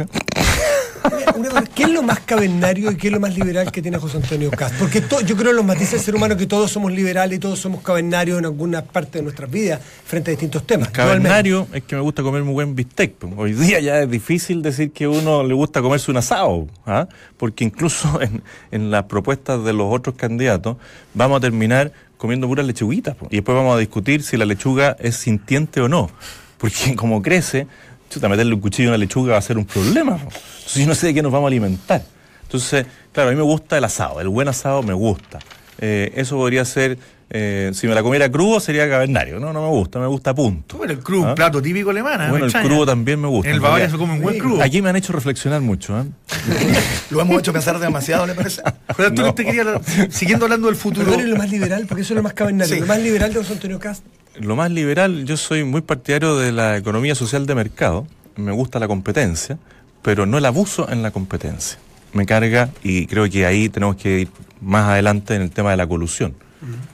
¿Qué 1.76 1.84
es 1.84 1.90
lo 1.90 2.04
más 2.04 2.20
cavernario 2.20 2.92
y 2.92 2.96
qué 2.96 3.08
es 3.08 3.14
lo 3.14 3.20
más 3.20 3.36
liberal 3.36 3.72
que 3.72 3.82
tiene 3.82 3.98
José 3.98 4.18
Antonio 4.18 4.52
Cast? 4.52 4.76
Porque 4.76 5.04
yo 5.26 5.36
creo 5.36 5.52
en 5.52 5.58
los 5.58 5.66
matices 5.66 5.92
del 5.92 6.02
ser 6.02 6.16
humano 6.16 6.38
que 6.38 6.48
todos 6.48 6.72
somos 6.72 6.92
liberales 6.92 7.38
y 7.38 7.40
todos 7.40 7.60
somos 7.60 7.82
cavernarios 7.82 8.40
en 8.40 8.46
alguna 8.46 8.84
parte 8.84 9.20
de 9.20 9.24
nuestras 9.24 9.50
vidas 9.50 9.82
frente 10.06 10.32
a 10.32 10.34
distintos 10.34 10.66
temas. 10.66 10.90
Cavernario 10.90 11.68
es 11.74 11.84
que 11.84 11.96
me 11.96 12.02
gusta 12.02 12.24
comer 12.24 12.44
muy 12.44 12.54
buen 12.54 12.76
bistec. 12.76 13.14
po. 13.14 13.30
Hoy 13.38 13.54
día 13.54 13.80
ya 13.80 14.02
es 14.02 14.10
difícil 14.10 14.62
decir 14.62 14.92
que 14.92 15.08
uno 15.08 15.44
le 15.44 15.54
gusta 15.54 15.82
comerse 15.82 16.12
un 16.12 16.18
asado, 16.18 16.68
¿ah? 16.86 17.08
porque 17.38 17.64
incluso 17.64 18.20
en, 18.72 18.92
las 18.92 19.04
propuestas 19.06 19.64
de 19.64 19.74
los 19.74 19.94
otros 19.94 20.16
candidatos 20.16 20.78
vamos 21.14 21.38
a 21.38 21.42
terminar 21.42 21.92
comiendo 22.18 22.48
puras 22.48 22.66
lechuguitas. 22.66 23.16
po. 23.16 23.28
Y 23.30 23.38
después 23.38 23.56
vamos 23.56 23.76
a 23.76 23.80
discutir 23.80 24.24
si 24.24 24.38
la 24.38 24.46
lechuga 24.46 24.96
es 25.00 25.16
sintiente 25.16 25.82
o 25.82 25.88
no. 25.88 26.10
Porque 26.58 26.96
como 26.96 27.24
crece, 27.24 27.66
chuta, 28.12 28.30
meterle 28.30 28.54
un 28.54 28.60
cuchillo 28.62 28.89
a 28.89 28.91
una 28.91 28.97
lechuga 28.97 29.34
va 29.34 29.39
a 29.39 29.41
ser 29.41 29.58
un 29.58 29.65
problema. 29.65 30.17
po. 30.17 30.30
Entonces 30.30 30.76
yo 30.82 30.88
no 30.88 30.95
sé 30.95 31.08
de 31.08 31.13
qué 31.15 31.21
nos 31.24 31.32
vamos 31.32 31.47
a 31.47 31.50
alimentar. 31.50 32.04
Entonces, 32.43 32.86
claro, 33.12 33.30
a 33.30 33.32
mí 33.32 33.38
me 33.38 33.43
gusta 33.43 33.78
el 33.78 33.84
asado, 33.84 34.19
el 34.21 34.28
buen 34.28 34.47
asado 34.47 34.84
me 34.84 34.93
gusta. 34.93 35.39
Eh, 35.80 36.12
eso 36.15 36.36
podría 36.36 36.63
ser, 36.65 36.97
eh, 37.30 37.71
si 37.74 37.88
me 37.88 37.95
la 37.95 38.04
comiera 38.04 38.30
crudo 38.30 38.60
sería 38.60 38.88
cavernario. 38.89 39.39
No, 39.39 39.54
no 39.54 39.62
me 39.63 39.69
gusta, 39.69 39.97
me 40.00 40.06
gusta 40.08 40.36
punto. 40.36 40.78
Bueno, 40.78 40.93
el 40.93 41.00
crudo, 41.00 41.26
¿Ah? 41.28 41.30
un 41.30 41.36
plato 41.36 41.62
típico 41.62 41.89
alemán. 41.89 42.21
¿eh? 42.21 42.30
Bueno, 42.30 42.45
el 42.45 42.52
crudo 42.54 42.86
también 42.86 43.19
me 43.21 43.28
gusta. 43.30 43.47
En 43.50 43.54
el 43.54 43.58
en 43.58 43.63
Bavaria 43.63 43.89
se 43.89 43.97
come 43.97 44.13
un 44.13 44.21
buen 44.21 44.38
crudo. 44.38 44.62
Aquí 44.62 44.82
me 44.82 44.89
han 44.89 44.95
hecho 44.97 45.13
reflexionar 45.13 45.62
mucho. 45.62 45.97
¿eh? 46.00 46.04
Lo 47.10 47.21
hemos 47.21 47.39
hecho 47.39 47.54
pensar 47.54 47.80
demasiado, 47.80 48.28
¿le 48.28 48.36
parece? 48.36 48.62
José 48.62 49.08
Antonio, 49.08 49.24
No. 49.24 49.30
usted 49.30 49.45
quería 49.45 49.62
hablar- 49.62 49.82
siguiendo 50.12 50.45
hablando 50.45 50.67
del 50.67 50.76
futuro. 50.76 51.19
¿y 51.19 51.24
lo 51.24 51.38
más 51.38 51.50
liberal, 51.50 51.86
porque 51.88 52.02
eso 52.04 52.13
es 52.13 52.17
lo 52.17 52.24
más 52.24 52.34
cavernario. 52.34 52.74
Sí. 52.76 52.82
Lo 52.82 52.86
más 52.88 53.00
liberal 53.00 53.34
de 53.34 53.39
José 53.39 53.54
Antonio 53.54 53.80
Cast. 53.80 54.04
Lo 54.39 54.56
más 54.56 54.72
liberal, 54.72 55.26
yo 55.26 55.36
soy 55.36 55.65
muy 55.65 55.82
partidario 55.82 56.38
de 56.38 56.54
la 56.54 56.78
economía 56.78 57.15
social 57.15 57.46
de 57.46 57.54
mercado. 57.54 58.08
Me 58.38 58.54
gusta 58.54 58.80
la 58.80 58.88
competencia, 58.88 59.58
pero 60.02 60.26
no 60.26 60.38
el 60.38 60.46
abuso 60.46 60.89
en 60.89 61.02
la 61.04 61.12
competencia. 61.12 61.78
Me 62.13 62.26
carga 62.26 62.70
y 62.82 63.08
creo 63.08 63.30
que 63.30 63.46
ahí 63.46 63.67
tenemos 63.67 63.98
que 63.98 64.22
ir 64.22 64.30
más 64.62 64.88
adelante 64.88 65.36
en 65.36 65.41
el 65.41 65.52
tema 65.52 65.72
de 65.72 65.78
la 65.78 65.86
colusión. 65.86 66.34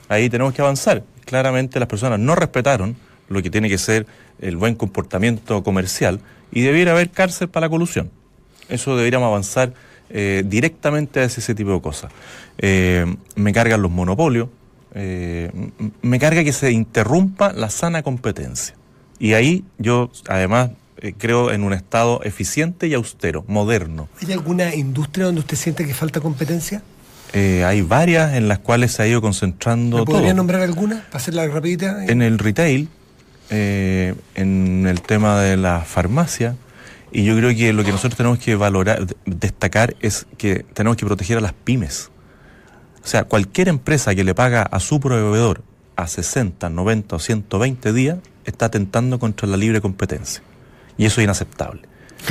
Ahí 0.08 0.28
tenemos 0.28 0.52
que 0.52 0.62
avanzar. 0.62 1.04
Claramente 1.24 1.78
las 1.78 1.88
personas 1.88 2.18
no 2.18 2.34
respetaron 2.34 2.96
lo 3.28 3.40
que 3.40 3.50
tiene 3.50 3.68
que 3.68 3.78
ser 3.78 4.06
el 4.40 4.56
buen 4.56 4.74
comportamiento 4.74 5.62
comercial 5.62 6.20
y 6.50 6.62
debiera 6.62 6.92
haber 6.92 7.10
cárcel 7.10 7.48
para 7.48 7.66
la 7.66 7.70
colusión. 7.70 8.10
Eso 8.68 8.96
deberíamos 8.96 9.28
avanzar 9.28 9.74
eh, 10.10 10.42
directamente 10.44 11.22
hacia 11.22 11.40
ese 11.40 11.54
tipo 11.54 11.72
de 11.72 11.80
cosas. 11.80 12.10
Eh, 12.58 13.06
me 13.36 13.52
cargan 13.52 13.80
los 13.80 13.90
monopolios, 13.92 14.48
eh, 15.00 15.50
me 16.02 16.18
carga 16.18 16.42
que 16.42 16.52
se 16.52 16.72
interrumpa 16.72 17.52
la 17.52 17.70
sana 17.70 18.02
competencia. 18.02 18.74
Y 19.20 19.34
ahí 19.34 19.64
yo, 19.78 20.10
además, 20.28 20.70
eh, 21.00 21.12
creo 21.16 21.52
en 21.52 21.62
un 21.62 21.72
Estado 21.72 22.20
eficiente 22.24 22.88
y 22.88 22.94
austero, 22.94 23.44
moderno. 23.46 24.08
¿Hay 24.20 24.32
alguna 24.32 24.74
industria 24.74 25.26
donde 25.26 25.40
usted 25.40 25.56
siente 25.56 25.86
que 25.86 25.94
falta 25.94 26.20
competencia? 26.20 26.82
Eh, 27.32 27.62
hay 27.64 27.82
varias 27.82 28.34
en 28.34 28.48
las 28.48 28.58
cuales 28.58 28.92
se 28.92 29.02
ha 29.02 29.06
ido 29.06 29.20
concentrando 29.20 29.98
¿Me 29.98 30.04
todo. 30.04 30.16
podría 30.16 30.34
nombrar 30.34 30.62
alguna 30.62 31.04
para 31.06 31.18
hacerla 31.18 31.46
rapidita? 31.46 32.04
En 32.06 32.22
el 32.22 32.38
retail, 32.38 32.88
eh, 33.50 34.14
en 34.34 34.86
el 34.86 35.00
tema 35.02 35.40
de 35.40 35.56
la 35.56 35.80
farmacia, 35.82 36.56
y 37.12 37.24
yo 37.24 37.36
creo 37.36 37.50
que 37.54 37.72
lo 37.72 37.84
que 37.84 37.92
nosotros 37.92 38.16
tenemos 38.16 38.38
que 38.38 38.56
valorar, 38.56 39.06
de- 39.06 39.16
destacar, 39.26 39.94
es 40.00 40.26
que 40.38 40.64
tenemos 40.74 40.96
que 40.96 41.06
proteger 41.06 41.38
a 41.38 41.40
las 41.40 41.52
pymes. 41.52 42.10
O 43.08 43.10
sea, 43.10 43.24
cualquier 43.24 43.68
empresa 43.68 44.14
que 44.14 44.22
le 44.22 44.34
paga 44.34 44.60
a 44.60 44.80
su 44.80 45.00
proveedor 45.00 45.62
a 45.96 46.06
60, 46.06 46.68
90 46.68 47.16
o 47.16 47.18
120 47.18 47.94
días 47.94 48.18
está 48.44 48.66
atentando 48.66 49.18
contra 49.18 49.48
la 49.48 49.56
libre 49.56 49.80
competencia. 49.80 50.42
Y 50.98 51.06
eso 51.06 51.22
es 51.22 51.24
inaceptable. 51.24 51.80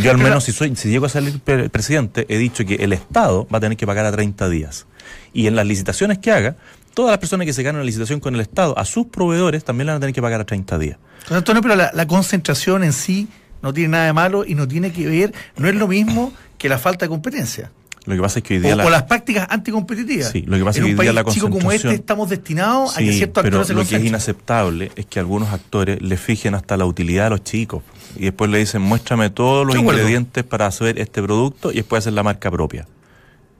Yo 0.03 0.11
al 0.11 0.17
Pero- 0.17 0.29
menos 0.29 0.43
si 0.43 0.51
soy, 0.51 0.75
si 0.75 0.89
llego 0.89 1.07
a 1.07 1.09
salir 1.09 1.39
pre- 1.39 1.69
presidente, 1.71 2.27
he 2.29 2.37
dicho 2.37 2.63
que 2.63 2.75
el 2.75 2.93
Estado 2.93 3.47
va 3.51 3.57
a 3.57 3.61
tener 3.61 3.75
que 3.75 3.87
pagar 3.87 4.05
a 4.05 4.11
30 4.11 4.49
días. 4.49 4.85
Y 5.33 5.47
en 5.47 5.55
las 5.55 5.65
licitaciones 5.65 6.19
que 6.19 6.31
haga, 6.31 6.57
todas 6.93 7.09
las 7.09 7.17
personas 7.17 7.47
que 7.47 7.53
se 7.53 7.63
ganan 7.63 7.77
una 7.79 7.85
licitación 7.87 8.19
con 8.19 8.35
el 8.35 8.41
Estado, 8.41 8.77
a 8.77 8.85
sus 8.85 9.07
proveedores 9.07 9.63
también 9.63 9.87
le 9.87 9.93
van 9.93 9.97
a 9.97 10.01
tener 10.01 10.13
que 10.13 10.21
pagar 10.21 10.41
a 10.41 10.45
30 10.45 10.77
días. 10.77 10.99
José 11.23 11.37
Antonio, 11.37 11.63
pero 11.63 11.75
la, 11.75 11.89
la 11.91 12.05
concentración 12.05 12.83
en 12.83 12.93
sí 12.93 13.27
no 13.63 13.73
tiene 13.73 13.89
nada 13.89 14.05
de 14.05 14.13
malo 14.13 14.45
y 14.45 14.53
no 14.53 14.67
tiene 14.67 14.91
que 14.93 15.07
ver, 15.07 15.33
no 15.57 15.67
es 15.67 15.73
lo 15.73 15.87
mismo 15.87 16.33
que 16.59 16.69
la 16.69 16.77
falta 16.77 17.05
de 17.05 17.09
competencia. 17.09 17.71
Lo 18.07 18.15
que 18.15 18.21
pasa 18.21 18.39
es 18.39 18.43
que 18.43 18.53
hoy 18.55 18.59
O, 18.59 18.63
día 18.63 18.75
la- 18.77 18.85
o 18.85 18.89
las 18.89 19.03
prácticas 19.03 19.47
anticompetitivas. 19.49 20.31
Sí, 20.31 20.41
lo 20.47 20.57
que 20.57 20.63
pasa 20.63 20.79
en 20.79 20.85
es 20.85 20.87
que 20.89 20.93
un 20.93 20.99
hoy 20.99 21.05
día 21.05 21.13
país 21.13 21.25
la 21.25 21.31
chico 21.33 21.49
como 21.49 21.71
este 21.71 21.87
concentración- 21.89 21.93
estamos 21.99 22.29
destinados 22.29 22.95
a 22.95 22.99
que 22.99 23.13
ciertos 23.13 23.43
pero 23.43 23.57
actores 23.57 23.67
se 23.67 23.73
lo 23.73 23.79
que 23.85 23.95
es 23.97 24.05
inaceptable 24.05 24.91
es 24.95 25.05
que 25.05 25.19
algunos 25.19 25.49
actores 25.53 26.01
le 26.01 26.17
fijen 26.17 26.55
hasta 26.55 26.77
la 26.77 26.85
utilidad 26.85 27.27
a 27.27 27.29
los 27.31 27.43
chicos 27.43 27.83
y 28.15 28.21
después 28.23 28.49
le 28.49 28.57
dicen 28.59 28.81
muéstrame 28.81 29.29
todos 29.29 29.65
los 29.67 29.75
acuerdo. 29.75 29.99
ingredientes 29.99 30.43
para 30.43 30.65
hacer 30.67 30.99
este 30.99 31.21
producto 31.21 31.71
y 31.71 31.75
después 31.75 31.99
hacer 32.03 32.13
la 32.13 32.23
marca 32.23 32.49
propia. 32.49 32.87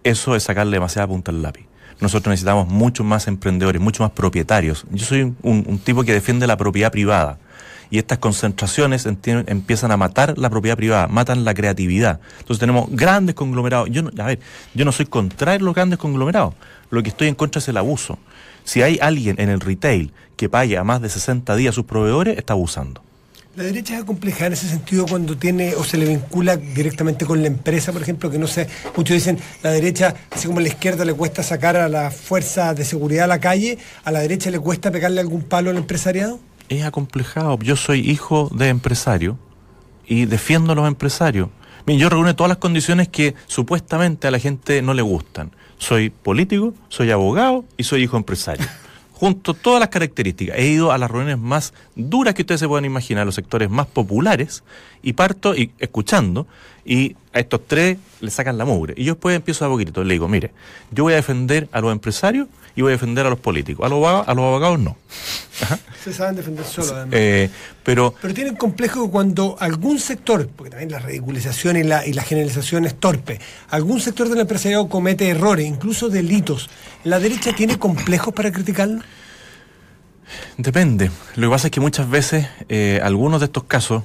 Eso 0.04 0.36
es 0.36 0.44
sacarle 0.44 0.74
demasiada 0.78 1.08
punta 1.08 1.32
al 1.32 1.42
lápiz. 1.42 1.66
Nosotros 2.00 2.32
necesitamos 2.32 2.68
muchos 2.68 3.06
más 3.06 3.28
emprendedores, 3.28 3.82
muchos 3.82 4.02
más 4.02 4.12
propietarios. 4.12 4.86
Yo 4.92 5.06
soy 5.06 5.22
un, 5.24 5.36
un 5.42 5.80
tipo 5.80 6.04
que 6.04 6.14
defiende 6.14 6.46
la 6.48 6.56
propiedad 6.56 6.92
privada. 6.92 7.40
Y 7.90 7.98
estas 7.98 8.18
concentraciones 8.18 9.06
empiezan 9.06 9.92
a 9.92 9.98
matar 9.98 10.38
la 10.38 10.50
propiedad 10.50 10.78
privada, 10.78 11.08
matan 11.08 11.46
la 11.46 11.54
creatividad. 11.54 12.20
Entonces 12.40 12.60
tenemos 12.60 12.90
grandes 12.92 13.36
conglomerados. 13.36 13.90
Yo 13.92 14.04
a 14.20 14.26
ver, 14.26 14.40
yo 14.74 14.86
no 14.86 14.92
soy 14.92 15.06
contrario 15.06 15.64
a 15.64 15.66
los 15.66 15.76
grandes 15.76 16.00
conglomerados. 16.00 16.54
Lo 16.90 17.02
que 17.04 17.10
estoy 17.10 17.28
en 17.28 17.36
contra 17.36 17.60
es 17.60 17.68
el 17.68 17.78
abuso. 17.78 18.20
Si 18.64 18.82
hay 18.82 19.00
alguien 19.02 19.40
en 19.40 19.50
el 19.50 19.62
retail 19.62 20.12
que 20.36 20.50
pague 20.50 20.78
a 20.78 20.84
más 20.84 21.02
de 21.02 21.10
60 21.10 21.56
días 21.56 21.72
a 21.72 21.76
sus 21.76 21.86
proveedores, 21.86 22.38
está 22.38 22.54
abusando. 22.54 23.02
La 23.58 23.64
derecha 23.64 23.98
es 23.98 24.04
compleja 24.04 24.46
en 24.46 24.54
ese 24.54 24.68
sentido 24.68 25.08
cuando 25.08 25.36
tiene 25.36 25.74
o 25.74 25.84
se 25.84 25.98
le 25.98 26.06
vincula 26.06 26.58
directamente 26.58 27.26
con 27.26 27.42
la 27.42 27.48
empresa, 27.48 27.92
por 27.92 28.04
ejemplo, 28.04 28.30
que 28.30 28.38
no 28.38 28.46
sé, 28.46 28.68
muchos 28.96 29.16
dicen 29.16 29.40
la 29.64 29.72
derecha, 29.72 30.14
así 30.30 30.46
como 30.46 30.60
a 30.60 30.62
la 30.62 30.68
izquierda 30.68 31.04
le 31.06 31.16
cuesta 31.16 31.42
sacar 31.42 31.76
a 31.76 31.90
la 31.90 32.12
fuerza 32.12 32.76
de 32.76 32.86
seguridad 32.86 33.24
a 33.24 33.28
la 33.28 33.40
calle, 33.40 33.80
a 34.04 34.12
la 34.12 34.20
derecha 34.20 34.52
le 34.52 34.60
cuesta 34.60 34.92
pegarle 34.92 35.22
algún 35.22 35.42
palo 35.42 35.72
al 35.72 35.78
empresariado. 35.78 36.40
Es 36.70 36.84
acomplejado. 36.84 37.58
Yo 37.60 37.76
soy 37.76 38.00
hijo 38.00 38.50
de 38.54 38.70
empresario 38.70 39.38
y 40.06 40.26
defiendo 40.26 40.74
a 40.74 40.76
los 40.76 40.88
empresarios. 40.88 41.50
Miren, 41.86 42.02
yo 42.02 42.10
reúno 42.10 42.36
todas 42.36 42.50
las 42.50 42.58
condiciones 42.58 43.08
que 43.08 43.36
supuestamente 43.46 44.28
a 44.28 44.32
la 44.32 44.40
gente 44.40 44.82
no 44.82 44.94
le 44.94 45.02
gustan. 45.02 45.52
Soy 45.78 46.10
político, 46.10 46.74
soy 46.90 47.12
abogado 47.12 47.64
y 47.78 47.84
soy 47.84 48.04
hijo 48.04 48.18
empresario. 48.18 48.66
Junto 49.14 49.54
todas 49.54 49.80
las 49.80 49.90
características. 49.90 50.58
He 50.58 50.68
ido 50.68 50.92
a 50.92 50.98
las 50.98 51.10
reuniones 51.10 51.40
más 51.40 51.74
duras 51.96 52.34
que 52.34 52.44
ustedes 52.44 52.60
se 52.60 52.68
puedan 52.68 52.86
imaginar, 52.86 53.26
los 53.26 53.36
sectores 53.36 53.70
más 53.70 53.88
populares, 53.88 54.64
y 55.02 55.14
parto 55.14 55.56
y 55.56 55.72
escuchando, 55.80 56.46
y 56.86 57.16
a 57.34 57.40
estos 57.40 57.62
tres 57.66 57.98
le 58.20 58.32
sacan 58.32 58.58
la 58.58 58.66
mugre. 58.66 58.94
Y 58.98 59.04
yo 59.04 59.14
después 59.14 59.36
empiezo 59.36 59.66
a 59.66 59.70
poquito, 59.70 60.04
le 60.04 60.14
digo, 60.14 60.28
mire, 60.28 60.52
yo 60.92 61.04
voy 61.04 61.14
a 61.14 61.18
defender 61.18 61.68
a 61.72 61.82
los 61.82 61.92
empresarios 61.92 62.48
y 62.76 62.82
voy 62.82 62.92
a 62.92 62.94
defender 62.94 63.26
a 63.26 63.30
los 63.30 63.40
políticos. 63.40 63.86
A 63.86 63.90
los 63.90 63.98
abogados, 63.98 64.28
a 64.28 64.34
los 64.34 64.44
abogados 64.44 64.80
no. 64.80 64.98
Se 66.04 66.14
saben 66.14 66.36
defender 66.36 66.66
solo, 66.66 66.96
además. 66.96 67.14
Eh, 67.14 67.50
pero 67.84 68.14
Pero 68.22 68.34
tienen 68.34 68.56
complejo 68.56 69.10
cuando 69.10 69.58
algún 69.60 70.00
sector, 70.00 70.48
porque 70.56 70.70
también 70.70 70.92
la 70.92 71.00
ridiculización 71.00 71.78
y 71.78 71.84
la, 71.84 72.06
y 72.06 72.14
la 72.14 72.24
generalización 72.24 72.86
es 72.86 72.96
torpe, 72.96 73.40
algún 73.70 74.00
sector 74.00 74.30
del 74.30 74.40
empresariado 74.40 74.88
comete 74.90 75.28
errores, 75.28 75.66
incluso 75.66 76.10
delitos, 76.10 76.70
¿la 77.04 77.20
derecha 77.20 77.54
tiene 77.56 77.80
complejos 77.80 78.34
para 78.34 78.52
criticarlo? 78.52 79.02
Depende. 80.58 81.10
Lo 81.36 81.48
que 81.48 81.52
pasa 81.52 81.68
es 81.68 81.72
que 81.72 81.80
muchas 81.80 82.10
veces 82.10 82.48
eh, 82.70 83.00
algunos 83.04 83.40
de 83.40 83.46
estos 83.46 83.64
casos 83.64 84.04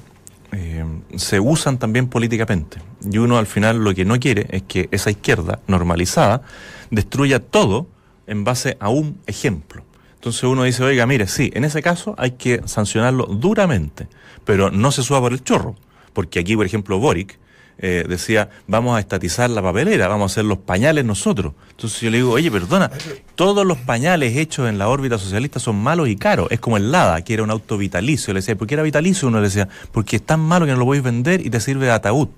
eh, 0.53 0.85
se 1.15 1.39
usan 1.39 1.77
también 1.77 2.07
políticamente. 2.07 2.77
Y 3.09 3.17
uno 3.17 3.37
al 3.37 3.47
final 3.47 3.83
lo 3.83 3.93
que 3.93 4.05
no 4.05 4.19
quiere 4.19 4.47
es 4.49 4.63
que 4.63 4.87
esa 4.91 5.11
izquierda 5.11 5.59
normalizada 5.67 6.41
destruya 6.89 7.39
todo 7.39 7.87
en 8.27 8.43
base 8.43 8.77
a 8.79 8.89
un 8.89 9.19
ejemplo. 9.25 9.83
Entonces 10.15 10.43
uno 10.43 10.63
dice, 10.63 10.83
oiga, 10.83 11.05
mire, 11.05 11.27
sí, 11.27 11.51
en 11.53 11.65
ese 11.65 11.81
caso 11.81 12.15
hay 12.17 12.31
que 12.31 12.61
sancionarlo 12.65 13.25
duramente, 13.25 14.07
pero 14.45 14.71
no 14.71 14.91
se 14.91 15.03
suba 15.03 15.19
por 15.19 15.33
el 15.33 15.43
chorro. 15.43 15.75
Porque 16.13 16.39
aquí, 16.39 16.55
por 16.55 16.65
ejemplo, 16.65 16.99
Boric 16.99 17.39
eh, 17.85 18.05
decía, 18.07 18.49
vamos 18.65 18.95
a 18.95 19.01
estatizar 19.01 19.49
la 19.49 19.61
papelera, 19.61 20.07
vamos 20.07 20.31
a 20.31 20.33
hacer 20.33 20.45
los 20.45 20.59
pañales 20.59 21.03
nosotros. 21.03 21.51
Entonces 21.71 21.99
yo 21.99 22.09
le 22.09 22.17
digo, 22.17 22.31
oye, 22.31 22.49
perdona, 22.49 22.89
todos 23.35 23.65
los 23.65 23.77
pañales 23.77 24.37
hechos 24.37 24.69
en 24.69 24.77
la 24.77 24.87
órbita 24.87 25.17
socialista 25.17 25.59
son 25.59 25.75
malos 25.75 26.07
y 26.07 26.15
caros. 26.15 26.47
Es 26.49 26.61
como 26.61 26.77
el 26.77 26.93
LADA, 26.93 27.21
que 27.23 27.33
era 27.33 27.43
un 27.43 27.51
auto 27.51 27.77
vitalicio. 27.77 28.33
Le 28.33 28.39
decía, 28.39 28.55
¿por 28.55 28.67
qué 28.67 28.75
era 28.75 28.83
vitalicio? 28.83 29.27
Uno 29.27 29.39
le 29.39 29.47
decía, 29.47 29.67
porque 29.91 30.15
es 30.15 30.25
tan 30.25 30.39
malo 30.39 30.65
que 30.65 30.71
no 30.71 30.77
lo 30.77 30.85
podéis 30.85 31.03
vender 31.03 31.45
y 31.45 31.49
te 31.49 31.59
sirve 31.59 31.87
de 31.87 31.91
ataúd. 31.91 32.29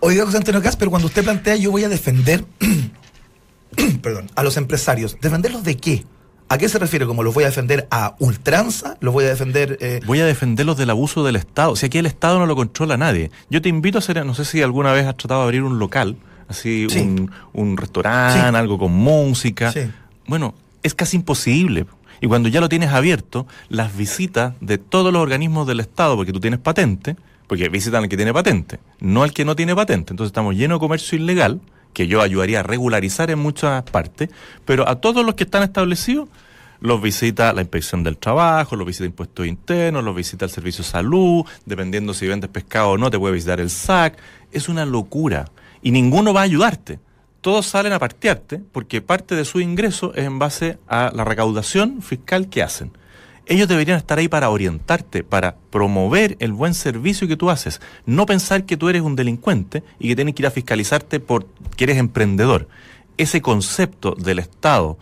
Oiga, 0.00 0.26
José 0.26 0.36
Antonio 0.36 0.60
Cas, 0.60 0.76
pero 0.76 0.90
cuando 0.90 1.06
usted 1.06 1.24
plantea 1.24 1.56
yo 1.56 1.70
voy 1.70 1.84
a 1.84 1.88
defender 1.88 2.44
perdón, 4.02 4.30
a 4.34 4.42
los 4.42 4.56
empresarios, 4.56 5.16
¿defenderlos 5.22 5.64
de 5.64 5.76
qué? 5.78 6.04
¿A 6.48 6.58
qué 6.58 6.68
se 6.68 6.78
refiere? 6.78 7.06
¿Como 7.06 7.22
los 7.24 7.34
voy 7.34 7.42
a 7.44 7.48
defender 7.48 7.88
a 7.90 8.14
ultranza? 8.20 8.96
¿Los 9.00 9.12
voy 9.12 9.24
a 9.24 9.28
defender...? 9.28 9.78
eh, 9.80 10.00
Voy 10.06 10.20
a 10.20 10.26
defenderlos 10.26 10.76
del 10.76 10.90
abuso 10.90 11.24
del 11.24 11.34
Estado. 11.36 11.74
Si 11.74 11.86
aquí 11.86 11.98
el 11.98 12.06
Estado 12.06 12.38
no 12.38 12.46
lo 12.46 12.54
controla 12.54 12.96
nadie. 12.96 13.30
Yo 13.50 13.60
te 13.60 13.68
invito 13.68 13.98
a 13.98 14.00
hacer, 14.00 14.24
no 14.24 14.34
sé 14.34 14.44
si 14.44 14.62
alguna 14.62 14.92
vez 14.92 15.06
has 15.06 15.16
tratado 15.16 15.40
de 15.40 15.44
abrir 15.46 15.62
un 15.64 15.78
local, 15.80 16.16
así 16.48 16.86
Sí. 16.88 17.00
un, 17.00 17.30
un 17.52 17.76
restaurante, 17.76 18.38
Sí. 18.40 18.54
algo 18.56 18.78
con 18.78 18.92
música. 18.92 19.72
Sí. 19.72 19.80
Bueno, 20.28 20.54
es 20.84 20.94
casi 20.94 21.16
imposible. 21.16 21.86
Y 22.20 22.28
cuando 22.28 22.48
ya 22.48 22.60
lo 22.60 22.68
tienes 22.68 22.90
abierto, 22.90 23.46
las 23.68 23.96
visitas 23.96 24.54
de 24.60 24.78
todos 24.78 25.12
los 25.12 25.20
organismos 25.22 25.66
del 25.66 25.80
Estado, 25.80 26.14
porque 26.16 26.32
tú 26.32 26.38
tienes 26.40 26.60
patente, 26.60 27.16
porque 27.48 27.68
visitan 27.68 28.04
al 28.04 28.08
que 28.08 28.16
tiene 28.16 28.32
patente, 28.32 28.78
no 29.00 29.22
al 29.24 29.32
que 29.32 29.44
no 29.44 29.56
tiene 29.56 29.74
patente. 29.74 30.12
Entonces 30.12 30.30
estamos 30.30 30.54
llenos 30.54 30.76
de 30.76 30.80
comercio 30.80 31.18
ilegal, 31.18 31.60
que 31.96 32.06
yo 32.06 32.20
ayudaría 32.20 32.60
a 32.60 32.62
regularizar 32.62 33.30
en 33.30 33.38
muchas 33.38 33.82
partes, 33.84 34.28
pero 34.66 34.86
a 34.86 34.96
todos 34.96 35.24
los 35.24 35.34
que 35.34 35.44
están 35.44 35.62
establecidos, 35.62 36.28
los 36.78 37.00
visita 37.00 37.54
la 37.54 37.62
inspección 37.62 38.04
del 38.04 38.18
trabajo, 38.18 38.76
los 38.76 38.86
visita 38.86 39.06
impuestos 39.06 39.46
internos, 39.46 40.04
los 40.04 40.14
visita 40.14 40.44
el 40.44 40.50
servicio 40.50 40.84
de 40.84 40.90
salud, 40.90 41.46
dependiendo 41.64 42.12
si 42.12 42.26
vendes 42.26 42.50
pescado 42.50 42.90
o 42.90 42.98
no, 42.98 43.08
te 43.10 43.18
puede 43.18 43.32
visitar 43.32 43.60
el 43.60 43.70
SAC. 43.70 44.18
Es 44.52 44.68
una 44.68 44.84
locura. 44.84 45.46
Y 45.80 45.90
ninguno 45.90 46.34
va 46.34 46.40
a 46.40 46.44
ayudarte. 46.44 47.00
Todos 47.40 47.64
salen 47.64 47.94
a 47.94 47.98
partearte 47.98 48.60
porque 48.72 49.00
parte 49.00 49.34
de 49.34 49.46
su 49.46 49.60
ingreso 49.60 50.12
es 50.14 50.26
en 50.26 50.38
base 50.38 50.78
a 50.88 51.10
la 51.14 51.24
recaudación 51.24 52.02
fiscal 52.02 52.50
que 52.50 52.62
hacen. 52.62 52.92
Ellos 53.48 53.68
deberían 53.68 53.96
estar 53.96 54.18
ahí 54.18 54.26
para 54.26 54.50
orientarte, 54.50 55.22
para 55.22 55.56
promover 55.70 56.36
el 56.40 56.52
buen 56.52 56.74
servicio 56.74 57.28
que 57.28 57.36
tú 57.36 57.48
haces. 57.48 57.80
No 58.04 58.26
pensar 58.26 58.64
que 58.64 58.76
tú 58.76 58.88
eres 58.88 59.02
un 59.02 59.14
delincuente 59.14 59.84
y 60.00 60.08
que 60.08 60.16
tienes 60.16 60.34
que 60.34 60.42
ir 60.42 60.46
a 60.48 60.50
fiscalizarte 60.50 61.20
porque 61.20 61.84
eres 61.84 61.98
emprendedor. 61.98 62.68
Ese 63.16 63.40
concepto 63.40 64.16
del 64.16 64.40
Estado 64.40 64.98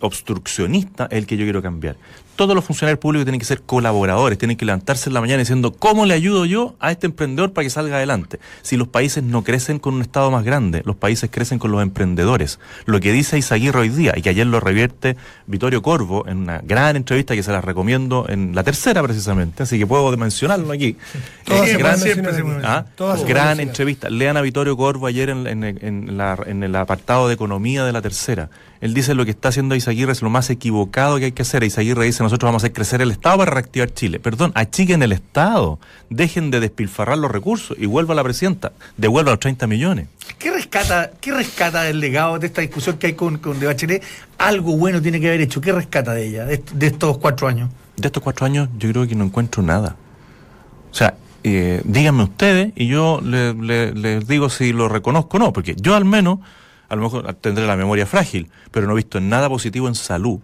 obstruccionista 0.00 1.06
es 1.10 1.18
el 1.18 1.26
que 1.26 1.38
yo 1.38 1.44
quiero 1.44 1.62
cambiar. 1.62 1.96
Todos 2.38 2.54
los 2.54 2.64
funcionarios 2.64 3.00
públicos 3.00 3.24
tienen 3.24 3.40
que 3.40 3.44
ser 3.46 3.62
colaboradores, 3.62 4.38
tienen 4.38 4.56
que 4.56 4.64
levantarse 4.64 5.10
en 5.10 5.14
la 5.14 5.20
mañana 5.20 5.40
diciendo, 5.40 5.72
¿cómo 5.72 6.06
le 6.06 6.14
ayudo 6.14 6.44
yo 6.46 6.76
a 6.78 6.92
este 6.92 7.06
emprendedor 7.06 7.52
para 7.52 7.64
que 7.64 7.70
salga 7.70 7.96
adelante? 7.96 8.38
Si 8.62 8.76
los 8.76 8.86
países 8.86 9.24
no 9.24 9.42
crecen 9.42 9.80
con 9.80 9.94
un 9.94 10.02
Estado 10.02 10.30
más 10.30 10.44
grande, 10.44 10.82
los 10.84 10.94
países 10.94 11.30
crecen 11.32 11.58
con 11.58 11.72
los 11.72 11.82
emprendedores. 11.82 12.60
Lo 12.86 13.00
que 13.00 13.10
dice 13.10 13.36
Isaguirre 13.38 13.80
hoy 13.80 13.88
día, 13.88 14.12
y 14.16 14.22
que 14.22 14.28
ayer 14.30 14.46
lo 14.46 14.60
revierte 14.60 15.16
Vittorio 15.48 15.82
Corvo 15.82 16.28
en 16.28 16.36
una 16.38 16.60
gran 16.62 16.94
entrevista 16.94 17.34
que 17.34 17.42
se 17.42 17.50
la 17.50 17.60
recomiendo 17.60 18.24
en 18.28 18.54
la 18.54 18.62
tercera 18.62 19.02
precisamente, 19.02 19.64
así 19.64 19.76
que 19.76 19.86
puedo 19.88 20.16
mencionarlo 20.16 20.72
aquí. 20.72 20.96
Todas 21.44 21.68
Eh, 21.68 21.76
gran, 21.76 21.98
siempre 21.98 22.32
¿Ah? 22.62 22.84
Todas 22.94 23.24
gran 23.24 23.58
entrevista. 23.58 24.08
Lean 24.10 24.36
a 24.36 24.42
Vittorio 24.42 24.76
Corvo 24.76 25.08
ayer 25.08 25.30
en, 25.30 25.44
en- 25.48 25.64
en 25.64 26.16
la- 26.16 26.38
en 26.46 26.62
el 26.62 26.76
apartado 26.76 27.26
de 27.26 27.34
economía 27.34 27.84
de 27.84 27.92
la 27.92 28.00
tercera. 28.00 28.48
Él 28.80 28.94
dice 28.94 29.14
lo 29.14 29.24
que 29.24 29.32
está 29.32 29.48
haciendo 29.48 29.74
Isaguirre 29.74 30.12
es 30.12 30.22
lo 30.22 30.30
más 30.30 30.50
equivocado 30.50 31.18
que 31.18 31.26
hay 31.26 31.32
que 31.32 31.42
hacer. 31.42 31.64
Isaguirre 31.64 32.04
dice 32.04 32.22
nosotros 32.22 32.48
vamos 32.48 32.62
a 32.62 32.66
hacer 32.66 32.72
crecer 32.72 33.02
el 33.02 33.10
Estado 33.10 33.38
para 33.38 33.50
reactivar 33.50 33.90
Chile. 33.92 34.20
Perdón, 34.20 34.52
achiquen 34.54 35.02
el 35.02 35.12
Estado. 35.12 35.78
Dejen 36.10 36.50
de 36.50 36.60
despilfarrar 36.60 37.18
los 37.18 37.30
recursos 37.30 37.76
y 37.78 37.86
vuelva 37.86 38.12
a 38.12 38.16
la 38.16 38.22
presidenta. 38.24 38.72
Devuelva 38.96 39.32
los 39.32 39.40
30 39.40 39.66
millones. 39.66 40.06
¿Qué 40.38 40.52
rescata, 40.52 41.10
¿Qué 41.20 41.32
rescata 41.32 41.82
del 41.82 41.98
legado 42.00 42.38
de 42.38 42.46
esta 42.46 42.60
discusión 42.60 42.98
que 42.98 43.08
hay 43.08 43.12
con, 43.14 43.38
con 43.38 43.58
de 43.58 43.66
Bachelet? 43.66 44.02
Algo 44.38 44.76
bueno 44.76 45.02
tiene 45.02 45.20
que 45.20 45.28
haber 45.28 45.40
hecho. 45.40 45.60
¿Qué 45.60 45.72
rescata 45.72 46.12
de 46.14 46.26
ella, 46.28 46.44
de, 46.44 46.62
de 46.74 46.86
estos 46.86 47.18
cuatro 47.18 47.48
años? 47.48 47.70
De 47.96 48.06
estos 48.06 48.22
cuatro 48.22 48.46
años 48.46 48.68
yo 48.78 48.88
creo 48.90 49.06
que 49.08 49.14
no 49.16 49.24
encuentro 49.24 49.62
nada. 49.62 49.96
O 50.92 50.94
sea, 50.94 51.14
eh, 51.42 51.80
díganme 51.84 52.22
ustedes 52.22 52.72
y 52.76 52.86
yo 52.86 53.20
le- 53.22 53.54
le- 53.54 53.92
les 53.92 54.26
digo 54.28 54.48
si 54.50 54.72
lo 54.72 54.88
reconozco 54.88 55.36
o 55.36 55.40
no, 55.40 55.52
porque 55.52 55.74
yo 55.76 55.94
al 55.96 56.04
menos 56.04 56.38
a 56.88 56.96
lo 56.96 57.02
mejor 57.02 57.32
tendré 57.34 57.66
la 57.66 57.76
memoria 57.76 58.06
frágil, 58.06 58.48
pero 58.70 58.86
no 58.86 58.92
he 58.92 58.96
visto 58.96 59.20
nada 59.20 59.48
positivo 59.48 59.88
en 59.88 59.94
salud, 59.94 60.38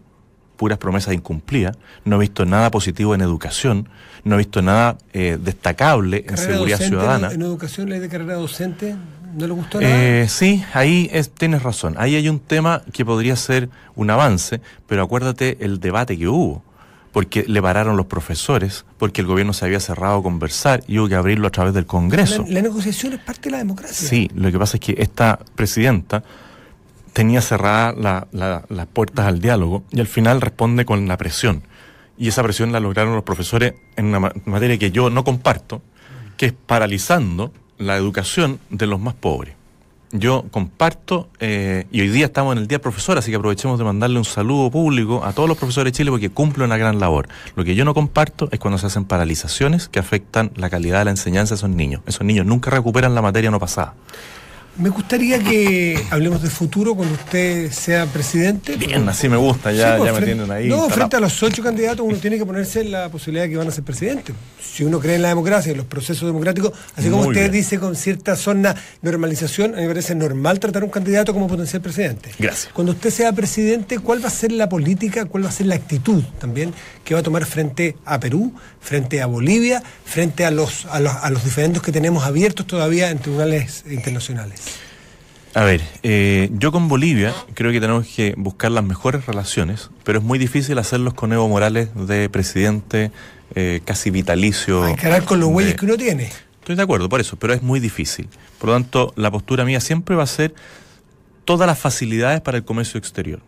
puras 0.57 0.79
promesas 0.79 1.15
incumplidas, 1.15 1.77
no 2.05 2.17
he 2.17 2.21
visto 2.21 2.45
nada 2.45 2.71
positivo 2.71 3.15
en 3.15 3.21
educación, 3.23 3.89
no 4.25 4.35
he 4.37 4.39
visto 4.39 4.63
nada 4.63 4.99
eh, 5.13 5.39
destacable 5.41 6.25
en 6.29 6.37
seguridad 6.37 6.79
docente, 6.79 6.97
ciudadana. 6.97 7.29
En, 7.29 7.35
en 7.35 7.43
educación, 7.43 7.89
ley 7.89 7.99
de 7.99 8.09
carrera 8.09 8.35
docente, 8.35 8.95
¿no 9.35 9.47
le 9.47 9.53
gustó 9.53 9.81
nada? 9.81 9.93
Eh, 9.93 10.27
sí, 10.29 10.63
ahí 10.75 11.09
es- 11.13 11.31
tienes 11.31 11.63
razón. 11.63 11.95
Ahí 11.99 12.15
hay 12.15 12.29
un 12.29 12.39
tema 12.39 12.83
que 12.93 13.05
podría 13.05 13.35
ser 13.37 13.69
un 13.97 14.11
avance, 14.11 14.61
pero 14.87 15.03
acuérdate 15.03 15.59
el 15.61 15.81
debate 15.81 16.17
que 16.17 16.29
hubo. 16.29 16.63
Porque 17.15 17.45
le 17.49 17.63
pararon 17.63 17.97
los 17.97 18.07
profesores, 18.07 18.85
porque 18.99 19.23
el 19.23 19.27
gobierno 19.27 19.53
se 19.55 19.65
había 19.65 19.81
cerrado 19.81 20.19
a 20.19 20.23
conversar 20.23 20.85
y 20.87 20.99
hubo 20.99 21.09
que 21.09 21.15
abrirlo 21.15 21.47
a 21.47 21.51
través 21.51 21.73
del 21.73 21.87
Congreso. 21.87 22.43
la, 22.47 22.55
la 22.55 22.63
negociación 22.63 23.15
es 23.15 23.21
parte 23.21 23.43
de 23.45 23.51
la 23.53 23.59
democracia. 23.59 24.07
Sí, 24.09 24.29
lo 24.35 24.51
que 24.53 24.59
pasa 24.59 24.77
es 24.77 24.81
que 24.81 24.97
esta 24.99 25.39
presidenta 25.55 26.23
tenía 27.13 27.41
cerradas 27.41 27.97
la- 27.97 28.27
la- 28.33 28.65
las 28.69 28.87
puertas 28.89 29.27
al 29.27 29.41
diálogo 29.41 29.85
y 29.93 30.01
al 30.01 30.09
final 30.09 30.41
responde 30.41 30.85
con 30.85 31.07
la 31.09 31.17
presión. 31.17 31.63
Y 32.19 32.29
esa 32.29 32.43
presión 32.43 32.73
la 32.73 32.81
lograron 32.81 33.15
los 33.15 33.25
profesores 33.25 33.75
en 33.97 34.07
una 34.07 34.21
ma- 34.21 34.33
materia 34.45 34.77
que 34.79 34.91
yo 34.91 35.09
no 35.11 35.25
comparto, 35.25 35.83
que 36.37 36.47
es 36.47 36.53
paralizando 36.53 37.53
la 37.79 37.97
educación 37.97 38.59
de 38.71 38.87
los 38.87 39.01
más 39.01 39.15
pobres. 39.15 39.55
Yo 40.17 40.45
comparto, 40.53 41.29
eh, 41.41 41.89
y 41.91 42.01
hoy 42.01 42.09
día 42.09 42.27
estamos 42.27 42.53
en 42.53 42.59
el 42.59 42.69
Día 42.69 42.81
Profesor, 42.81 43.19
así 43.19 43.33
que 43.33 43.37
aprovechemos 43.37 43.81
de 43.81 43.85
mandarle 43.85 44.17
un 44.17 44.25
saludo 44.25 44.71
público 44.71 45.25
a 45.25 45.33
todos 45.33 45.49
los 45.49 45.59
profesores 45.59 45.93
de 45.93 45.97
Chile 45.97 46.13
porque 46.13 46.31
cumplen 46.31 46.67
una 46.67 46.77
gran 46.77 47.01
labor. 47.01 47.27
Lo 47.57 47.65
que 47.65 47.75
yo 47.75 47.85
no 47.85 47.95
comparto 47.95 48.49
es 48.53 48.61
cuando 48.61 48.79
se 48.79 48.87
hacen 48.87 49.07
paralizaciones 49.07 49.89
que 49.89 49.99
afectan 49.99 50.53
la 50.55 50.71
calidad 50.71 51.01
de 51.01 51.07
la 51.07 51.11
enseñanza 51.11 51.55
de 51.55 51.57
esos 51.57 51.71
niños. 51.71 52.01
Esos 52.07 52.25
niños 52.25 52.47
nunca 52.47 52.71
recuperan 52.71 53.17
la 53.17 53.23
materia 53.23 53.51
no 53.51 53.59
pasada. 53.59 53.95
Me 54.77 54.89
gustaría 54.89 55.39
que 55.39 55.97
hablemos 56.11 56.43
de 56.43 56.51
futuro 56.51 56.97
cuando 56.97 57.15
usted 57.15 57.71
sea 57.71 58.07
presidente. 58.07 58.75
Bien, 58.77 59.09
así 59.09 59.29
me 59.29 59.37
gusta, 59.37 59.71
ya, 59.71 59.93
Sí, 59.93 59.99
pues, 59.99 60.09
ya 60.09 60.13
me 60.13 60.19
frente- 60.19 60.35
tienen 60.35 60.51
ahí. 60.51 60.69
No, 60.69 60.91
frente 60.91 61.17
a 61.17 61.21
los 61.21 61.41
ocho 61.45 61.63
candidatos 61.63 62.05
uno 62.05 62.17
tiene 62.17 62.39
que 62.39 62.45
ponerse 62.45 62.81
en 62.81 62.91
la 62.91 63.09
posibilidad 63.09 63.45
de 63.45 63.51
que 63.51 63.57
van 63.57 63.69
a 63.69 63.71
ser 63.71 63.85
presidente. 63.85 64.33
Si 64.61 64.83
uno 64.83 64.99
cree 64.99 65.15
en 65.15 65.23
la 65.23 65.29
democracia 65.29 65.71
y 65.71 65.73
en 65.73 65.77
los 65.79 65.87
procesos 65.87 66.27
democráticos, 66.27 66.73
así 66.97 67.09
como 67.09 67.23
Muy 67.23 67.29
usted 67.29 67.43
bien. 67.43 67.53
dice 67.53 67.79
con 67.79 67.95
cierta 67.95 68.35
zona 68.35 68.75
normalización, 69.03 69.75
a 69.75 69.77
mí 69.77 69.83
me 69.83 69.89
parece 69.89 70.17
normal 70.17 70.59
tratar 70.59 70.83
a 70.83 70.87
un 70.87 70.91
candidato 70.91 71.33
como 71.33 71.47
potencial 71.47 71.81
presidente. 71.81 72.31
Gracias. 72.37 72.73
Cuando 72.73 72.93
usted 72.95 73.11
sea 73.11 73.33
presidente, 73.33 74.01
¿cuál 74.01 74.25
va 74.25 74.27
a 74.27 74.33
ser 74.33 74.51
la 74.51 74.69
política, 74.69 75.25
cuál 75.27 75.45
va 75.45 75.51
a 75.51 75.53
ser 75.53 75.67
la 75.67 75.77
actitud 75.77 76.25
también 76.41 76.75
que 77.05 77.15
va 77.15 77.21
a 77.21 77.23
tomar 77.23 77.45
frente 77.47 77.97
a 78.05 78.19
Perú, 78.19 78.53
frente 78.81 79.23
a 79.23 79.27
Bolivia, 79.27 79.85
frente 80.05 80.45
a 80.45 80.51
los, 80.51 80.87
a 80.87 80.99
los, 80.99 81.13
a 81.15 81.31
los 81.31 81.45
diferendos 81.45 81.81
que 81.81 81.93
tenemos 81.93 82.25
abiertos 82.25 82.67
todavía 82.67 83.11
en 83.11 83.19
tribunales 83.21 83.85
internacionales? 83.89 84.63
A 85.55 85.63
ver, 85.63 85.81
eh, 86.03 86.51
yo 86.55 86.73
con 86.73 86.89
Bolivia 86.89 87.33
creo 87.55 87.71
que 87.71 87.81
tenemos 87.81 88.07
que 88.09 88.35
buscar 88.37 88.73
las 88.73 88.83
mejores 88.83 89.27
relaciones, 89.27 89.91
pero 90.03 90.19
es 90.19 90.25
muy 90.25 90.39
difícil 90.39 90.77
hacerlos 90.79 91.15
con 91.15 91.33
Evo 91.33 91.49
Morales 91.49 91.91
de 91.95 92.29
presidente 92.29 93.13
eh, 93.55 93.81
casi 93.85 94.11
vitalicio. 94.11 94.83
Hay 94.85 94.97
que 94.97 95.07
hablar 95.07 95.25
con 95.25 95.39
los 95.39 95.49
de- 95.49 95.53
güeyes 95.53 95.75
que 95.77 95.85
uno 95.85 95.97
tiene. 95.97 96.31
Estoy 96.61 96.75
de 96.77 96.83
acuerdo, 96.83 97.09
por 97.09 97.21
eso, 97.21 97.37
pero 97.37 97.53
es 97.53 97.63
muy 97.63 97.79
difícil. 97.79 98.29
Por 98.59 98.71
lo 98.71 98.75
tanto, 98.75 99.13
la 99.17 99.31
postura 99.31 99.65
mía 99.65 99.81
siempre 99.81 100.17
va 100.17 100.25
a 100.25 100.27
ser 100.27 100.55
todas 101.45 101.67
las 101.69 101.79
facilidades 101.79 102.41
para 102.41 102.57
el 102.57 102.65
comercio 102.65 102.99
exterior. 102.99 103.41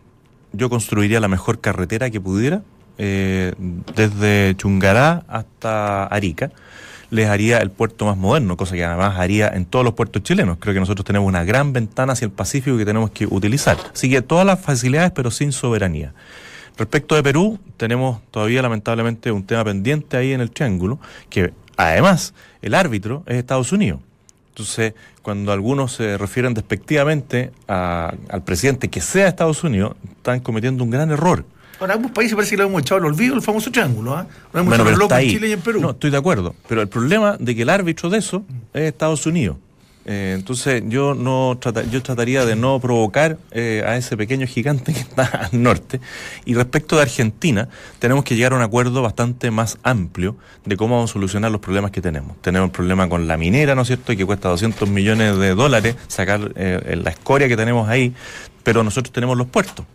Yo 0.53 0.69
construiría 0.69 1.19
la 1.19 1.27
mejor 1.27 1.59
carretera 1.59 2.09
que 2.09 2.21
pudiera, 2.21 2.61
eh, 2.99 3.53
desde 3.95 4.55
Chungará 4.55 5.25
hasta 5.27 6.05
Arica. 6.05 6.51
Les 7.09 7.27
haría 7.27 7.59
el 7.59 7.71
puerto 7.71 8.05
más 8.05 8.17
moderno, 8.17 8.57
cosa 8.57 8.75
que 8.75 8.83
además 8.83 9.17
haría 9.17 9.47
en 9.47 9.65
todos 9.65 9.85
los 9.85 9.93
puertos 9.93 10.23
chilenos. 10.23 10.57
Creo 10.59 10.73
que 10.73 10.79
nosotros 10.81 11.05
tenemos 11.05 11.27
una 11.27 11.45
gran 11.45 11.71
ventana 11.71 12.13
hacia 12.13 12.25
el 12.25 12.31
Pacífico 12.31 12.77
que 12.77 12.85
tenemos 12.85 13.11
que 13.11 13.25
utilizar. 13.25 13.77
Así 13.93 14.09
que 14.09 14.21
todas 14.21 14.45
las 14.45 14.59
facilidades, 14.59 15.11
pero 15.11 15.31
sin 15.31 15.53
soberanía. 15.53 16.13
Respecto 16.77 17.15
de 17.15 17.23
Perú, 17.23 17.59
tenemos 17.77 18.19
todavía 18.29 18.61
lamentablemente 18.61 19.31
un 19.31 19.43
tema 19.45 19.63
pendiente 19.63 20.17
ahí 20.17 20.33
en 20.33 20.41
el 20.41 20.51
triángulo, 20.51 20.99
que 21.29 21.53
además 21.77 22.33
el 22.61 22.73
árbitro 22.73 23.23
es 23.25 23.37
Estados 23.37 23.71
Unidos. 23.71 24.01
Entonces, 24.49 24.93
cuando 25.21 25.51
algunos 25.51 25.93
se 25.93 26.17
refieren 26.17 26.53
despectivamente 26.53 27.51
a- 27.67 28.13
al 28.29 28.43
presidente 28.43 28.89
que 28.89 29.01
sea 29.01 29.27
Estados 29.27 29.63
Unidos, 29.63 29.95
están 30.17 30.39
cometiendo 30.41 30.83
un 30.83 30.89
gran 30.89 31.09
error. 31.09 31.45
Ahora, 31.79 31.93
ambos 31.95 32.11
países 32.11 32.35
parece 32.35 32.51
que 32.55 32.57
lo 32.61 32.67
hemos 32.67 32.81
echado 32.81 32.99
al 33.01 33.05
olvido, 33.05 33.35
el 33.35 33.41
famoso 33.41 33.71
triángulo. 33.71 34.15
¿ah? 34.15 34.27
Lo 34.53 34.59
hemos 34.59 34.69
Bueno, 34.69 34.83
pero 34.83 34.97
loco 34.97 35.15
en. 35.15 35.29
Chile 35.29 35.49
y 35.49 35.53
en 35.53 35.61
Perú. 35.61 35.79
No, 35.81 35.91
estoy 35.91 36.09
de 36.09 36.17
acuerdo. 36.17 36.55
Pero 36.67 36.81
el 36.81 36.87
problema 36.87 37.37
de 37.39 37.55
que 37.55 37.61
el 37.61 37.69
árbitro 37.69 38.09
de 38.09 38.17
eso 38.17 38.43
es 38.73 38.81
Estados 38.83 39.25
Unidos. 39.25 39.57
Eh, 40.09 40.35
entonces 40.37 40.83
yo 40.87 41.13
no 41.15 41.57
trata- 41.59 41.83
yo 41.83 42.01
trataría 42.01 42.45
de 42.45 42.55
no 42.55 42.79
provocar 42.79 43.37
eh, 43.51 43.83
a 43.85 43.97
ese 43.97 44.15
pequeño 44.15 44.47
gigante 44.47 44.93
que 44.93 45.01
está 45.01 45.23
al 45.51 45.61
norte. 45.61 45.99
Y 46.45 46.53
respecto 46.53 46.95
de 46.95 47.01
Argentina, 47.01 47.67
tenemos 47.99 48.23
que 48.23 48.35
llegar 48.37 48.53
a 48.53 48.55
un 48.55 48.61
acuerdo 48.61 49.01
bastante 49.01 49.51
más 49.51 49.77
amplio 49.83 50.37
de 50.63 50.77
cómo 50.77 50.95
vamos 50.95 51.11
a 51.11 51.13
solucionar 51.13 51.51
los 51.51 51.59
problemas 51.59 51.91
que 51.91 51.99
tenemos. 52.01 52.41
Tenemos 52.41 52.67
el 52.67 52.71
problema 52.71 53.09
con 53.09 53.27
la 53.27 53.35
minera, 53.35 53.75
¿no 53.75 53.81
es 53.81 53.87
cierto?, 53.87 54.13
y 54.13 54.17
que 54.17 54.25
cuesta 54.25 54.47
200 54.47 54.87
millones 54.89 55.37
de 55.37 55.53
dólares 55.53 55.97
sacar 56.07 56.53
eh, 56.55 56.97
la 57.03 57.09
escoria 57.09 57.49
que 57.49 57.57
tenemos 57.57 57.89
ahí, 57.89 58.13
pero 58.63 58.85
nosotros 58.85 59.11
tenemos 59.11 59.37
los 59.37 59.47
puertos 59.47 59.85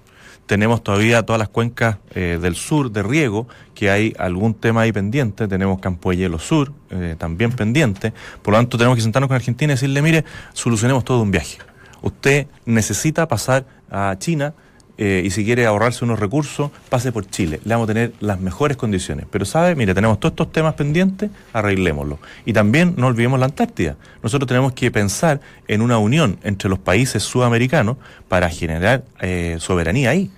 tenemos 0.47 0.83
todavía 0.83 1.23
todas 1.23 1.39
las 1.39 1.49
cuencas 1.49 1.99
eh, 2.15 2.39
del 2.41 2.55
sur 2.55 2.91
de 2.91 3.03
riego, 3.03 3.47
que 3.75 3.91
hay 3.91 4.15
algún 4.19 4.55
tema 4.55 4.83
ahí 4.83 4.93
pendiente, 4.93 5.49
tenemos 5.49 5.81
Campo 5.81 6.11
de 6.11 6.17
Hielo 6.19 6.39
Sur 6.39 6.73
eh, 6.91 7.17
también 7.19 7.53
pendiente, 7.53 8.13
por 8.43 8.53
lo 8.53 8.59
tanto 8.59 8.77
tenemos 8.77 8.97
que 8.97 9.03
sentarnos 9.03 9.29
con 9.29 9.37
Argentina 9.37 9.73
y 9.73 9.75
decirle, 9.75 10.03
mire, 10.03 10.25
solucionemos 10.53 11.05
todo 11.05 11.23
un 11.23 11.31
viaje. 11.31 11.59
Usted 12.03 12.49
necesita 12.67 13.29
pasar 13.29 13.65
a 13.91 14.17
China 14.19 14.55
eh, 14.99 15.23
y 15.25 15.31
si 15.31 15.45
quiere 15.45 15.67
ahorrarse 15.67 16.05
unos 16.05 16.21
recursos, 16.21 16.71
pase 16.89 17.13
por 17.13 17.27
Chile. 17.29 17.61
Le 17.65 17.75
vamos 17.75 17.87
a 17.87 17.95
tener 17.95 18.13
las 18.21 18.41
mejores 18.41 18.77
condiciones. 18.77 19.27
Pero 19.31 19.45
sabe, 19.45 19.75
mire, 19.75 19.95
tenemos 19.95 20.21
todos 20.21 20.33
estos 20.33 20.53
temas 20.53 20.75
pendientes, 20.75 21.31
arreglémoslo. 21.53 22.19
Y 22.45 22.53
también 22.53 22.95
no 22.97 23.07
olvidemos 23.07 23.41
la 23.41 23.47
Antártida. 23.47 23.97
Nosotros 24.23 24.47
tenemos 24.47 24.73
que 24.73 24.91
pensar 24.91 25.41
en 25.69 25.83
una 25.83 25.99
unión 25.99 26.39
entre 26.43 26.69
los 26.69 26.79
países 26.79 27.23
sudamericanos 27.23 27.97
para 28.29 28.51
generar 28.51 29.05
eh, 29.21 29.57
soberanía 29.59 30.11
ahí. 30.11 30.31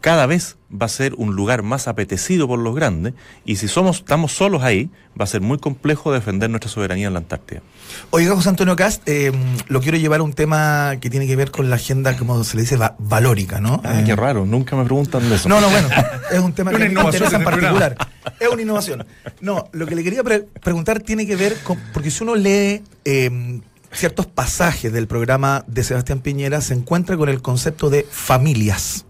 Cada 0.00 0.24
vez 0.26 0.56
va 0.72 0.86
a 0.86 0.88
ser 0.88 1.14
un 1.16 1.34
lugar 1.36 1.62
más 1.62 1.88
apetecido 1.88 2.48
por 2.48 2.58
los 2.58 2.74
grandes 2.74 3.12
y 3.44 3.56
si 3.56 3.68
somos 3.68 3.98
estamos 3.98 4.32
solos 4.32 4.62
ahí, 4.62 4.88
va 5.20 5.24
a 5.24 5.26
ser 5.26 5.40
muy 5.42 5.58
complejo 5.58 6.12
defender 6.12 6.48
nuestra 6.48 6.70
soberanía 6.70 7.08
en 7.08 7.12
la 7.12 7.18
Antártida. 7.18 7.60
Oiga, 8.10 8.34
José 8.34 8.48
Antonio 8.48 8.76
Cast, 8.76 9.02
eh, 9.06 9.32
lo 9.68 9.80
quiero 9.80 9.98
llevar 9.98 10.20
a 10.20 10.22
un 10.22 10.32
tema 10.32 10.94
que 11.00 11.10
tiene 11.10 11.26
que 11.26 11.36
ver 11.36 11.50
con 11.50 11.68
la 11.68 11.76
agenda, 11.76 12.16
como 12.16 12.42
se 12.44 12.56
le 12.56 12.62
dice, 12.62 12.76
va- 12.76 12.94
valórica, 12.98 13.60
¿no? 13.60 13.80
Ah, 13.84 14.00
Eh, 14.00 14.04
qué 14.06 14.16
raro, 14.16 14.46
nunca 14.46 14.74
me 14.76 14.84
preguntan 14.84 15.28
de 15.28 15.34
eso. 15.36 15.48
No, 15.48 15.60
no, 15.60 15.68
bueno, 15.68 15.88
es 16.30 16.38
un 16.38 16.52
tema 16.54 16.70
que 16.72 16.78
me 16.78 16.86
innovación 16.86 17.24
interesa 17.24 17.36
en 17.38 17.44
particular. 17.44 17.96
Es 18.38 18.48
una 18.48 18.62
innovación. 18.62 19.06
No, 19.40 19.68
lo 19.72 19.86
que 19.86 19.94
le 19.96 20.04
quería 20.04 20.22
pre- 20.24 20.46
preguntar 20.62 21.00
tiene 21.00 21.26
que 21.26 21.36
ver 21.36 21.56
con, 21.64 21.78
porque 21.92 22.10
si 22.10 22.22
uno 22.22 22.36
lee 22.36 22.82
eh, 23.04 23.60
ciertos 23.92 24.26
pasajes 24.26 24.92
del 24.92 25.08
programa 25.08 25.64
de 25.66 25.82
Sebastián 25.84 26.20
Piñera, 26.20 26.60
se 26.60 26.74
encuentra 26.74 27.16
con 27.16 27.28
el 27.28 27.42
concepto 27.42 27.90
de 27.90 28.06
familias. 28.08 29.04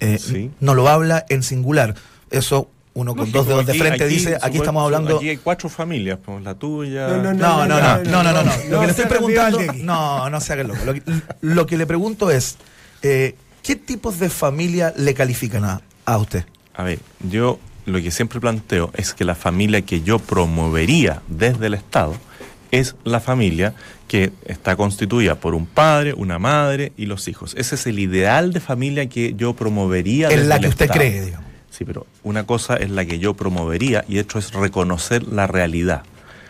Eh, 0.00 0.18
Sí. 0.18 0.50
No 0.60 0.74
lo 0.74 0.88
habla 0.88 1.24
en 1.28 1.42
singular. 1.42 1.94
Eso 2.30 2.68
uno 2.92 3.14
con 3.14 3.30
dos 3.30 3.46
dedos 3.46 3.66
de 3.66 3.74
frente 3.74 4.04
aquí, 4.04 4.14
dice, 4.14 4.36
aquí 4.42 4.58
estamos 4.58 4.84
hablando... 4.84 5.16
Aquí 5.18 5.28
hay 5.28 5.36
cuatro 5.36 5.68
familias, 5.68 6.18
pues 6.24 6.42
la 6.42 6.54
tuya. 6.54 7.06
No, 7.08 7.22
no, 7.32 7.66
no, 7.66 7.66
no, 7.66 8.02
no, 8.02 8.32
no, 8.32 8.42
no. 8.42 8.52
Lo 8.68 8.80
que 8.80 8.86
le 8.86 8.90
estoy 8.90 9.06
preguntando, 9.06 9.60
no, 9.76 10.28
no 10.28 10.40
se 10.40 10.52
haga 10.52 10.62
el 10.62 10.68
loco. 10.68 10.80
Lo 10.84 10.94
que, 10.94 11.02
lo 11.40 11.66
que 11.66 11.78
le 11.78 11.86
pregunto 11.86 12.30
es, 12.30 12.56
eh, 13.02 13.36
¿qué 13.62 13.76
tipos 13.76 14.18
de 14.18 14.28
familia 14.28 14.92
le 14.96 15.14
califican 15.14 15.64
a, 15.64 15.80
a 16.04 16.18
usted? 16.18 16.44
A 16.74 16.82
ver, 16.82 16.98
yo 17.28 17.60
lo 17.86 18.02
que 18.02 18.10
siempre 18.10 18.40
planteo 18.40 18.90
es 18.94 19.14
que 19.14 19.24
la 19.24 19.34
familia 19.36 19.82
que 19.82 20.02
yo 20.02 20.18
promovería 20.18 21.22
desde 21.28 21.66
el 21.66 21.74
Estado 21.74 22.14
es 22.70 22.96
la 23.04 23.20
familia 23.20 23.74
que 24.08 24.32
está 24.44 24.76
constituida 24.76 25.36
por 25.36 25.54
un 25.54 25.66
padre, 25.66 26.14
una 26.14 26.38
madre 26.38 26.92
y 26.96 27.06
los 27.06 27.28
hijos. 27.28 27.54
Ese 27.56 27.74
es 27.74 27.86
el 27.86 27.98
ideal 27.98 28.52
de 28.52 28.60
familia 28.60 29.08
que 29.08 29.34
yo 29.34 29.54
promovería 29.54 30.28
En 30.28 30.48
la 30.48 30.58
que 30.58 30.68
usted 30.68 30.86
Estado. 30.86 31.00
cree, 31.00 31.24
digamos. 31.26 31.46
Sí, 31.70 31.84
pero 31.84 32.06
una 32.24 32.44
cosa 32.46 32.76
es 32.76 32.90
la 32.90 33.04
que 33.04 33.18
yo 33.18 33.34
promovería 33.34 34.04
y 34.08 34.18
esto 34.18 34.38
es 34.38 34.52
reconocer 34.52 35.22
la 35.24 35.46
realidad. 35.46 36.02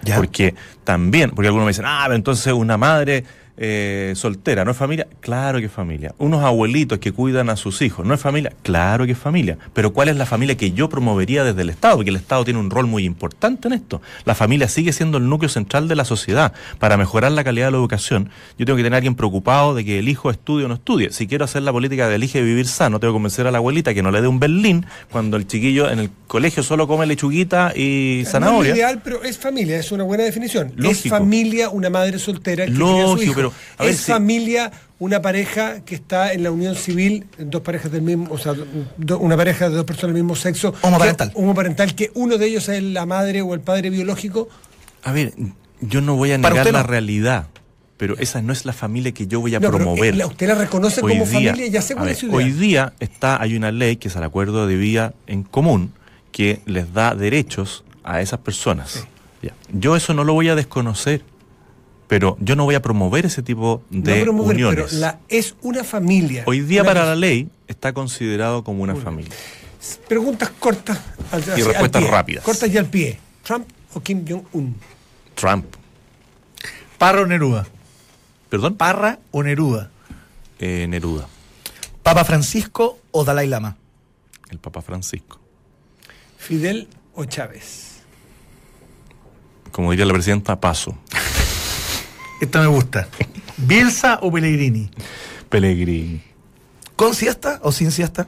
Ya. 0.03 0.17
Porque 0.17 0.55
también, 0.85 1.31
porque 1.31 1.49
algunos 1.49 1.67
me 1.67 1.71
dicen, 1.71 1.85
ah, 1.87 2.03
pero 2.07 2.17
entonces 2.17 2.53
una 2.55 2.79
madre 2.79 3.25
eh, 3.63 4.15
soltera, 4.17 4.65
¿no 4.65 4.71
es 4.71 4.77
familia? 4.79 5.07
Claro 5.21 5.59
que 5.59 5.67
es 5.67 5.71
familia. 5.73 6.15
Unos 6.17 6.43
abuelitos 6.43 6.99
que 6.99 7.13
cuidan 7.13 7.51
a 7.51 7.57
sus 7.57 7.83
hijos, 7.83 8.07
¿no 8.07 8.15
es 8.15 8.21
familia? 8.21 8.55
Claro 8.63 9.05
que 9.05 9.13
es 9.13 9.19
familia. 9.19 9.59
Pero 9.75 9.93
¿cuál 9.93 10.09
es 10.09 10.17
la 10.17 10.25
familia 10.25 10.57
que 10.57 10.73
yo 10.73 10.89
promovería 10.89 11.45
desde 11.45 11.61
el 11.61 11.69
Estado? 11.69 11.97
Porque 11.97 12.09
el 12.09 12.17
Estado 12.17 12.43
tiene 12.45 12.59
un 12.59 12.71
rol 12.71 12.87
muy 12.87 13.05
importante 13.05 13.69
en 13.69 13.75
esto. 13.75 14.01
La 14.25 14.35
familia 14.35 14.67
sigue 14.67 14.95
siendo 14.95 15.19
el 15.19 15.29
núcleo 15.29 15.51
central 15.51 15.89
de 15.89 15.95
la 15.95 16.07
sociedad. 16.07 16.55
Para 16.79 16.97
mejorar 16.97 17.33
la 17.33 17.45
calidad 17.45 17.67
de 17.67 17.73
la 17.73 17.77
educación, 17.79 18.31
yo 18.59 18.65
tengo 18.65 18.79
que 18.79 18.83
tener 18.83 18.95
a 18.95 18.97
alguien 18.97 19.15
preocupado 19.15 19.75
de 19.75 19.85
que 19.85 19.99
el 19.99 20.09
hijo 20.09 20.31
estudie 20.31 20.65
o 20.65 20.69
no 20.69 20.75
estudie. 20.75 21.13
Si 21.13 21.27
quiero 21.27 21.45
hacer 21.45 21.61
la 21.61 21.71
política 21.73 22.09
de 22.09 22.15
elige 22.15 22.41
vivir 22.41 22.67
sano, 22.67 22.99
tengo 22.99 23.13
que 23.13 23.17
convencer 23.17 23.47
a 23.47 23.51
la 23.51 23.59
abuelita 23.59 23.93
que 23.93 24.03
no 24.03 24.11
le 24.11 24.23
dé 24.23 24.27
un 24.29 24.41
berlín 24.41 24.87
cuando 25.13 25.37
el 25.37 25.47
chiquillo 25.47 25.91
en 25.91 25.99
el 25.99 26.11
colegio 26.27 26.63
solo 26.63 26.89
come 26.89 27.05
lechuguita 27.05 27.73
y 27.77 28.17
No 28.17 28.23
es 28.23 28.31
zanahoria. 28.31 28.75
ideal, 28.75 29.01
pero 29.05 29.23
es 29.23 29.37
familia, 29.37 29.77
es 29.79 29.93
una 29.93 30.05
buena 30.05 30.25
definición. 30.25 30.69
Es 30.69 30.77
Lógico. 30.83 31.15
familia 31.17 31.69
una 31.69 31.91
madre 31.91 32.19
soltera 32.19 32.65
que 32.65 32.73
cría 32.73 32.85
a 32.85 32.87
su 32.87 32.89
Lógico, 33.09 33.23
hijo. 33.25 33.35
pero 33.35 33.50
pero, 33.51 33.75
a 33.79 33.83
ver 33.85 33.95
¿Es 33.95 34.01
si- 34.01 34.13
familia 34.13 34.71
una 34.99 35.23
pareja 35.23 35.81
que 35.85 35.95
está 35.95 36.33
en 36.33 36.43
la 36.43 36.51
unión 36.51 36.75
civil, 36.75 37.27
dos 37.39 37.63
parejas 37.63 37.91
del 37.91 38.03
mismo, 38.03 38.29
o 38.31 38.39
sea, 38.39 38.53
do- 38.97 39.19
una 39.19 39.37
pareja 39.37 39.69
de 39.71 39.77
dos 39.77 39.85
personas 39.87 40.15
del 40.15 40.23
mismo 40.23 40.37
sexo? 40.37 40.75
Homoparental. 40.83 41.33
que- 41.33 41.39
homoparental, 41.39 41.95
que 41.95 42.11
uno 42.15 42.37
de 42.39 42.47
ellos 42.47 42.69
es 42.69 42.83
la 42.83 43.07
madre 43.07 43.41
o 43.43 43.55
el 43.55 43.61
padre 43.61 43.91
biológico. 43.91 44.49
A 45.03 45.13
ver, 45.13 45.33
yo 45.81 46.01
no 46.03 46.17
voy 46.17 46.33
a 46.33 46.39
negar 46.39 46.67
la 46.73 46.83
no. 46.83 46.87
realidad, 46.87 47.47
pero 47.97 48.17
esa 48.19 48.43
no 48.43 48.53
es 48.53 48.65
la 48.67 48.73
familia 48.75 49.13
que 49.13 49.27
yo 49.27 49.41
voy 49.41 49.55
a 49.55 49.61
No, 49.61 49.71
promover. 49.71 50.15
eh, 50.15 50.17
la- 50.19 50.27
usted 50.27 50.47
la 50.49 50.55
reconoce 50.55 51.01
Hoy 51.03 51.13
como 51.13 51.25
día- 51.25 51.51
familia, 51.53 51.67
ya 51.69 51.81
sé 51.83 51.95
a 51.95 51.97
cuál 51.97 52.07
ver, 52.07 52.13
es 52.15 52.19
su 52.21 52.27
idea. 52.27 52.37
Hoy 52.37 52.51
día 52.53 52.93
está, 53.01 53.41
hay 53.41 53.57
una 53.57 53.73
ley 53.73 53.97
que 53.97 54.09
es 54.09 54.17
el 54.17 54.23
acuerdo 54.23 54.67
de 54.67 54.77
vía 54.77 55.15
en 55.27 55.43
común 55.45 55.93
que 56.33 56.61
les 56.67 56.93
da 56.93 57.15
derechos 57.15 57.85
a 58.05 58.21
esas 58.21 58.41
personas. 58.41 59.07
Ya. 59.43 59.53
Yo 59.73 59.97
eso 59.97 60.13
no 60.13 60.25
lo 60.25 60.35
voy 60.35 60.49
a 60.51 60.55
desconocer, 60.55 61.23
pero 62.11 62.37
yo 62.41 62.57
no 62.57 62.65
voy 62.65 62.75
a 62.75 62.83
promover 62.83 63.25
ese 63.25 63.41
tipo 63.41 63.85
de 63.89 64.19
no 64.19 64.25
promover, 64.25 64.57
uniones. 64.57 64.87
pero 64.89 64.99
la, 64.99 65.21
es 65.29 65.55
una 65.63 65.85
familia. 65.85 66.43
Hoy 66.45 66.59
día 66.61 66.83
para 66.83 67.05
la 67.05 67.15
ley 67.15 67.49
está 67.69 67.93
considerado 67.93 68.65
como 68.65 68.83
una 68.83 68.97
familia. 68.97 69.31
Preguntas 70.09 70.51
cortas 70.59 70.99
al, 71.31 71.41
así, 71.41 71.53
al 71.63 71.69
respuestas 71.69 72.03
pie. 72.03 72.11
rápidas. 72.11 72.45
Cortas 72.45 72.69
y 72.69 72.77
al 72.79 72.87
pie. 72.87 73.21
¿Trump 73.45 73.65
o 73.95 74.01
Kim 74.01 74.25
Jong-un? 74.29 74.75
Trump, 75.37 75.67
Parra 76.99 77.21
o 77.23 77.27
Neruda. 77.27 77.69
perdón, 78.49 78.75
Parra 78.75 79.21
o 79.31 79.45
Neruda. 79.45 79.89
Eh, 80.59 80.87
Neruda, 80.89 81.29
¿Papa 82.03 82.25
Francisco 82.25 82.99
o 83.13 83.23
Dalai 83.25 83.47
Lama? 83.47 83.77
el 84.51 84.59
Papa 84.59 84.83
Francisco. 84.83 85.39
¿Fidel 86.39 86.89
o 87.15 87.25
Chávez? 87.25 88.01
Como 89.71 89.93
diría 89.93 90.07
la 90.07 90.13
presidenta, 90.13 90.59
paso. 90.59 90.99
Esta 92.41 92.61
me 92.61 92.67
gusta. 92.67 93.07
Bielsa 93.57 94.19
o 94.23 94.33
Pellegrini. 94.33 94.91
Pellegrini. 95.49 96.21
¿Con 96.97 97.15
siesta 97.15 97.61
o 97.63 97.73
sin 97.73 97.91
siesta? 97.91 98.27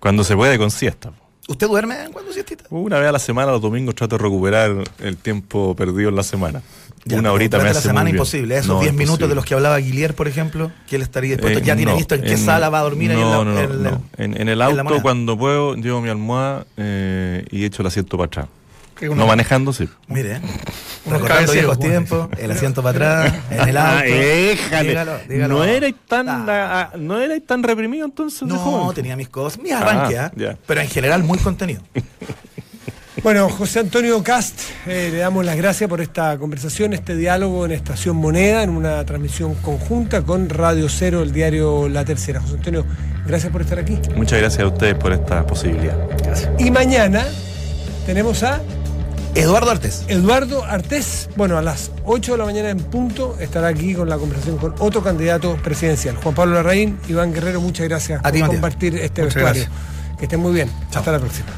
Cuando 0.00 0.24
se 0.24 0.34
puede 0.36 0.58
con 0.58 0.70
siesta. 0.70 1.12
¿Usted 1.48 1.66
duerme 1.66 1.96
cuando 2.12 2.32
siestita? 2.32 2.64
Una 2.70 2.98
vez 2.98 3.08
a 3.08 3.12
la 3.12 3.18
semana, 3.18 3.50
los 3.52 3.60
domingos, 3.60 3.94
trato 3.94 4.16
de 4.16 4.22
recuperar 4.22 4.84
el 5.00 5.16
tiempo 5.16 5.74
perdido 5.74 6.08
en 6.08 6.16
la 6.16 6.22
semana. 6.22 6.62
Ya, 7.04 7.18
Una 7.18 7.32
horita 7.32 7.58
me 7.58 7.64
hace 7.64 7.74
la 7.74 7.80
semana 7.80 8.02
muy 8.02 8.10
imposible. 8.12 8.56
Esos 8.56 8.68
No, 8.68 8.80
10 8.80 8.94
minutos 8.94 9.28
de 9.28 9.34
los 9.34 9.44
que 9.44 9.54
hablaba 9.54 9.76
Guillier, 9.78 10.14
por 10.14 10.28
ejemplo, 10.28 10.70
que 10.88 10.96
él 10.96 11.02
estaría 11.02 11.32
dispuesto. 11.32 11.58
Eh, 11.58 11.62
ya 11.62 11.74
tiene 11.74 11.90
no, 11.90 11.96
visto 11.98 12.14
en 12.14 12.22
qué 12.22 12.32
en- 12.32 12.38
sala 12.38 12.68
va 12.70 12.78
a 12.78 12.82
dormir 12.82 13.10
no, 13.10 13.42
en 13.42 13.82
la- 13.82 13.90
no. 13.90 14.02
En, 14.18 14.40
en 14.40 14.48
el 14.48 14.62
auto, 14.62 15.02
cuando 15.02 15.36
puedo, 15.36 15.74
llevo 15.74 16.00
mi 16.00 16.10
almohada 16.10 16.64
eh, 16.76 17.44
y 17.50 17.64
echo 17.64 17.82
el 17.82 17.88
asiento 17.88 18.16
para 18.16 18.26
atrás. 18.28 18.46
Uno- 19.08 19.22
No 19.22 19.26
manejando, 19.26 19.72
sí. 19.72 19.88
Mire, 20.08 20.40
recordando 21.04 21.26
cabeceros, 21.28 21.52
viejos 21.54 21.78
tiempos, 21.78 22.28
el 22.38 22.50
asiento 22.50 22.82
para 22.82 23.22
atrás, 23.24 23.34
en 23.50 23.68
el 23.68 23.76
auto. 23.78 24.04
déjale. 24.04 24.88
Dígalo, 24.88 25.18
dígalo. 25.28 25.54
No 25.58 25.64
erais 25.64 25.94
tan, 26.08 26.28
Ah. 26.28 26.90
ah, 26.92 26.96
no 26.98 27.20
erais 27.20 27.44
tan 27.46 27.62
reprimido 27.62 28.04
entonces. 28.06 28.42
No, 28.42 28.58
joven? 28.58 28.94
tenía 28.94 29.16
mis 29.16 29.28
cosas, 29.28 29.60
mis 29.62 29.72
arranques, 29.72 30.18
Ah, 30.18 30.30
¿ah? 30.50 30.56
pero 30.66 30.80
en 30.80 30.88
general 30.88 31.22
muy 31.24 31.38
contenido. 31.38 31.82
Bueno, 33.22 33.48
José 33.50 33.78
Antonio 33.80 34.20
Cast, 34.24 34.58
eh, 34.86 35.10
le 35.12 35.18
damos 35.18 35.44
las 35.44 35.56
gracias 35.56 35.88
por 35.88 36.00
esta 36.00 36.36
conversación, 36.38 36.92
este 36.92 37.14
diálogo 37.14 37.64
en 37.66 37.70
Estación 37.70 38.16
Moneda, 38.16 38.64
en 38.64 38.70
una 38.70 39.04
transmisión 39.04 39.54
conjunta 39.56 40.22
con 40.22 40.48
Radio 40.48 40.88
Cero, 40.88 41.22
el 41.22 41.30
diario 41.30 41.88
La 41.88 42.04
Tercera. 42.04 42.40
José 42.40 42.54
Antonio, 42.54 42.84
gracias 43.24 43.52
por 43.52 43.60
estar 43.62 43.78
aquí. 43.78 43.96
Muchas 44.16 44.40
gracias 44.40 44.64
a 44.64 44.66
ustedes 44.66 44.94
por 44.96 45.12
esta 45.12 45.46
posibilidad. 45.46 45.96
Y 46.58 46.72
mañana 46.72 47.24
tenemos 48.06 48.42
a 48.42 48.60
Eduardo 49.34 49.70
Artés. 49.70 50.04
Eduardo 50.08 50.64
Artés. 50.64 51.28
Bueno, 51.36 51.56
a 51.56 51.62
las 51.62 51.90
8 52.04 52.32
de 52.32 52.38
la 52.38 52.44
mañana 52.44 52.70
en 52.70 52.78
punto 52.78 53.36
estará 53.40 53.68
aquí 53.68 53.94
con 53.94 54.08
la 54.08 54.18
conversación 54.18 54.58
con 54.58 54.74
otro 54.78 55.02
candidato 55.02 55.56
presidencial. 55.56 56.16
Juan 56.16 56.34
Pablo 56.34 56.54
Larraín, 56.54 56.98
Iván 57.08 57.32
Guerrero, 57.32 57.60
muchas 57.60 57.88
gracias 57.88 58.20
A 58.24 58.30
por 58.30 58.46
compartir 58.46 58.94
este 58.96 59.22
Muchas 59.22 59.34
vestuario. 59.36 59.62
gracias. 59.64 60.18
Que 60.18 60.24
estén 60.26 60.40
muy 60.40 60.52
bien. 60.52 60.70
Hasta 60.94 61.12
la 61.12 61.18
próxima. 61.18 61.48